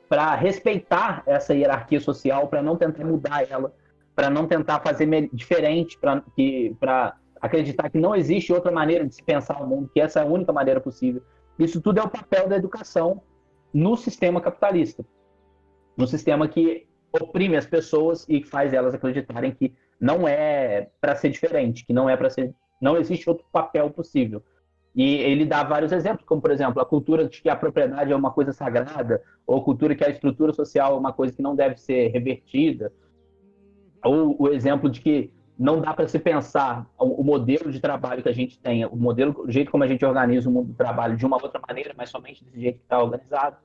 para 0.07 0.33
respeitar 0.35 1.23
essa 1.25 1.53
hierarquia 1.53 1.99
social, 1.99 2.47
para 2.47 2.61
não 2.61 2.77
tentar 2.77 3.03
mudar 3.03 3.49
ela, 3.49 3.73
para 4.15 4.29
não 4.29 4.47
tentar 4.47 4.79
fazer 4.79 5.29
diferente, 5.33 5.97
para 5.99 7.15
acreditar 7.41 7.89
que 7.89 7.97
não 7.97 8.15
existe 8.15 8.53
outra 8.53 8.71
maneira 8.71 9.05
de 9.05 9.15
se 9.15 9.23
pensar 9.23 9.61
o 9.61 9.67
mundo, 9.67 9.89
que 9.93 9.99
essa 9.99 10.21
é 10.21 10.23
a 10.23 10.25
única 10.25 10.53
maneira 10.53 10.79
possível. 10.79 11.21
Isso 11.59 11.81
tudo 11.81 11.99
é 11.99 12.03
o 12.03 12.09
papel 12.09 12.47
da 12.47 12.55
educação 12.55 13.21
no 13.73 13.95
sistema 13.95 14.41
capitalista, 14.41 15.05
no 15.95 16.07
sistema 16.07 16.47
que 16.47 16.87
oprime 17.11 17.55
as 17.55 17.65
pessoas 17.65 18.25
e 18.27 18.43
faz 18.43 18.73
elas 18.73 18.93
acreditarem 18.93 19.51
que 19.51 19.73
não 19.99 20.27
é 20.27 20.89
para 21.01 21.15
ser 21.15 21.29
diferente, 21.29 21.85
que 21.85 21.93
não 21.93 22.09
é 22.09 22.15
para 22.15 22.29
ser, 22.29 22.53
não 22.81 22.97
existe 22.97 23.29
outro 23.29 23.45
papel 23.51 23.89
possível. 23.89 24.43
E 24.95 25.17
ele 25.17 25.45
dá 25.45 25.63
vários 25.63 25.91
exemplos, 25.91 26.25
como 26.25 26.41
por 26.41 26.51
exemplo, 26.51 26.81
a 26.81 26.85
cultura 26.85 27.27
de 27.27 27.41
que 27.41 27.49
a 27.49 27.55
propriedade 27.55 28.11
é 28.11 28.15
uma 28.15 28.31
coisa 28.31 28.51
sagrada, 28.51 29.21
ou 29.45 29.57
a 29.57 29.63
cultura 29.63 29.95
que 29.95 30.03
a 30.03 30.09
estrutura 30.09 30.53
social 30.53 30.95
é 30.95 30.99
uma 30.99 31.13
coisa 31.13 31.35
que 31.35 31.41
não 31.41 31.55
deve 31.55 31.77
ser 31.77 32.07
revertida, 32.09 32.91
ou 34.03 34.35
o 34.39 34.49
exemplo 34.49 34.89
de 34.89 35.01
que 35.01 35.31
não 35.57 35.81
dá 35.81 35.93
para 35.93 36.07
se 36.07 36.19
pensar 36.19 36.85
o, 36.99 37.23
modelo 37.23 37.71
de 37.71 37.79
trabalho 37.79 38.21
que 38.21 38.29
a 38.29 38.33
gente 38.33 38.59
tem, 38.59 38.85
o 38.85 38.95
modelo, 38.95 39.35
o 39.45 39.51
jeito 39.51 39.71
como 39.71 39.83
a 39.83 39.87
gente 39.87 40.05
organiza 40.05 40.47
o 40.47 40.51
mundo 40.51 40.67
do 40.67 40.73
trabalho 40.75 41.17
de 41.17 41.25
uma 41.25 41.41
outra 41.41 41.59
maneira, 41.67 41.93
mas 41.97 42.09
somente 42.09 42.43
desse 42.43 42.59
jeito 42.59 42.77
que 42.77 42.83
está 42.83 43.01
organizado. 43.01 43.57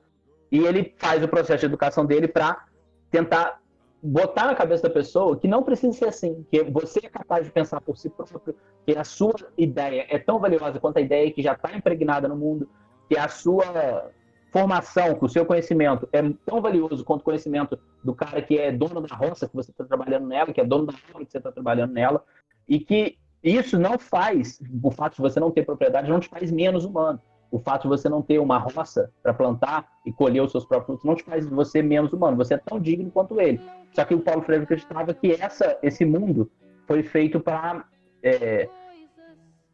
E 0.51 0.59
ele 0.59 0.93
faz 0.97 1.23
o 1.23 1.27
processo 1.27 1.59
de 1.59 1.65
educação 1.67 2.05
dele 2.05 2.27
para 2.27 2.65
tentar 3.11 3.61
botar 4.01 4.47
na 4.47 4.55
cabeça 4.55 4.83
da 4.83 4.89
pessoa 4.89 5.37
que 5.37 5.47
não 5.47 5.63
precisa 5.63 5.93
ser 5.93 6.05
assim, 6.05 6.45
que 6.51 6.63
você 6.63 6.99
é 7.03 7.09
capaz 7.09 7.45
de 7.45 7.51
pensar 7.51 7.79
por 7.79 7.97
si 7.97 8.09
próprio, 8.09 8.55
que 8.85 8.97
a 8.97 9.03
sua 9.03 9.33
ideia 9.57 10.05
é 10.09 10.17
tão 10.17 10.39
valiosa 10.39 10.79
quanto 10.79 10.97
a 10.97 11.01
ideia 11.01 11.31
que 11.31 11.41
já 11.41 11.53
está 11.53 11.73
impregnada 11.73 12.27
no 12.27 12.35
mundo, 12.35 12.67
que 13.07 13.17
a 13.17 13.29
sua 13.29 14.11
formação, 14.53 15.15
que 15.15 15.25
o 15.25 15.29
seu 15.29 15.45
conhecimento 15.45 16.07
é 16.13 16.21
tão 16.45 16.61
valioso 16.61 17.03
quanto 17.03 17.21
o 17.21 17.23
conhecimento 17.23 17.77
do 18.03 18.13
cara 18.13 18.39
que 18.41 18.57
é 18.57 18.71
dono 18.71 19.01
da 19.01 19.15
roça 19.15 19.49
que 19.49 19.55
você 19.55 19.71
está 19.71 19.83
trabalhando 19.83 20.27
nela, 20.27 20.53
que 20.53 20.61
é 20.61 20.63
dono 20.63 20.85
da 20.85 20.93
obra 21.09 21.25
que 21.25 21.31
você 21.31 21.39
está 21.39 21.51
trabalhando 21.51 21.91
nela, 21.91 22.23
e 22.69 22.79
que 22.79 23.17
isso 23.43 23.77
não 23.79 23.97
faz, 23.97 24.61
o 24.81 24.91
fato 24.91 25.15
de 25.15 25.21
você 25.21 25.39
não 25.39 25.49
ter 25.49 25.65
propriedade, 25.65 26.07
não 26.07 26.19
te 26.19 26.29
faz 26.29 26.51
menos 26.51 26.85
humano 26.85 27.19
o 27.53 27.59
fato 27.59 27.83
de 27.83 27.87
você 27.89 28.09
não 28.09 28.19
ter 28.19 28.39
uma 28.39 28.57
roça 28.57 29.11
para 29.21 29.31
plantar 29.31 29.87
e 30.03 30.11
colher 30.11 30.41
os 30.41 30.51
seus 30.51 30.65
próprios 30.65 30.87
frutos 30.87 31.05
não 31.05 31.13
te 31.13 31.23
faz 31.23 31.45
você 31.45 31.83
menos 31.83 32.11
humano. 32.11 32.35
Você 32.37 32.55
é 32.55 32.57
tão 32.57 32.79
digno 32.79 33.11
quanto 33.11 33.39
ele. 33.39 33.61
Só 33.91 34.03
que 34.03 34.15
o 34.15 34.19
Paulo 34.19 34.41
Freire 34.41 34.63
acreditava 34.63 35.13
que 35.13 35.33
essa, 35.33 35.77
esse 35.83 36.03
mundo 36.03 36.49
foi 36.87 37.03
feito 37.03 37.39
para 37.39 37.85
é, 38.23 38.67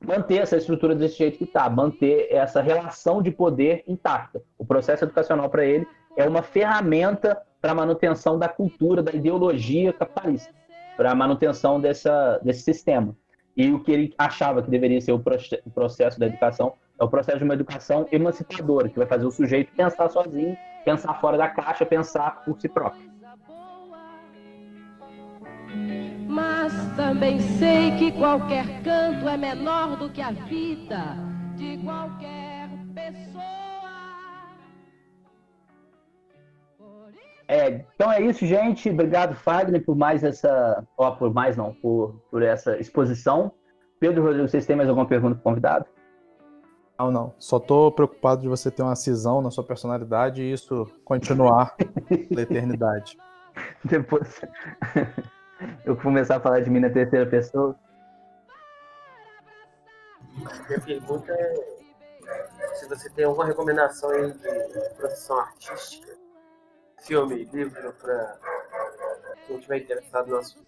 manter 0.06 0.38
essa 0.38 0.58
estrutura 0.58 0.96
desse 0.96 1.18
jeito 1.18 1.38
que 1.38 1.44
está, 1.44 1.70
manter 1.70 2.28
essa 2.32 2.62
relação 2.62 3.22
de 3.22 3.32
poder 3.32 3.84
intacta. 3.88 4.42
O 4.58 4.66
processo 4.66 5.04
educacional 5.04 5.50
para 5.50 5.66
ele 5.66 5.88
é 6.16 6.28
uma 6.28 6.42
ferramenta 6.42 7.42
para 7.62 7.74
manutenção 7.74 8.40
da 8.40 8.48
cultura, 8.48 9.04
da 9.04 9.12
ideologia 9.12 9.92
capitalista, 9.92 10.54
para 10.96 11.14
manutenção 11.14 11.80
dessa, 11.80 12.40
desse 12.44 12.62
sistema. 12.62 13.16
E 13.56 13.72
o 13.72 13.84
que 13.84 13.92
ele 13.92 14.14
achava 14.18 14.64
que 14.64 14.70
deveria 14.70 15.02
ser 15.02 15.12
o 15.12 15.22
processo 15.74 16.20
da 16.20 16.28
educação 16.28 16.74
é 16.98 17.04
o 17.04 17.10
processo 17.10 17.40
de 17.40 17.44
uma 17.44 17.54
educação 17.54 18.06
emancipadora, 18.12 18.90
que 18.90 18.98
vai 18.98 19.08
fazer 19.08 19.26
o 19.26 19.32
sujeito 19.32 19.74
pensar 19.74 20.10
sozinho, 20.10 20.56
pensar 20.86 21.14
fora 21.20 21.38
da 21.38 21.48
caixa, 21.48 21.86
pensar 21.86 22.44
por 22.44 22.60
si 22.60 22.70
próprio. 22.70 23.10
Também 27.00 27.40
sei 27.40 27.96
que 27.98 28.12
qualquer 28.12 28.84
canto 28.84 29.30
é 29.30 29.38
menor 29.38 29.96
do 29.96 30.10
que 30.10 30.22
a 30.22 30.32
vida 30.32 31.16
de 31.56 31.78
qualquer 31.78 32.70
pessoa. 32.94 33.44
É, 37.48 37.86
então 37.96 38.12
é 38.12 38.22
isso, 38.22 38.46
gente. 38.46 38.90
Obrigado, 38.90 39.34
Fagner, 39.34 39.84
por 39.86 39.96
mais 39.96 40.26
essa. 40.26 40.86
Ó, 40.98 41.12
por 41.12 41.34
mais 41.34 41.56
não, 41.56 41.74
por, 41.74 42.22
por 42.30 42.44
essa 42.44 42.78
exposição. 42.78 43.54
Pedro 43.98 44.22
Rodrigo, 44.22 44.50
vocês 44.50 44.66
têm 44.66 44.76
mais 44.76 44.90
alguma 44.90 45.08
pergunta 45.08 45.36
para 45.36 45.40
o 45.40 45.44
convidado? 45.44 45.86
Não, 47.00 47.10
não. 47.10 47.34
Só 47.40 47.62
tô 47.62 47.94
preocupado 47.94 48.42
de 48.42 48.50
você 48.50 48.70
ter 48.70 48.84
uma 48.84 48.96
cisão 48.98 49.42
na 49.42 49.50
sua 49.50 49.64
personalidade 49.64 50.42
e 50.42 50.52
isso 50.52 50.86
continuar 51.06 51.78
na 52.30 52.42
eternidade. 52.42 53.18
Depois 53.86 54.42
eu 55.86 55.96
começar 55.96 56.38
a 56.38 56.40
falar 56.40 56.62
de 56.62 56.70
mim 56.70 56.80
na 56.80 56.90
terceira 56.90 57.26
pessoa. 57.26 57.76
Minha 60.68 60.80
pergunta 60.80 61.32
é 61.32 61.80
se 62.76 62.88
você 62.88 63.10
tem 63.10 63.26
alguma 63.26 63.46
recomendação 63.46 64.10
aí 64.12 64.32
de 64.32 64.96
produção 64.96 65.40
artística, 65.40 66.16
filme, 67.02 67.44
livro, 67.52 67.94
para 67.94 68.38
quem 69.48 69.58
estiver 69.58 69.78
interessado 69.78 70.28
no 70.28 70.38
assunto. 70.38 70.68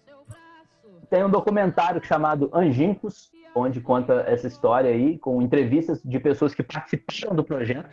Tem 1.08 1.24
um 1.24 1.30
documentário 1.30 2.02
chamado 2.04 2.50
Angincos, 2.52 3.30
onde 3.54 3.80
conta 3.80 4.24
essa 4.26 4.46
história 4.46 4.90
aí, 4.90 5.18
com 5.18 5.40
entrevistas 5.42 6.02
de 6.02 6.18
pessoas 6.18 6.54
que 6.54 6.62
participaram 6.62 7.36
do 7.36 7.44
projeto 7.44 7.90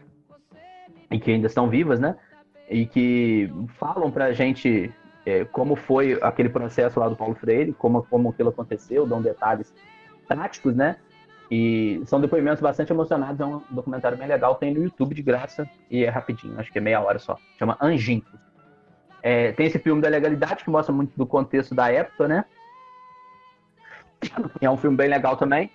e 1.11 1.19
que 1.19 1.31
ainda 1.31 1.47
estão 1.47 1.69
vivas, 1.69 1.99
né? 1.99 2.17
E 2.69 2.85
que 2.85 3.51
falam 3.77 4.11
pra 4.11 4.31
gente 4.31 4.93
é, 5.25 5.45
como 5.45 5.75
foi 5.75 6.17
aquele 6.21 6.49
processo 6.49 6.99
lá 6.99 7.07
do 7.07 7.15
Paulo 7.15 7.35
Freire, 7.35 7.73
como, 7.73 8.03
como 8.03 8.29
aquilo 8.29 8.49
aconteceu, 8.49 9.05
dão 9.05 9.21
detalhes 9.21 9.73
práticos, 10.27 10.75
né? 10.75 10.97
E 11.51 12.01
são 12.05 12.21
depoimentos 12.21 12.61
bastante 12.61 12.93
emocionados, 12.93 13.39
é 13.39 13.45
um 13.45 13.61
documentário 13.71 14.17
bem 14.17 14.27
legal, 14.27 14.55
tem 14.55 14.73
no 14.73 14.83
YouTube 14.83 15.15
de 15.15 15.23
graça 15.23 15.67
e 15.89 16.03
é 16.03 16.09
rapidinho, 16.09 16.59
acho 16.59 16.71
que 16.71 16.77
é 16.77 16.81
meia 16.81 17.01
hora 17.01 17.17
só. 17.17 17.37
Chama 17.57 17.77
Angincos. 17.81 18.39
É, 19.21 19.51
tem 19.51 19.65
esse 19.65 19.79
filme 19.79 20.01
da 20.01 20.07
legalidade 20.07 20.63
que 20.63 20.69
mostra 20.69 20.93
muito 20.93 21.11
do 21.17 21.25
contexto 21.25 21.73
da 21.73 21.91
época, 21.91 22.27
né? 22.27 22.45
É 24.61 24.69
um 24.69 24.77
filme 24.77 24.95
bem 24.95 25.09
legal 25.09 25.35
também. 25.37 25.71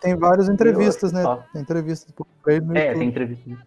Tem 0.00 0.16
várias 0.16 0.48
entrevistas, 0.48 1.12
né? 1.12 1.22
Tem 1.52 1.62
entrevistas 1.62 2.12
por 2.12 2.26
no 2.62 2.76
É, 2.76 2.92
tem 2.92 3.08
entrevistas. 3.08 3.58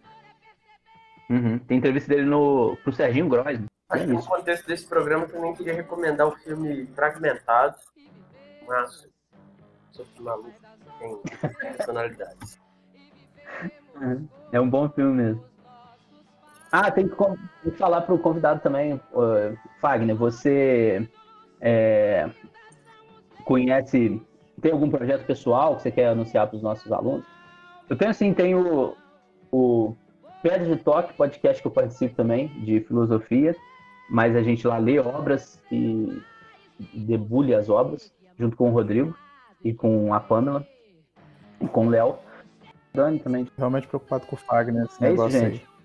Uhum. 1.28 1.58
Tem 1.58 1.78
entrevista 1.78 2.08
dele 2.08 2.26
no, 2.26 2.76
pro 2.84 2.92
Serginho 2.92 3.28
Gross. 3.28 3.58
Acho 3.88 4.04
que 4.04 4.12
no 4.12 4.22
contexto 4.24 4.66
desse 4.66 4.86
programa 4.86 5.24
eu 5.24 5.30
também 5.30 5.54
queria 5.54 5.74
recomendar 5.74 6.26
o 6.26 6.36
filme 6.36 6.86
Fragmentado. 6.94 7.76
Mas 8.66 9.06
sou 9.92 10.06
maluco, 10.20 10.52
tem 10.98 11.18
personalidades. 11.72 12.60
É 14.52 14.60
um 14.60 14.68
bom 14.68 14.88
filme 14.90 15.22
mesmo. 15.22 15.44
Ah, 16.70 16.90
tem 16.90 17.08
que, 17.08 17.70
falar 17.72 18.02
pro 18.02 18.18
convidado 18.18 18.60
também, 18.60 18.94
uh, 18.94 19.56
Fagner, 19.80 20.14
você 20.14 21.08
é, 21.62 22.28
conhece, 23.44 24.20
tem 24.60 24.72
algum 24.72 24.90
projeto 24.90 25.24
pessoal 25.24 25.76
que 25.76 25.82
você 25.82 25.90
quer 25.90 26.08
anunciar 26.08 26.46
para 26.46 26.56
os 26.56 26.62
nossos 26.62 26.92
alunos? 26.92 27.26
Eu 27.88 27.96
tenho 27.96 28.10
assim, 28.10 28.34
tenho 28.34 28.94
o 29.50 29.96
Pedra 30.42 30.66
de 30.66 30.76
Toque, 30.82 31.14
podcast 31.14 31.62
que 31.62 31.66
eu 31.66 31.72
participo 31.72 32.14
também, 32.14 32.48
de 32.62 32.80
filosofia, 32.80 33.56
mas 34.08 34.34
a 34.34 34.42
gente 34.42 34.66
lá 34.66 34.78
lê 34.78 34.98
obras 34.98 35.60
e 35.70 36.22
debulha 36.94 37.58
as 37.58 37.68
obras, 37.68 38.12
junto 38.38 38.56
com 38.56 38.68
o 38.68 38.72
Rodrigo 38.72 39.16
e 39.64 39.74
com 39.74 40.12
a 40.14 40.20
Pamela 40.20 40.66
e 41.60 41.66
com 41.66 41.86
o 41.86 41.90
Léo. 41.90 42.18
Dani 42.94 43.18
também. 43.18 43.46
Realmente 43.56 43.86
preocupado 43.86 44.26
com 44.26 44.36
o 44.36 44.38
Fagner, 44.38 44.84
esse 44.84 45.04
é 45.04 45.10
negócio 45.10 45.36
isso, 45.36 45.46
gente. 45.46 45.62
aí. 45.62 45.78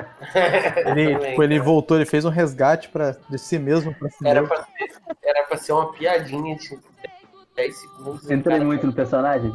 Ele, 0.86 1.18
tipo, 1.18 1.42
ele 1.42 1.60
voltou, 1.60 1.96
ele 1.96 2.06
fez 2.06 2.24
um 2.24 2.30
resgate 2.30 2.88
pra, 2.88 3.10
de 3.28 3.38
si 3.38 3.58
mesmo 3.58 3.94
pra 3.94 4.08
si 4.08 4.26
era, 4.26 4.46
pra 4.46 4.64
ser, 4.64 4.88
era 5.22 5.42
pra 5.44 5.58
ser 5.58 5.72
uma 5.72 5.92
piadinha 5.92 6.56
de 6.56 6.78
10 7.54 7.76
segundos. 7.76 8.30
Entrei 8.30 8.60
muito 8.60 8.86
no 8.86 8.94
personagem. 8.94 9.52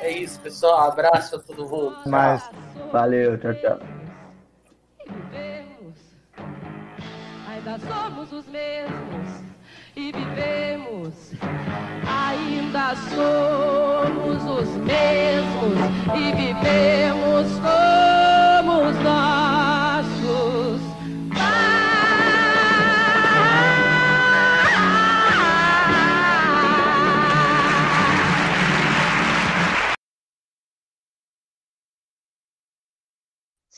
É 0.00 0.10
isso, 0.10 0.40
pessoal. 0.40 0.90
Abraço 0.90 1.36
a 1.36 1.38
todo 1.38 1.68
mundo. 1.68 1.96
Mas, 2.06 2.50
valeu, 2.90 3.38
tchau, 3.38 3.54
tchau. 3.54 3.78
Ainda 7.66 7.78
somos 7.78 8.30
os 8.30 8.46
mesmos 8.48 9.42
e 9.96 10.12
vivemos. 10.12 11.32
Ainda 12.06 12.94
somos 12.94 14.42
os 14.44 14.68
mesmos 14.84 15.78
e 16.14 16.32
vivemos 16.36 17.48
como 17.60 18.82
os 18.82 18.96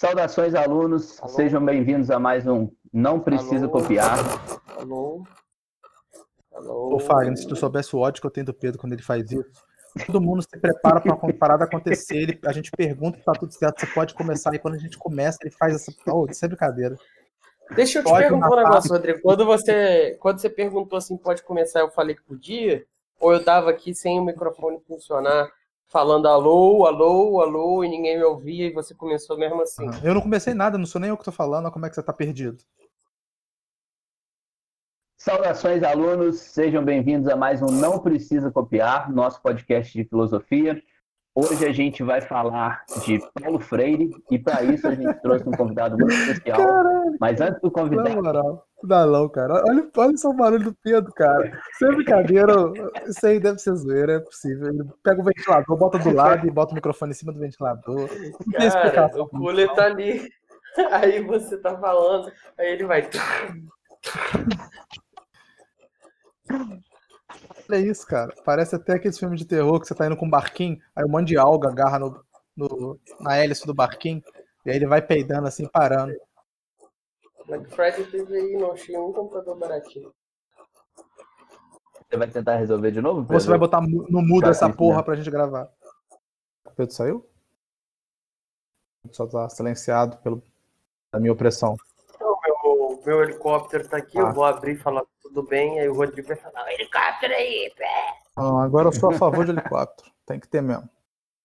Saudações, 0.07 0.55
alunos. 0.55 1.21
Alô? 1.21 1.33
Sejam 1.33 1.65
bem-vindos 1.65 2.13
a 2.13 2.19
mais 2.21 2.47
um 2.47 2.71
Não 2.93 3.19
Precisa 3.19 3.65
Alô? 3.65 3.71
Copiar. 3.71 4.17
Alô? 4.79 5.25
Alô? 6.55 6.95
Ô, 6.95 7.01
Fagner, 7.01 7.37
se 7.37 7.49
tu 7.49 7.57
soubesse 7.57 7.97
o 7.97 7.99
ódio 7.99 8.21
que 8.21 8.27
eu 8.27 8.31
tenho 8.31 8.47
do 8.47 8.55
Pedro 8.55 8.79
quando 8.79 8.93
ele 8.93 9.03
faz 9.03 9.33
isso, 9.33 9.45
todo 10.07 10.21
mundo 10.21 10.43
se 10.43 10.61
prepara 10.61 11.01
para 11.01 11.13
a 11.13 11.33
parada 11.35 11.65
acontecer, 11.65 12.19
ele, 12.19 12.39
a 12.47 12.53
gente 12.53 12.71
pergunta 12.71 13.19
se 13.19 13.25
tá 13.25 13.33
tudo 13.33 13.53
certo, 13.53 13.81
você 13.81 13.87
pode 13.89 14.15
começar, 14.15 14.55
e 14.55 14.61
quando 14.61 14.75
a 14.75 14.79
gente 14.79 14.97
começa, 14.97 15.39
ele 15.43 15.51
faz 15.51 15.75
essa. 15.75 15.93
Oh, 16.07 16.25
isso 16.31 16.45
é 16.45 16.49
brincadeira. 16.49 16.97
Deixa 17.75 17.99
eu 17.99 18.05
te 18.05 18.09
pode 18.09 18.29
perguntar 18.29 18.49
um 18.49 18.57
negócio, 18.57 18.93
Rodrigo. 18.93 19.21
Quando 19.23 19.45
você, 19.45 20.17
quando 20.21 20.39
você 20.39 20.49
perguntou 20.49 20.99
assim, 20.99 21.17
pode 21.17 21.43
começar, 21.43 21.81
eu 21.81 21.91
falei 21.91 22.15
que 22.15 22.23
podia, 22.23 22.85
ou 23.19 23.33
eu 23.33 23.43
dava 23.43 23.71
aqui 23.71 23.93
sem 23.93 24.21
o 24.21 24.25
microfone 24.25 24.79
funcionar, 24.87 25.51
falando 25.89 26.27
alô, 26.27 26.87
alô, 26.87 27.41
alô, 27.41 27.85
e 27.85 27.89
ninguém 27.89 28.19
me 28.19 28.25
ouvia, 28.25 28.67
e 28.67 28.73
você 28.73 28.95
começou 28.95 29.39
mesmo 29.39 29.63
assim. 29.63 29.87
Eu 30.03 30.15
não 30.15 30.21
comecei 30.21 30.55
nada, 30.55 30.77
não 30.79 30.87
sou 30.87 31.01
nem 31.01 31.11
eu 31.11 31.17
que 31.17 31.25
tô 31.25 31.33
falando, 31.33 31.71
como 31.71 31.87
é 31.87 31.89
que 31.89 31.95
você 31.95 32.03
tá 32.03 32.13
perdido? 32.13 32.63
Saudações, 35.17 35.83
alunos, 35.83 36.39
sejam 36.39 36.85
bem-vindos 36.85 37.29
a 37.29 37.37
mais 37.37 37.63
um 37.63 37.67
Não 37.67 37.99
Precisa 37.99 38.51
Copiar, 38.51 39.11
nosso 39.11 39.41
podcast 39.41 39.93
de 39.93 40.05
filosofia. 40.05 40.81
Hoje 41.39 41.67
a 41.67 41.73
gente 41.73 42.03
vai 42.03 42.23
falar 42.23 42.83
de 43.05 43.21
Paulo 43.39 43.61
Freire 43.61 44.11
e 44.31 44.39
para 44.39 44.65
isso 44.65 44.89
a 44.89 44.95
gente 44.95 45.13
trouxe 45.21 45.47
um 45.47 45.53
convidado 45.53 45.95
muito 45.99 46.15
especial. 46.15 46.57
Caralho, 46.57 47.17
Mas 47.21 47.39
antes 47.43 47.61
do 47.61 47.71
convidado. 47.71 48.09
Na 48.09 48.15
moral, 48.23 48.67
não, 48.83 49.07
não, 49.07 49.29
cara. 49.29 49.63
Olha, 49.67 49.87
olha 49.99 50.17
só 50.17 50.31
o 50.31 50.35
barulho 50.35 50.65
do 50.65 50.75
Pedro, 50.83 51.13
cara. 51.13 51.53
Sem 51.79 51.89
brincadeira, 51.95 52.55
isso 53.07 53.27
aí 53.27 53.39
deve 53.39 53.59
ser 53.59 53.75
zoeira, 53.75 54.15
é 54.15 54.21
possível. 54.21 54.69
Ele 54.69 54.85
pega 55.05 55.21
o 55.21 55.25
ventilador, 55.25 55.77
bota 55.77 55.99
do 55.99 56.11
lado 56.11 56.47
e 56.47 56.51
bota 56.51 56.73
o 56.73 56.75
microfone 56.75 57.11
em 57.13 57.15
cima 57.15 57.35
do 57.35 57.39
ventilador. 57.39 58.09
Não 58.47 58.71
cara, 58.71 59.23
o 59.23 59.29
cooler 59.29 59.71
tá 59.75 59.85
ali. 59.85 60.27
Aí 60.91 61.23
você 61.23 61.59
tá 61.59 61.77
falando, 61.77 62.33
aí 62.59 62.73
ele 62.73 62.85
vai. 62.85 63.09
Olha 67.69 67.79
isso, 67.79 68.07
cara. 68.07 68.35
Parece 68.45 68.77
até 68.77 68.95
aqueles 68.95 69.19
filmes 69.19 69.41
de 69.41 69.47
terror 69.47 69.81
que 69.81 69.87
você 69.87 69.95
tá 69.95 70.07
indo 70.07 70.17
com 70.17 70.27
um 70.27 70.31
barquinho, 70.31 70.79
aí 70.95 71.05
um 71.05 71.09
monte 71.09 71.29
de 71.29 71.37
alga 71.37 71.69
agarra 71.69 71.99
no, 71.99 72.25
no, 72.57 72.99
na 73.21 73.37
hélice 73.37 73.67
do 73.67 73.75
barquinho, 73.75 74.23
e 74.65 74.71
aí 74.71 74.77
ele 74.77 74.87
vai 74.87 75.03
peidando 75.03 75.49
assim, 75.49 75.67
parando. 75.67 76.15
Black 77.47 77.69
Friday 77.71 78.05
teve 78.07 78.37
aí, 78.37 78.57
não 78.57 78.73
achei 78.73 78.97
um 78.97 79.13
computador 79.13 79.57
baratinho. 79.57 80.13
Você 82.09 82.17
vai 82.17 82.29
tentar 82.29 82.57
resolver 82.57 82.91
de 82.93 83.01
novo? 83.01 83.23
Pedro? 83.23 83.35
Ou 83.35 83.41
você 83.41 83.49
vai 83.49 83.59
botar 83.59 83.81
no 83.81 84.23
mudo 84.23 84.49
essa 84.49 84.73
porra 84.73 84.99
né? 84.99 85.03
pra 85.03 85.17
gente 85.17 85.31
gravar? 85.31 85.69
O 86.65 86.71
Pedro 86.71 86.95
saiu? 86.95 87.29
Só 89.13 89.27
tá 89.27 89.49
silenciado 89.49 90.17
pelo, 90.19 90.43
pela 91.11 91.21
minha 91.21 91.33
opressão. 91.33 91.77
Meu, 93.07 93.19
meu 93.19 93.23
helicóptero 93.23 93.89
tá 93.89 93.99
aqui, 93.99 94.19
ah. 94.19 94.23
eu 94.23 94.33
vou 94.33 94.45
abrir 94.45 94.73
e 94.73 94.79
falar 94.79 95.05
tudo 95.23 95.45
bem, 95.45 95.79
aí 95.79 95.89
o 95.89 95.95
Rodrigo 95.95 96.27
vai 96.27 96.37
falar, 96.37 96.73
helicóptero 96.73 97.33
aí, 97.33 97.73
pé. 97.77 98.15
Não, 98.37 98.59
agora 98.59 98.89
eu 98.89 98.93
sou 98.93 99.11
a 99.11 99.15
favor 99.15 99.45
de 99.45 99.53
helicóptero. 99.53 100.11
Tem 100.27 100.41
que 100.41 100.49
ter 100.49 100.61
mesmo. 100.61 100.91